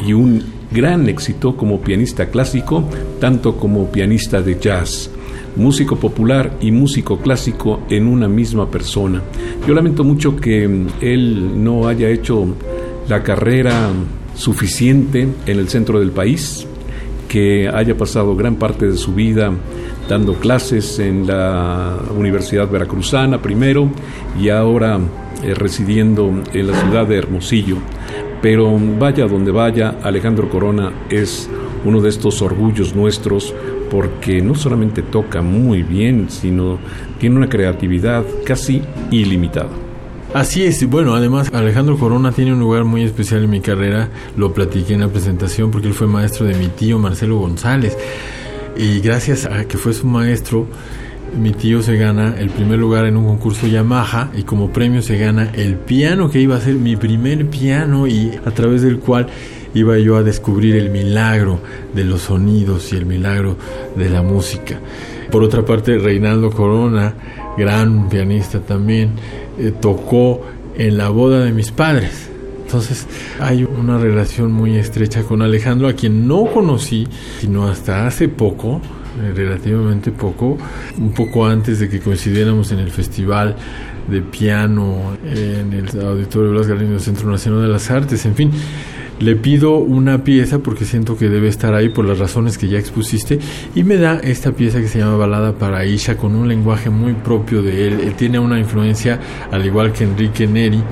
y 0.05 0.11
un 0.11 0.43
gran 0.71 1.07
éxito 1.07 1.55
como 1.55 1.79
pianista 1.79 2.25
clásico, 2.25 2.83
tanto 3.21 3.55
como 3.55 3.89
pianista 3.93 4.41
de 4.41 4.59
jazz 4.59 5.09
músico 5.57 5.97
popular 5.97 6.57
y 6.61 6.71
músico 6.71 7.17
clásico 7.17 7.81
en 7.89 8.07
una 8.07 8.27
misma 8.27 8.69
persona. 8.69 9.21
Yo 9.67 9.73
lamento 9.73 10.03
mucho 10.03 10.35
que 10.35 10.63
él 11.01 11.63
no 11.63 11.87
haya 11.87 12.09
hecho 12.09 12.47
la 13.09 13.23
carrera 13.23 13.89
suficiente 14.35 15.27
en 15.45 15.59
el 15.59 15.67
centro 15.67 15.99
del 15.99 16.11
país, 16.11 16.67
que 17.27 17.67
haya 17.67 17.97
pasado 17.97 18.35
gran 18.35 18.55
parte 18.55 18.87
de 18.87 18.97
su 18.97 19.13
vida 19.13 19.51
dando 20.07 20.35
clases 20.35 20.99
en 20.99 21.27
la 21.27 21.97
Universidad 22.15 22.69
Veracruzana 22.69 23.41
primero 23.41 23.89
y 24.39 24.49
ahora 24.49 24.99
eh, 25.43 25.53
residiendo 25.53 26.31
en 26.53 26.67
la 26.67 26.79
ciudad 26.79 27.05
de 27.05 27.17
Hermosillo. 27.17 27.77
Pero 28.41 28.77
vaya 28.99 29.25
donde 29.25 29.51
vaya, 29.51 29.95
Alejandro 30.03 30.49
Corona 30.49 30.91
es 31.09 31.49
uno 31.83 32.01
de 32.01 32.09
estos 32.09 32.41
orgullos 32.41 32.95
nuestros 32.95 33.53
porque 33.89 34.41
no 34.41 34.55
solamente 34.55 35.01
toca 35.01 35.41
muy 35.41 35.83
bien, 35.83 36.29
sino 36.29 36.79
tiene 37.19 37.37
una 37.37 37.49
creatividad 37.49 38.23
casi 38.45 38.81
ilimitada. 39.11 39.69
Así 40.33 40.63
es, 40.63 40.87
bueno, 40.89 41.15
además 41.15 41.49
Alejandro 41.53 41.97
Corona 41.97 42.31
tiene 42.31 42.53
un 42.53 42.59
lugar 42.59 42.83
muy 42.83 43.03
especial 43.03 43.45
en 43.45 43.49
mi 43.49 43.61
carrera, 43.61 44.09
lo 44.35 44.53
platiqué 44.53 44.93
en 44.93 44.99
la 44.99 45.07
presentación 45.07 45.71
porque 45.71 45.87
él 45.87 45.93
fue 45.93 46.05
maestro 46.05 46.45
de 46.45 46.53
mi 46.55 46.67
tío 46.67 46.99
Marcelo 46.99 47.37
González 47.39 47.97
y 48.75 48.99
gracias 48.99 49.45
a 49.45 49.65
que 49.65 49.77
fue 49.77 49.93
su 49.93 50.05
maestro, 50.05 50.67
mi 51.39 51.51
tío 51.51 51.81
se 51.81 51.95
gana 51.97 52.35
el 52.37 52.49
primer 52.49 52.77
lugar 52.77 53.05
en 53.05 53.17
un 53.17 53.25
concurso 53.25 53.67
Yamaha 53.67 54.31
y 54.35 54.43
como 54.43 54.69
premio 54.71 55.01
se 55.01 55.17
gana 55.17 55.49
el 55.53 55.75
piano 55.75 56.29
que 56.29 56.39
iba 56.39 56.57
a 56.57 56.61
ser 56.61 56.75
mi 56.75 56.95
primer 56.95 57.47
piano 57.47 58.05
y 58.05 58.31
a 58.45 58.51
través 58.51 58.81
del 58.81 58.99
cual 58.99 59.27
iba 59.73 59.97
yo 59.97 60.15
a 60.17 60.23
descubrir 60.23 60.75
el 60.75 60.89
milagro 60.89 61.59
de 61.93 62.03
los 62.03 62.23
sonidos 62.23 62.91
y 62.93 62.97
el 62.97 63.05
milagro 63.05 63.57
de 63.95 64.09
la 64.09 64.21
música. 64.21 64.79
Por 65.31 65.43
otra 65.43 65.65
parte, 65.65 65.97
Reinaldo 65.97 66.51
Corona, 66.51 67.13
gran 67.57 68.09
pianista 68.09 68.59
también, 68.59 69.11
eh, 69.59 69.73
tocó 69.79 70.41
en 70.77 70.97
la 70.97 71.09
boda 71.09 71.43
de 71.43 71.51
mis 71.51 71.71
padres. 71.71 72.29
Entonces 72.65 73.07
hay 73.39 73.63
una 73.63 73.97
relación 73.97 74.51
muy 74.51 74.75
estrecha 74.75 75.23
con 75.23 75.41
Alejandro, 75.41 75.87
a 75.87 75.93
quien 75.93 76.27
no 76.27 76.45
conocí, 76.45 77.07
sino 77.39 77.67
hasta 77.67 78.05
hace 78.07 78.27
poco, 78.27 78.81
eh, 79.21 79.31
relativamente 79.33 80.11
poco, 80.11 80.57
un 80.97 81.11
poco 81.13 81.45
antes 81.45 81.79
de 81.79 81.89
que 81.89 81.99
coincidiéramos 81.99 82.71
en 82.71 82.79
el 82.79 82.91
festival 82.91 83.55
de 84.09 84.21
piano 84.21 85.17
en 85.25 85.73
el 85.73 86.05
Auditorio 86.05 86.51
Blas 86.51 86.67
Galindo 86.67 86.99
Centro 86.99 87.29
Nacional 87.29 87.61
de 87.61 87.67
las 87.67 87.89
Artes, 87.91 88.25
en 88.25 88.35
fin. 88.35 88.51
Le 89.19 89.35
pido 89.35 89.77
una 89.77 90.23
pieza 90.23 90.59
porque 90.59 90.85
siento 90.85 91.17
que 91.17 91.27
debe 91.27 91.47
estar 91.47 91.73
ahí 91.73 91.89
por 91.89 92.05
las 92.05 92.19
razones 92.19 92.57
que 92.57 92.67
ya 92.67 92.77
expusiste 92.77 93.39
y 93.73 93.83
me 93.83 93.97
da 93.97 94.19
esta 94.19 94.51
pieza 94.51 94.79
que 94.79 94.87
se 94.87 94.99
llama 94.99 95.17
Balada 95.17 95.53
para 95.53 95.85
Isha 95.85 96.17
con 96.17 96.35
un 96.35 96.47
lenguaje 96.47 96.89
muy 96.91 97.13
propio 97.13 97.63
de 97.63 97.87
él. 97.87 97.99
Él 98.01 98.13
tiene 98.13 98.37
una 98.37 98.59
influencia, 98.59 99.19
al 99.51 99.65
igual 99.65 99.91
que 99.91 100.03
Enrique 100.03 100.45
Neri, 100.45 100.83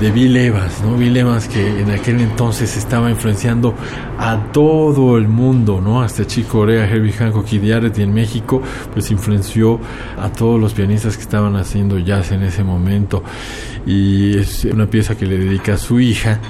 de 0.00 0.12
Bill 0.12 0.36
Evans, 0.36 0.80
¿no? 0.82 0.96
Bill 0.96 1.16
Evans 1.16 1.48
que 1.48 1.80
en 1.80 1.90
aquel 1.90 2.20
entonces 2.20 2.76
estaba 2.76 3.10
influenciando 3.10 3.74
a 4.16 4.50
todo 4.52 5.18
el 5.18 5.26
mundo, 5.26 5.80
¿no? 5.80 6.00
Hasta 6.00 6.26
Chico 6.26 6.58
Corea, 6.58 6.88
Herbie 6.88 7.12
Hancock 7.12 7.52
y 7.52 7.58
Diarity 7.58 8.02
en 8.02 8.14
México, 8.14 8.62
pues 8.94 9.10
influenció 9.10 9.80
a 10.16 10.30
todos 10.30 10.60
los 10.60 10.72
pianistas 10.72 11.16
que 11.16 11.22
estaban 11.22 11.56
haciendo 11.56 11.98
jazz 11.98 12.32
en 12.32 12.44
ese 12.44 12.62
momento. 12.62 13.22
Y 13.86 14.38
es 14.38 14.64
una 14.64 14.86
pieza 14.86 15.16
que 15.16 15.26
le 15.26 15.36
dedica 15.36 15.74
a 15.74 15.78
su 15.78 15.98
hija 15.98 16.40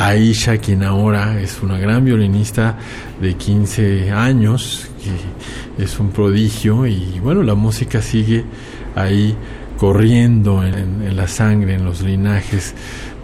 Aisha, 0.00 0.56
quien 0.56 0.82
ahora 0.82 1.38
es 1.42 1.60
una 1.62 1.78
gran 1.78 2.06
violinista 2.06 2.78
de 3.20 3.34
15 3.34 4.10
años, 4.10 4.88
que 5.76 5.84
es 5.84 6.00
un 6.00 6.10
prodigio 6.10 6.86
y 6.86 7.20
bueno, 7.22 7.42
la 7.42 7.54
música 7.54 8.00
sigue 8.00 8.46
ahí 8.96 9.36
corriendo 9.76 10.64
en, 10.64 11.14
la 11.14 11.28
sangre, 11.28 11.74
en 11.74 11.84
los 11.84 12.00
linajes 12.00 12.74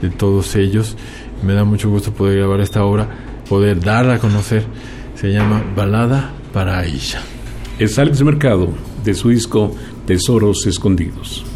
de 0.03 0.11
todos 0.11 0.55
ellos. 0.55 0.99
Me 1.43 1.55
da 1.55 1.65
mucho 1.65 1.89
gusto 1.89 2.13
poder 2.13 2.41
grabar 2.41 2.61
esta 2.61 2.85
obra, 2.85 3.09
poder 3.49 3.81
darla 3.81 4.17
a 4.17 4.19
conocer. 4.19 4.67
Se 5.15 5.33
llama 5.33 5.65
Balada 5.75 6.31
para 6.53 6.79
Aisha. 6.81 7.23
Es 7.79 7.99
Alex 7.99 8.23
Mercado 8.23 8.69
de 9.03 9.15
su 9.15 9.31
disco 9.31 9.75
Tesoros 10.07 10.67
Escondidos. 10.67 11.56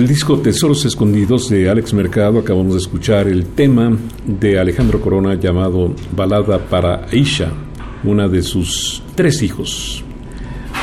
Del 0.00 0.08
disco 0.08 0.38
Tesoros 0.38 0.86
Escondidos 0.86 1.50
de 1.50 1.68
Alex 1.68 1.92
Mercado 1.92 2.38
acabamos 2.38 2.72
de 2.72 2.78
escuchar 2.78 3.28
el 3.28 3.44
tema 3.44 3.98
de 4.26 4.58
Alejandro 4.58 4.98
Corona 4.98 5.34
llamado 5.34 5.94
Balada 6.16 6.58
para 6.58 7.04
Aisha, 7.12 7.52
una 8.02 8.26
de 8.26 8.40
sus 8.40 9.02
tres 9.14 9.42
hijos, 9.42 10.02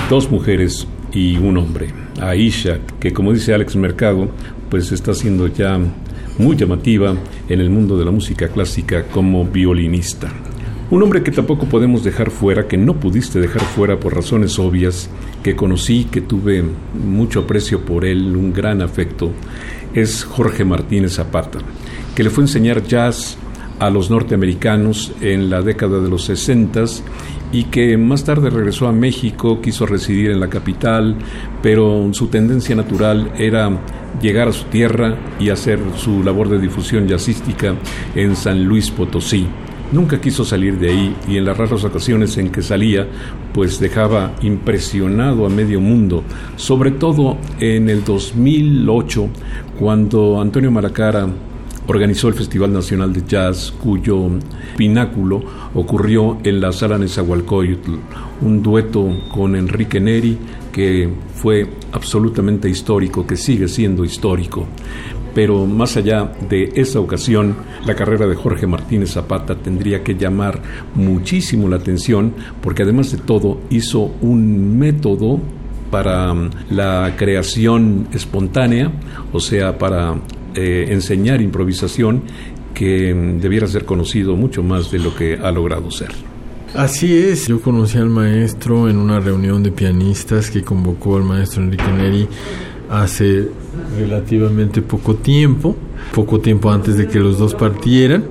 dos 0.08 0.30
mujeres 0.30 0.88
y 1.12 1.36
un 1.38 1.58
hombre. 1.58 1.88
Aisha, 2.22 2.78
que 3.00 3.12
como 3.12 3.34
dice 3.34 3.56
Alex 3.56 3.76
Mercado, 3.76 4.30
pues 4.70 4.92
está 4.92 5.16
siendo 5.16 5.48
ya 5.48 5.80
muy 6.38 6.56
llamativa 6.56 7.16
en 7.50 7.60
el 7.60 7.72
mundo 7.72 7.98
de 7.98 8.06
la 8.06 8.12
música 8.12 8.50
clásica 8.50 9.06
como 9.08 9.46
violinista. 9.46 10.32
Un 10.92 11.02
hombre 11.02 11.24
que 11.24 11.32
tampoco 11.32 11.66
podemos 11.66 12.04
dejar 12.04 12.30
fuera, 12.30 12.68
que 12.68 12.78
no 12.78 12.94
pudiste 13.00 13.40
dejar 13.40 13.64
fuera 13.64 14.00
por 14.00 14.14
razones 14.14 14.60
obvias, 14.60 15.10
que 15.44 15.56
conocí, 15.56 16.06
que 16.06 16.22
tuve 16.22 16.64
mucho 16.94 17.42
aprecio 17.42 17.82
por 17.82 18.06
él, 18.06 18.36
un 18.36 18.54
gran 18.54 18.82
afecto, 18.82 19.32
es 19.94 20.24
Jorge 20.24 20.66
Martínez 20.66 21.14
Zapata, 21.14 21.60
que 22.16 22.24
le 22.24 22.30
fue 22.30 22.44
a 22.44 22.48
enseñar 22.48 22.84
jazz 22.84 23.38
a 23.80 23.90
los 23.90 24.10
norteamericanos 24.10 25.14
en 25.22 25.50
la 25.50 25.62
década 25.62 26.00
de 26.00 26.10
los 26.10 26.26
60 26.26 26.86
y 27.52 27.66
que 27.66 27.98
más 27.98 28.24
tarde 28.24 28.50
regresó 28.50 28.88
a 28.88 28.92
México, 28.92 29.62
quiso 29.62 29.86
residir 29.86 30.32
en 30.32 30.40
la 30.40 30.50
capital, 30.50 31.16
pero 31.62 32.10
su 32.12 32.28
tendencia 32.28 32.76
natural 32.76 33.32
era 33.38 33.70
llegar 34.22 34.50
a 34.50 34.54
su 34.54 34.66
tierra 34.66 35.16
y 35.40 35.50
hacer 35.50 35.80
su 35.96 36.24
labor 36.24 36.50
de 36.50 36.60
difusión 36.60 37.08
jazzística 37.08 37.76
en 38.16 38.36
San 38.36 38.66
Luis 38.66 38.92
Potosí. 38.92 39.48
Nunca 39.92 40.20
quiso 40.20 40.44
salir 40.44 40.78
de 40.78 40.90
ahí 40.90 41.16
y 41.30 41.38
en 41.38 41.46
las 41.46 41.58
raras 41.58 41.84
ocasiones 41.86 42.38
en 42.38 42.50
que 42.50 42.62
salía, 42.62 43.08
pues 43.54 43.80
dejaba 43.80 44.34
impresionado 44.42 45.46
a 45.46 45.50
medio 45.50 45.80
mundo, 45.80 46.24
sobre 46.58 46.92
todo 46.92 47.38
en 47.60 47.90
el 47.90 48.04
2008, 48.04 49.30
cuando 49.80 50.42
Antonio 50.42 50.72
Malacara 50.72 51.28
organizó 51.88 52.28
el 52.28 52.34
Festival 52.34 52.74
Nacional 52.74 53.14
de 53.14 53.24
Jazz, 53.26 53.74
cuyo 53.82 54.30
pináculo 54.76 55.42
ocurrió 55.74 56.38
en 56.44 56.60
la 56.60 56.74
sala 56.74 56.98
Nezahualcóyotl, 56.98 57.94
un 58.42 58.62
dueto 58.62 59.08
con 59.34 59.56
Enrique 59.56 60.02
Neri 60.02 60.38
que 60.72 61.10
fue 61.34 61.66
absolutamente 61.94 62.70
histórico, 62.70 63.26
que 63.26 63.38
sigue 63.38 63.68
siendo 63.68 64.04
histórico 64.04 64.68
pero 65.38 65.68
más 65.68 65.96
allá 65.98 66.32
de 66.50 66.72
esa 66.74 67.00
ocasión, 67.00 67.58
la 67.86 67.94
carrera 67.94 68.26
de 68.26 68.34
Jorge 68.34 68.66
Martínez 68.66 69.12
Zapata 69.12 69.54
tendría 69.54 70.04
que 70.04 70.16
llamar 70.16 70.60
muchísimo 70.96 71.70
la 71.70 71.76
atención 71.76 72.34
porque 72.60 72.82
además 72.82 73.12
de 73.12 73.20
todo 73.20 73.62
hizo 73.70 74.16
un 74.22 74.80
método 74.80 75.40
para 75.92 76.34
mm, 76.34 76.50
la 76.72 77.14
creación 77.16 78.08
espontánea, 78.12 78.92
o 79.32 79.40
sea, 79.40 79.78
para 79.78 80.16
eh, 80.56 80.88
enseñar 80.90 81.40
improvisación 81.40 82.24
que 82.74 83.14
mm, 83.14 83.40
debiera 83.40 83.68
ser 83.68 83.86
conocido 83.86 84.36
mucho 84.36 84.64
más 84.64 84.90
de 84.90 84.98
lo 84.98 85.16
que 85.16 85.36
ha 85.36 85.52
logrado 85.52 85.92
ser. 85.92 86.10
Así 86.74 87.16
es, 87.16 87.48
yo 87.48 87.62
conocí 87.62 88.00
al 88.00 88.10
maestro 88.10 88.90
en 88.90 88.98
una 88.98 89.20
reunión 89.20 89.62
de 89.62 89.72
pianistas 89.72 90.50
que 90.50 90.64
convocó 90.64 91.16
al 91.16 91.24
maestro 91.24 91.62
Enrique 91.62 91.92
Neri 91.92 92.28
hace 92.90 93.50
relativamente 93.98 94.82
poco 94.82 95.16
tiempo, 95.16 95.76
poco 96.14 96.40
tiempo 96.40 96.72
antes 96.72 96.98
de 96.98 97.08
que 97.08 97.20
los 97.20 97.38
dos 97.38 97.56
partieran. 97.56 98.26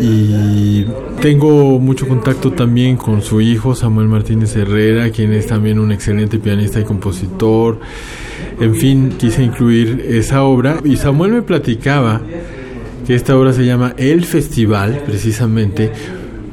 Y 0.00 0.84
tengo 1.20 1.78
mucho 1.78 2.06
contacto 2.06 2.52
también 2.52 2.96
con 2.96 3.22
su 3.22 3.40
hijo 3.40 3.74
Samuel 3.74 4.08
Martínez 4.08 4.54
Herrera, 4.56 5.10
quien 5.10 5.32
es 5.32 5.46
también 5.46 5.78
un 5.78 5.90
excelente 5.90 6.38
pianista 6.38 6.80
y 6.80 6.84
compositor. 6.84 7.80
En 8.60 8.74
fin, 8.74 9.14
quise 9.18 9.42
incluir 9.42 10.04
esa 10.08 10.42
obra 10.44 10.80
y 10.84 10.96
Samuel 10.96 11.32
me 11.32 11.42
platicaba 11.42 12.20
que 13.06 13.14
esta 13.14 13.36
obra 13.36 13.52
se 13.52 13.64
llama 13.64 13.94
El 13.96 14.24
Festival, 14.24 15.02
precisamente 15.06 15.92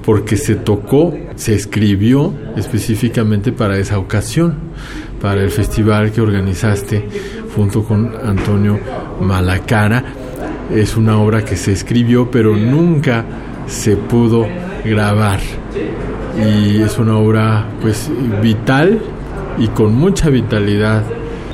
porque 0.05 0.37
se 0.37 0.55
tocó, 0.55 1.17
se 1.35 1.55
escribió 1.55 2.33
específicamente 2.55 3.51
para 3.51 3.77
esa 3.77 3.97
ocasión 3.97 4.55
para 5.23 5.41
el 5.41 5.51
festival 5.51 6.11
que 6.11 6.19
organizaste 6.19 7.07
junto 7.55 7.81
con 7.85 8.11
Antonio 8.25 8.77
Malacara. 9.21 10.03
Es 10.69 10.97
una 10.97 11.17
obra 11.17 11.45
que 11.45 11.55
se 11.55 11.71
escribió 11.71 12.29
pero 12.29 12.57
nunca 12.57 13.23
se 13.65 13.95
pudo 13.95 14.45
grabar. 14.83 15.39
Y 16.37 16.81
es 16.81 16.99
una 16.99 17.17
obra 17.17 17.65
pues 17.81 18.11
vital 18.41 18.99
y 19.57 19.67
con 19.69 19.95
mucha 19.95 20.29
vitalidad, 20.29 21.03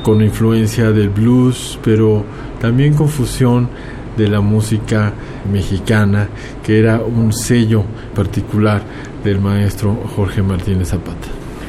con 0.02 0.20
influencia 0.20 0.90
del 0.90 1.10
blues, 1.10 1.78
pero 1.84 2.24
también 2.60 2.94
con 2.94 3.08
fusión 3.08 3.68
de 4.16 4.26
la 4.26 4.40
música 4.40 5.12
mexicana, 5.52 6.26
que 6.64 6.80
era 6.80 7.00
un 7.00 7.32
sello 7.32 7.84
particular 8.16 8.82
del 9.22 9.38
maestro 9.38 9.96
Jorge 10.16 10.42
Martínez 10.42 10.88
Zapata. 10.88 11.28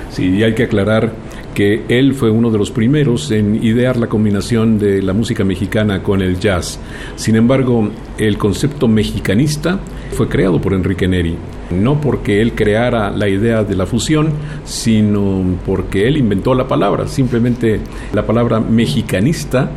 Sí, 0.09 0.37
y 0.37 0.43
hay 0.43 0.55
que 0.55 0.63
aclarar 0.63 1.13
que 1.53 1.83
él 1.89 2.13
fue 2.13 2.29
uno 2.29 2.49
de 2.51 2.57
los 2.57 2.71
primeros 2.71 3.31
en 3.31 3.63
idear 3.63 3.97
la 3.97 4.07
combinación 4.07 4.79
de 4.79 5.01
la 5.01 5.13
música 5.13 5.43
mexicana 5.43 6.01
con 6.01 6.21
el 6.21 6.39
jazz. 6.39 6.79
Sin 7.15 7.35
embargo, 7.35 7.89
el 8.17 8.37
concepto 8.37 8.87
mexicanista 8.87 9.79
fue 10.11 10.27
creado 10.27 10.61
por 10.61 10.73
Enrique 10.73 11.07
Neri, 11.07 11.35
no 11.71 11.99
porque 11.99 12.41
él 12.41 12.53
creara 12.53 13.11
la 13.11 13.27
idea 13.29 13.63
de 13.63 13.75
la 13.75 13.85
fusión, 13.85 14.29
sino 14.65 15.43
porque 15.65 16.07
él 16.07 16.17
inventó 16.17 16.53
la 16.53 16.67
palabra, 16.67 17.07
simplemente 17.07 17.79
la 18.13 18.25
palabra 18.25 18.59
mexicanista 18.59 19.71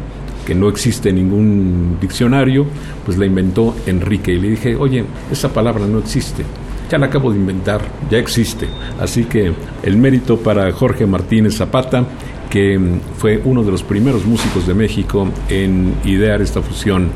que 0.47 0.55
no 0.55 0.69
existe 0.69 1.09
en 1.09 1.17
ningún 1.17 1.97
diccionario, 2.01 2.67
pues 3.05 3.17
la 3.17 3.25
inventó 3.25 3.75
Enrique. 3.87 4.33
Y 4.33 4.41
le 4.41 4.51
dije, 4.51 4.77
oye, 4.77 5.05
esa 5.33 5.53
palabra 5.53 5.87
no 5.87 5.99
existe 5.99 6.45
ya 6.91 6.99
la 6.99 7.07
acabo 7.07 7.31
de 7.31 7.39
inventar, 7.39 7.81
ya 8.11 8.19
existe. 8.19 8.69
Así 9.01 9.25
que 9.25 9.53
el 9.83 9.97
mérito 9.97 10.39
para 10.39 10.71
Jorge 10.73 11.07
Martínez 11.07 11.57
Zapata, 11.57 12.05
que 12.51 12.79
mm, 12.79 13.01
fue 13.17 13.41
uno 13.45 13.63
de 13.63 13.71
los 13.71 13.83
primeros 13.83 14.25
músicos 14.25 14.67
de 14.67 14.75
México 14.75 15.29
en 15.49 15.95
idear 16.05 16.43
esta 16.43 16.63
fusión 16.63 17.11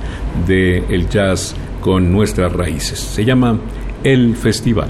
del 0.47 0.85
el 0.89 1.09
jazz 1.09 1.55
con 1.81 2.11
nuestras 2.13 2.53
raíces. 2.53 2.99
Se 2.99 3.25
llama 3.25 3.59
El 4.03 4.37
Festival. 4.37 4.89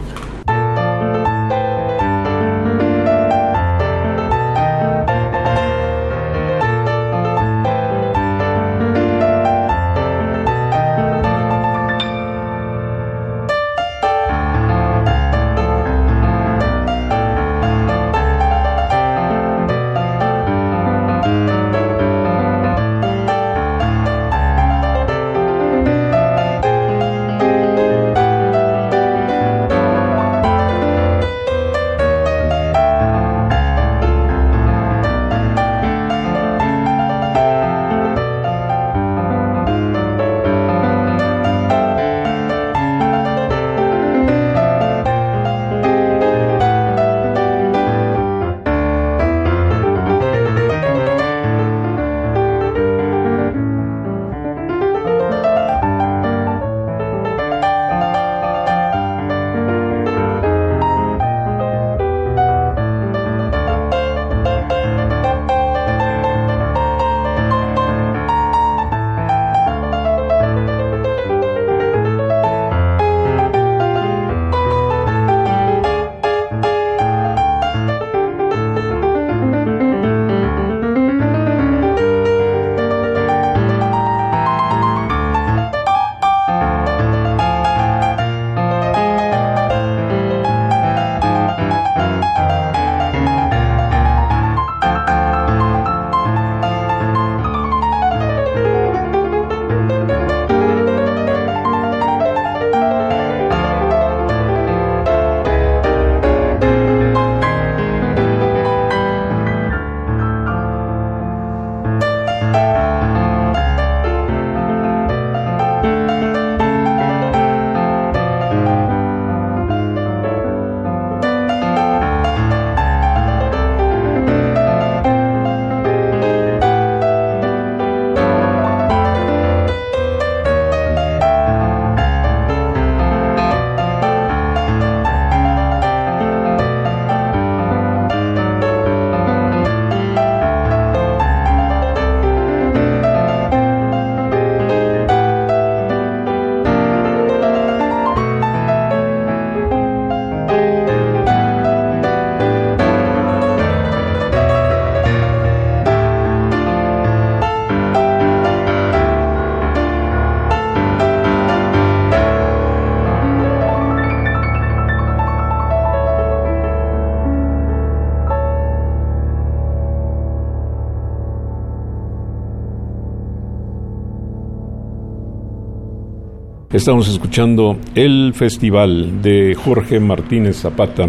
Estamos 176.78 177.08
escuchando 177.08 177.76
el 177.96 178.34
festival 178.34 179.20
de 179.20 179.56
Jorge 179.56 179.98
Martínez 179.98 180.58
Zapata, 180.60 181.08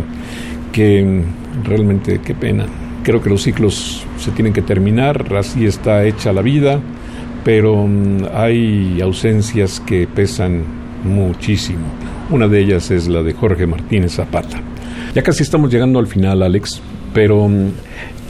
que 0.74 1.22
realmente 1.64 2.22
qué 2.26 2.34
pena. 2.34 2.66
Creo 3.04 3.22
que 3.22 3.30
los 3.30 3.44
ciclos 3.44 4.04
se 4.18 4.32
tienen 4.32 4.52
que 4.52 4.64
terminar, 4.64 5.32
así 5.36 5.68
está 5.68 6.06
hecha 6.06 6.34
la 6.34 6.42
vida, 6.42 6.80
pero 7.46 7.86
mm, 7.86 8.30
hay 8.34 9.00
ausencias 9.00 9.80
que 9.80 10.08
pesan 10.08 10.64
muchísimo. 11.04 11.86
Una 12.32 12.48
de 12.48 12.62
ellas 12.62 12.90
es 12.90 13.08
la 13.08 13.22
de 13.22 13.34
Jorge 13.34 13.68
Martínez 13.68 14.14
Zapata. 14.14 14.60
Ya 15.14 15.22
casi 15.22 15.44
estamos 15.44 15.72
llegando 15.72 16.00
al 16.00 16.08
final, 16.08 16.42
Alex, 16.42 16.82
pero 17.14 17.48
mm, 17.48 17.68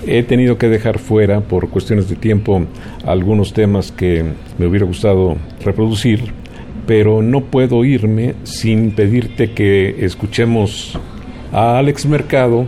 he 0.06 0.24
tenido 0.24 0.58
que 0.58 0.68
dejar 0.68 1.00
fuera, 1.00 1.40
por 1.40 1.70
cuestiones 1.70 2.10
de 2.10 2.18
tiempo, 2.18 2.66
algunos 3.06 3.54
temas 3.54 3.94
que 3.94 4.26
me 4.58 4.68
hubiera 4.68 4.86
gustado 4.86 5.38
reproducir, 5.64 6.34
pero 6.90 7.22
no 7.22 7.42
puedo 7.42 7.86
irme 7.86 8.34
sin 8.46 8.90
pedirte 8.90 9.52
que 9.52 10.04
escuchemos 10.04 10.98
a 11.54 11.78
Alex 11.78 12.08
Mercado 12.08 12.66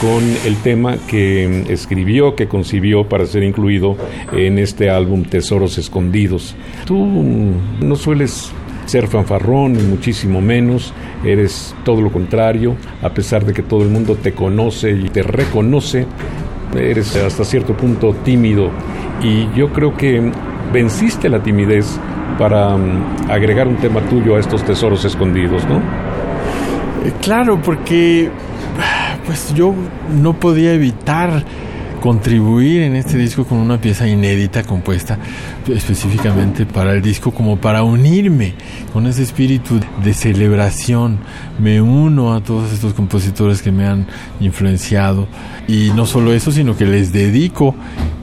con 0.00 0.22
el 0.46 0.56
tema 0.58 0.96
que 1.08 1.64
escribió, 1.68 2.36
que 2.36 2.46
concibió 2.46 3.08
para 3.08 3.26
ser 3.26 3.42
incluido 3.42 3.96
en 4.30 4.60
este 4.60 4.90
álbum 4.90 5.24
Tesoros 5.24 5.76
Escondidos. 5.76 6.54
Tú 6.86 7.04
no 7.80 7.96
sueles 7.96 8.52
ser 8.86 9.08
fanfarrón, 9.08 9.72
ni 9.72 9.82
muchísimo 9.82 10.40
menos, 10.40 10.94
eres 11.24 11.74
todo 11.84 12.00
lo 12.00 12.12
contrario, 12.12 12.76
a 13.02 13.12
pesar 13.12 13.44
de 13.44 13.54
que 13.54 13.64
todo 13.64 13.82
el 13.82 13.88
mundo 13.88 14.14
te 14.14 14.34
conoce 14.34 14.92
y 14.92 15.08
te 15.08 15.24
reconoce, 15.24 16.06
eres 16.78 17.16
hasta 17.16 17.42
cierto 17.42 17.76
punto 17.76 18.14
tímido. 18.24 18.70
Y 19.20 19.48
yo 19.56 19.72
creo 19.72 19.96
que 19.96 20.30
venciste 20.72 21.28
la 21.28 21.42
timidez 21.42 21.98
para 22.38 22.76
mm, 22.76 23.30
agregar 23.30 23.68
un 23.68 23.76
tema 23.76 24.00
tuyo 24.02 24.36
a 24.36 24.40
estos 24.40 24.64
tesoros 24.64 25.04
escondidos, 25.04 25.66
¿no? 25.66 25.76
Eh, 27.04 27.12
claro, 27.20 27.60
porque 27.62 28.30
pues 29.26 29.54
yo 29.54 29.74
no 30.10 30.34
podía 30.34 30.72
evitar 30.72 31.44
contribuir 32.04 32.82
en 32.82 32.96
este 32.96 33.16
disco 33.16 33.46
con 33.46 33.56
una 33.56 33.80
pieza 33.80 34.06
inédita 34.06 34.62
compuesta 34.62 35.18
específicamente 35.66 36.66
para 36.66 36.92
el 36.92 37.00
disco 37.00 37.30
como 37.30 37.56
para 37.56 37.82
unirme 37.82 38.52
con 38.92 39.06
ese 39.06 39.22
espíritu 39.22 39.80
de 40.04 40.12
celebración. 40.12 41.18
Me 41.58 41.80
uno 41.80 42.34
a 42.34 42.42
todos 42.42 42.72
estos 42.72 42.92
compositores 42.92 43.62
que 43.62 43.72
me 43.72 43.86
han 43.86 44.06
influenciado 44.38 45.28
y 45.66 45.92
no 45.94 46.04
solo 46.04 46.34
eso, 46.34 46.52
sino 46.52 46.76
que 46.76 46.84
les 46.84 47.10
dedico 47.10 47.74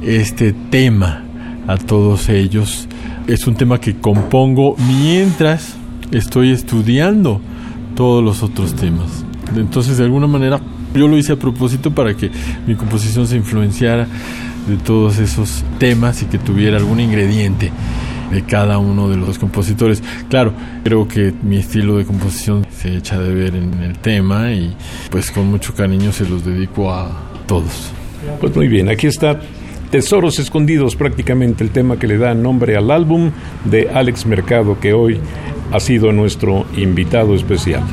este 0.03 0.53
tema 0.53 1.23
a 1.67 1.77
todos 1.77 2.29
ellos. 2.29 2.87
Es 3.27 3.47
un 3.47 3.55
tema 3.55 3.79
que 3.79 3.95
compongo 3.97 4.75
mientras 4.87 5.75
estoy 6.11 6.51
estudiando 6.51 7.41
todos 7.95 8.23
los 8.23 8.43
otros 8.43 8.73
temas. 8.75 9.23
Entonces, 9.55 9.97
de 9.97 10.05
alguna 10.05 10.27
manera, 10.27 10.59
yo 10.93 11.07
lo 11.07 11.17
hice 11.17 11.33
a 11.33 11.35
propósito 11.35 11.91
para 11.91 12.15
que 12.15 12.31
mi 12.67 12.75
composición 12.75 13.27
se 13.27 13.37
influenciara 13.37 14.07
de 14.67 14.77
todos 14.77 15.17
esos 15.19 15.63
temas 15.79 16.21
y 16.21 16.25
que 16.25 16.37
tuviera 16.37 16.77
algún 16.77 16.99
ingrediente 16.99 17.71
de 18.31 18.43
cada 18.43 18.77
uno 18.77 19.09
de 19.09 19.17
los 19.17 19.37
compositores. 19.37 20.01
Claro, 20.29 20.53
creo 20.83 21.07
que 21.07 21.33
mi 21.43 21.57
estilo 21.57 21.97
de 21.97 22.05
composición 22.05 22.65
se 22.75 22.95
echa 22.95 23.19
de 23.19 23.33
ver 23.33 23.55
en 23.55 23.83
el 23.83 23.97
tema 23.97 24.51
y 24.51 24.75
pues 25.09 25.31
con 25.31 25.47
mucho 25.47 25.73
cariño 25.73 26.11
se 26.11 26.27
los 26.27 26.45
dedico 26.45 26.93
a 26.93 27.11
todos. 27.47 27.91
Pues 28.39 28.55
muy 28.55 28.67
bien, 28.67 28.89
aquí 28.89 29.07
está 29.07 29.39
Tesoros 29.91 30.39
Escondidos, 30.39 30.95
prácticamente 30.95 31.65
el 31.65 31.71
tema 31.71 31.99
que 31.99 32.07
le 32.07 32.17
da 32.17 32.33
nombre 32.33 32.77
al 32.77 32.91
álbum 32.91 33.31
de 33.65 33.89
Alex 33.89 34.25
Mercado, 34.25 34.79
que 34.79 34.93
hoy 34.93 35.19
ha 35.73 35.81
sido 35.81 36.13
nuestro 36.13 36.65
invitado 36.77 37.35
especial. 37.35 37.83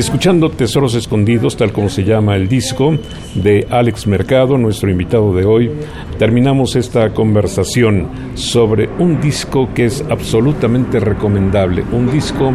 Escuchando 0.00 0.50
Tesoros 0.50 0.94
Escondidos, 0.94 1.58
tal 1.58 1.72
como 1.72 1.90
se 1.90 2.04
llama 2.04 2.34
el 2.34 2.48
disco 2.48 2.96
de 3.34 3.66
Alex 3.68 4.06
Mercado, 4.06 4.56
nuestro 4.56 4.90
invitado 4.90 5.34
de 5.34 5.44
hoy, 5.44 5.70
terminamos 6.18 6.74
esta 6.74 7.12
conversación 7.12 8.08
sobre 8.34 8.88
un 8.98 9.20
disco 9.20 9.68
que 9.74 9.84
es 9.84 10.02
absolutamente 10.08 11.00
recomendable, 11.00 11.84
un 11.92 12.10
disco 12.10 12.52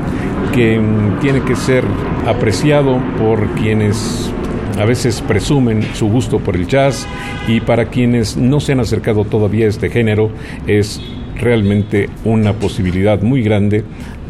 que 0.53 0.79
mm, 0.79 1.19
tiene 1.19 1.41
que 1.43 1.55
ser 1.55 1.83
apreciado 2.25 2.99
por 3.19 3.47
quienes 3.51 4.31
a 4.79 4.85
veces 4.85 5.21
presumen 5.21 5.83
su 5.93 6.09
gusto 6.09 6.39
por 6.39 6.55
el 6.55 6.65
jazz 6.65 7.07
y 7.47 7.59
para 7.59 7.85
quienes 7.85 8.37
no 8.37 8.59
se 8.59 8.71
han 8.71 8.79
acercado 8.79 9.23
todavía 9.23 9.67
a 9.67 9.69
este 9.69 9.89
género 9.89 10.31
es 10.65 10.99
realmente 11.35 12.09
una 12.23 12.53
posibilidad 12.53 13.21
muy 13.21 13.43
grande 13.43 13.83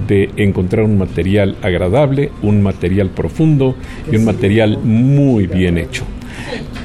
de 0.08 0.30
encontrar 0.38 0.86
un 0.86 0.98
material 0.98 1.56
agradable, 1.62 2.32
un 2.42 2.62
material 2.62 3.10
profundo 3.10 3.76
y 4.12 4.16
un 4.16 4.26
material 4.26 4.78
muy 4.84 5.48
bien 5.48 5.78
hecho. 5.78 6.06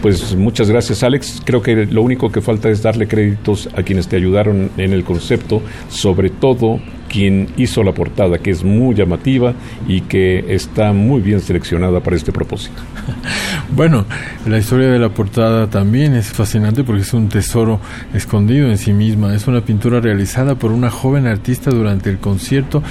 Pues 0.03 0.35
muchas 0.35 0.71
gracias 0.71 1.03
Alex. 1.03 1.43
Creo 1.45 1.61
que 1.61 1.85
lo 1.87 2.03
único 2.03 2.33
que 2.33 2.41
falta 2.41 2.71
es 2.71 2.83
darle 2.83 3.07
créditos 3.07 3.69
a 3.77 3.83
quienes 3.83 4.09
te 4.09 4.17
ayudaron 4.17 4.71
en 4.79 4.93
el 4.93 5.05
concepto, 5.05 5.61
sobre 5.91 6.31
todo 6.31 6.81
quien 7.11 7.49
hizo 7.57 7.83
la 7.83 7.93
portada, 7.93 8.39
que 8.39 8.51
es 8.51 8.65
muy 8.65 8.95
llamativa 8.95 9.53
y 9.87 10.03
que 10.03 10.55
está 10.55 10.93
muy 10.93 11.21
bien 11.21 11.41
seleccionada 11.41 12.01
para 12.01 12.17
este 12.17 12.33
propósito. 12.33 12.81
Bueno, 13.73 14.05
la 14.47 14.59
historia 14.59 14.89
de 14.89 14.99
la 14.99 15.11
portada 15.11 15.69
también 15.69 16.15
es 16.15 16.27
fascinante 16.27 16.83
porque 16.83 17.03
es 17.03 17.15
un 17.15 17.29
tesoro 17.29 17.81
escondido 18.13 18.69
en 18.69 18.79
sí 18.79 18.93
misma. 18.93 19.33
Es 19.33 19.47
una 19.47 19.61
pintura 19.61 20.01
realizada 20.01 20.57
por 20.57 20.73
una 20.73 20.91
joven 20.91 21.29
artista 21.29 21.71
durante 21.71 22.11
el 22.11 22.19
concierto 22.19 22.83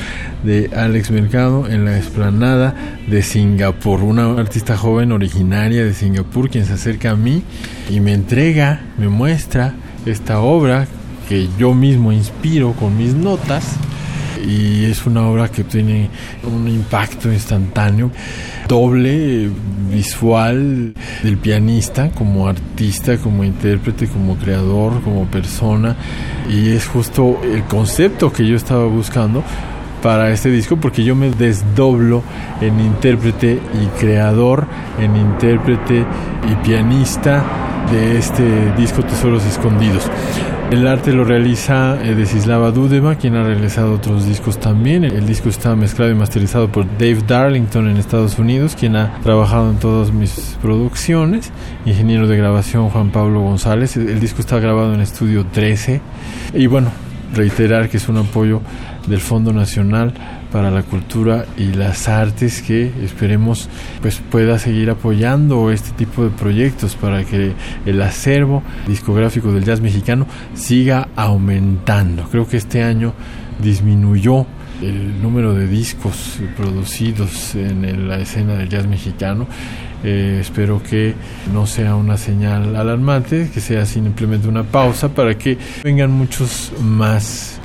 de 0.43 0.71
Alex 0.73 1.11
Mercado 1.11 1.67
en 1.67 1.83
la 1.83 1.97
explanada 1.97 2.75
de 3.07 3.21
Singapur. 3.21 4.03
Una 4.03 4.31
artista 4.39 4.77
joven 4.77 5.11
originaria 5.11 5.83
de 5.83 5.93
Singapur 5.93 6.49
quien 6.49 6.65
se 6.65 6.73
acerca 6.73 7.11
a 7.11 7.15
mí 7.17 7.43
y 7.89 7.99
me 7.99 8.13
entrega, 8.13 8.79
me 8.97 9.09
muestra 9.09 9.73
esta 10.05 10.39
obra 10.39 10.87
que 11.27 11.49
yo 11.59 11.73
mismo 11.73 12.13
inspiro 12.13 12.71
con 12.71 12.97
mis 12.97 13.13
notas 13.13 13.75
y 14.45 14.85
es 14.85 15.05
una 15.05 15.27
obra 15.27 15.49
que 15.49 15.63
tiene 15.63 16.09
un 16.43 16.67
impacto 16.67 17.31
instantáneo, 17.31 18.11
doble 18.67 19.49
visual 19.91 20.93
del 21.23 21.37
pianista 21.37 22.11
como 22.11 22.47
artista, 22.47 23.17
como 23.17 23.43
intérprete, 23.43 24.07
como 24.07 24.35
creador, 24.37 25.01
como 25.01 25.25
persona. 25.25 25.95
Y 26.49 26.69
es 26.69 26.87
justo 26.87 27.39
el 27.43 27.63
concepto 27.63 28.31
que 28.31 28.47
yo 28.47 28.55
estaba 28.55 28.85
buscando 28.85 29.43
para 30.01 30.31
este 30.31 30.49
disco 30.49 30.77
porque 30.77 31.03
yo 31.03 31.15
me 31.15 31.29
desdoblo 31.29 32.23
en 32.61 32.79
intérprete 32.79 33.59
y 33.73 33.99
creador, 33.99 34.65
en 34.99 35.15
intérprete 35.15 36.05
y 36.49 36.55
pianista 36.65 37.68
de 37.91 38.17
este 38.17 38.71
disco 38.77 39.03
Tesoros 39.03 39.45
Escondidos. 39.45 40.03
El 40.71 40.85
arte 40.87 41.11
lo 41.11 41.23
realiza 41.23 41.97
eh, 42.03 42.13
Desislava 42.13 42.69
Dudeva, 42.69 43.15
quien 43.15 43.35
ha 43.35 43.43
realizado 43.43 43.93
otros 43.93 44.27
discos 44.27 44.59
también. 44.59 45.03
El, 45.03 45.25
disco 45.25 45.49
está 45.49 45.75
mezclado 45.75 46.11
y 46.11 46.15
masterizado 46.15 46.71
por 46.71 46.85
Dave 46.99 47.19
Darlington 47.27 47.89
en 47.89 47.97
Estados 47.97 48.37
Unidos, 48.37 48.75
quien 48.79 48.95
ha 48.95 49.19
trabajado 49.21 49.71
en 49.71 49.77
todas 49.77 50.11
mis 50.11 50.57
producciones. 50.61 51.51
Ingeniero 51.85 52.27
de 52.27 52.37
grabación 52.37 52.89
Juan 52.89 53.09
Pablo 53.09 53.41
González. 53.41 53.97
El 53.97 54.19
disco 54.19 54.41
está 54.41 54.59
grabado 54.59 54.93
en 54.93 55.01
Estudio 55.01 55.45
13. 55.45 56.01
Y 56.53 56.67
bueno, 56.67 56.91
reiterar 57.33 57.89
que 57.89 57.97
es 57.97 58.09
un 58.09 58.17
apoyo 58.17 58.61
del 59.07 59.19
Fondo 59.19 59.53
Nacional 59.53 60.13
para 60.51 60.71
la 60.71 60.83
Cultura 60.83 61.45
y 61.57 61.73
las 61.73 62.07
Artes 62.07 62.61
que 62.61 62.91
esperemos 63.03 63.69
pues 64.01 64.21
pueda 64.31 64.57
seguir 64.57 64.89
apoyando 64.89 65.71
este 65.71 65.91
tipo 65.91 66.23
de 66.23 66.29
proyectos 66.31 66.95
para 66.95 67.23
que 67.23 67.53
el 67.85 68.01
acervo 68.01 68.63
discográfico 68.87 69.51
del 69.51 69.63
jazz 69.63 69.81
mexicano 69.81 70.25
siga 70.53 71.09
aumentando. 71.15 72.23
Creo 72.29 72.47
que 72.47 72.57
este 72.57 72.83
año 72.83 73.13
disminuyó 73.61 74.45
el 74.81 75.21
número 75.21 75.53
de 75.53 75.67
discos 75.67 76.39
producidos 76.55 77.53
en 77.55 78.07
la 78.07 78.19
escena 78.19 78.55
del 78.55 78.69
jazz 78.69 78.87
mexicano. 78.87 79.47
Eh, 80.03 80.37
espero 80.41 80.81
que 80.81 81.13
no 81.53 81.67
sea 81.67 81.95
una 81.95 82.17
señal 82.17 82.75
alarmante, 82.75 83.49
que 83.53 83.59
sea 83.59 83.85
simplemente 83.85 84.47
una 84.47 84.63
pausa 84.63 85.09
para 85.09 85.37
que 85.37 85.57
vengan 85.83 86.11
muchos 86.11 86.71
más 86.81 87.59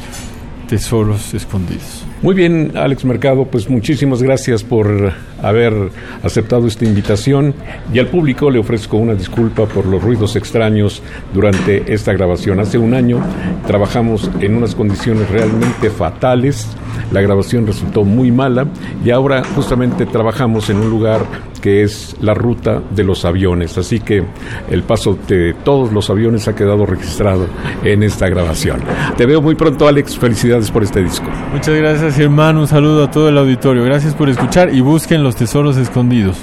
tesoros 0.69 1.35
escondidos. 1.35 2.05
Muy 2.25 2.35
bien, 2.35 2.73
Alex 2.75 3.05
Mercado, 3.05 3.45
pues 3.45 3.69
muchísimas 3.69 4.23
gracias 4.23 4.65
por 4.65 5.13
haber 5.43 5.75
aceptado 6.23 6.67
esta 6.67 6.87
invitación 6.87 7.53
y 7.93 7.99
al 7.99 8.07
público 8.07 8.51
le 8.51 8.59
ofrezco 8.59 8.97
una 8.97 9.13
disculpa 9.13 9.67
por 9.67 9.85
los 9.85 10.03
ruidos 10.03 10.35
extraños 10.35 11.03
durante 11.35 11.93
esta 11.93 12.15
grabación. 12.15 12.61
Hace 12.61 12.79
un 12.79 12.95
año 12.95 13.23
trabajamos 13.67 14.31
en 14.41 14.57
unas 14.57 14.75
condiciones 14.75 15.29
realmente 15.29 15.91
fatales, 15.91 16.67
la 17.13 17.21
grabación 17.21 17.67
resultó 17.67 18.05
muy 18.05 18.33
mala 18.33 18.69
y 19.05 19.11
ahora 19.11 19.43
justamente 19.55 20.07
trabajamos 20.07 20.71
en 20.71 20.79
un 20.79 20.89
lugar 20.89 21.27
que 21.65 21.83
es 21.83 22.15
la 22.21 22.35
ruta 22.35 22.83
de 22.95 23.05
los 23.05 23.25
aviones. 23.25 23.79
Así 23.79 23.99
que 23.99 24.23
el 24.71 24.83
paso 24.83 25.19
de 25.27 25.55
todos 25.65 25.95
los 25.95 26.11
aviones 26.11 26.47
ha 26.47 26.55
quedado 26.55 26.85
registrado 26.85 27.47
en 27.83 28.03
esta 28.03 28.29
grabación. 28.29 28.83
Te 29.17 29.25
veo 29.25 29.41
muy 29.41 29.55
pronto, 29.55 29.89
Alex. 29.89 30.19
Felicidades 30.19 30.71
por 30.71 30.83
este 30.83 31.03
disco. 31.03 31.25
Muchas 31.55 31.75
gracias, 31.75 32.14
hermano. 32.23 32.61
Un 32.61 32.69
saludo 32.69 33.05
a 33.05 33.11
todo 33.11 33.29
el 33.29 33.39
auditorio. 33.39 33.85
Gracias 33.85 34.15
por 34.15 34.29
escuchar 34.29 34.75
y 34.75 34.81
busquen 34.81 35.23
los 35.23 35.37
tesoros 35.37 35.77
escondidos. 35.77 36.37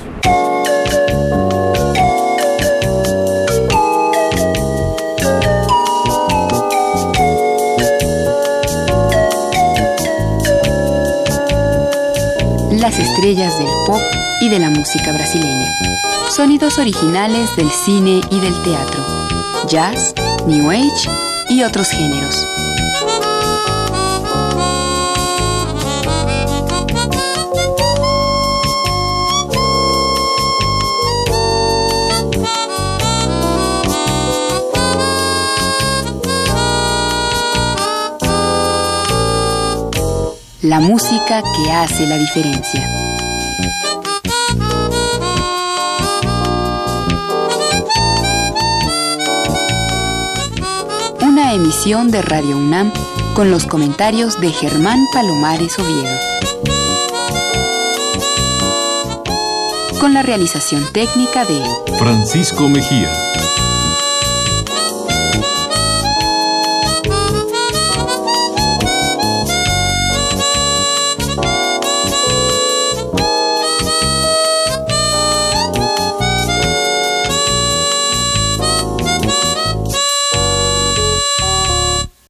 Las 12.72 12.98
estrellas 12.98 13.58
del 13.58 13.68
pop 13.86 14.02
y 14.42 14.50
de 14.50 14.60
la 14.60 14.70
música 14.70 15.12
brasileña. 15.14 15.70
Sonidos 16.30 16.80
originales 16.80 17.56
del 17.56 17.70
cine 17.70 18.22
y 18.30 18.40
del 18.40 18.54
teatro, 18.64 19.04
jazz, 19.70 20.14
new 20.48 20.70
age 20.72 21.10
y 21.50 21.64
otros 21.64 21.90
géneros. 21.90 22.48
La 40.64 40.80
música 40.80 41.42
que 41.42 41.72
hace 41.72 42.06
la 42.06 42.20
diferencia. 42.20 42.88
Una 51.22 51.54
emisión 51.54 52.12
de 52.12 52.22
Radio 52.22 52.58
UNAM 52.58 52.92
con 53.34 53.50
los 53.50 53.66
comentarios 53.66 54.40
de 54.40 54.52
Germán 54.52 55.04
Palomares 55.12 55.80
Oviedo. 55.80 56.16
Con 60.00 60.14
la 60.14 60.22
realización 60.22 60.86
técnica 60.94 61.44
de 61.46 61.60
Francisco 61.98 62.70
Mejía. 62.70 63.31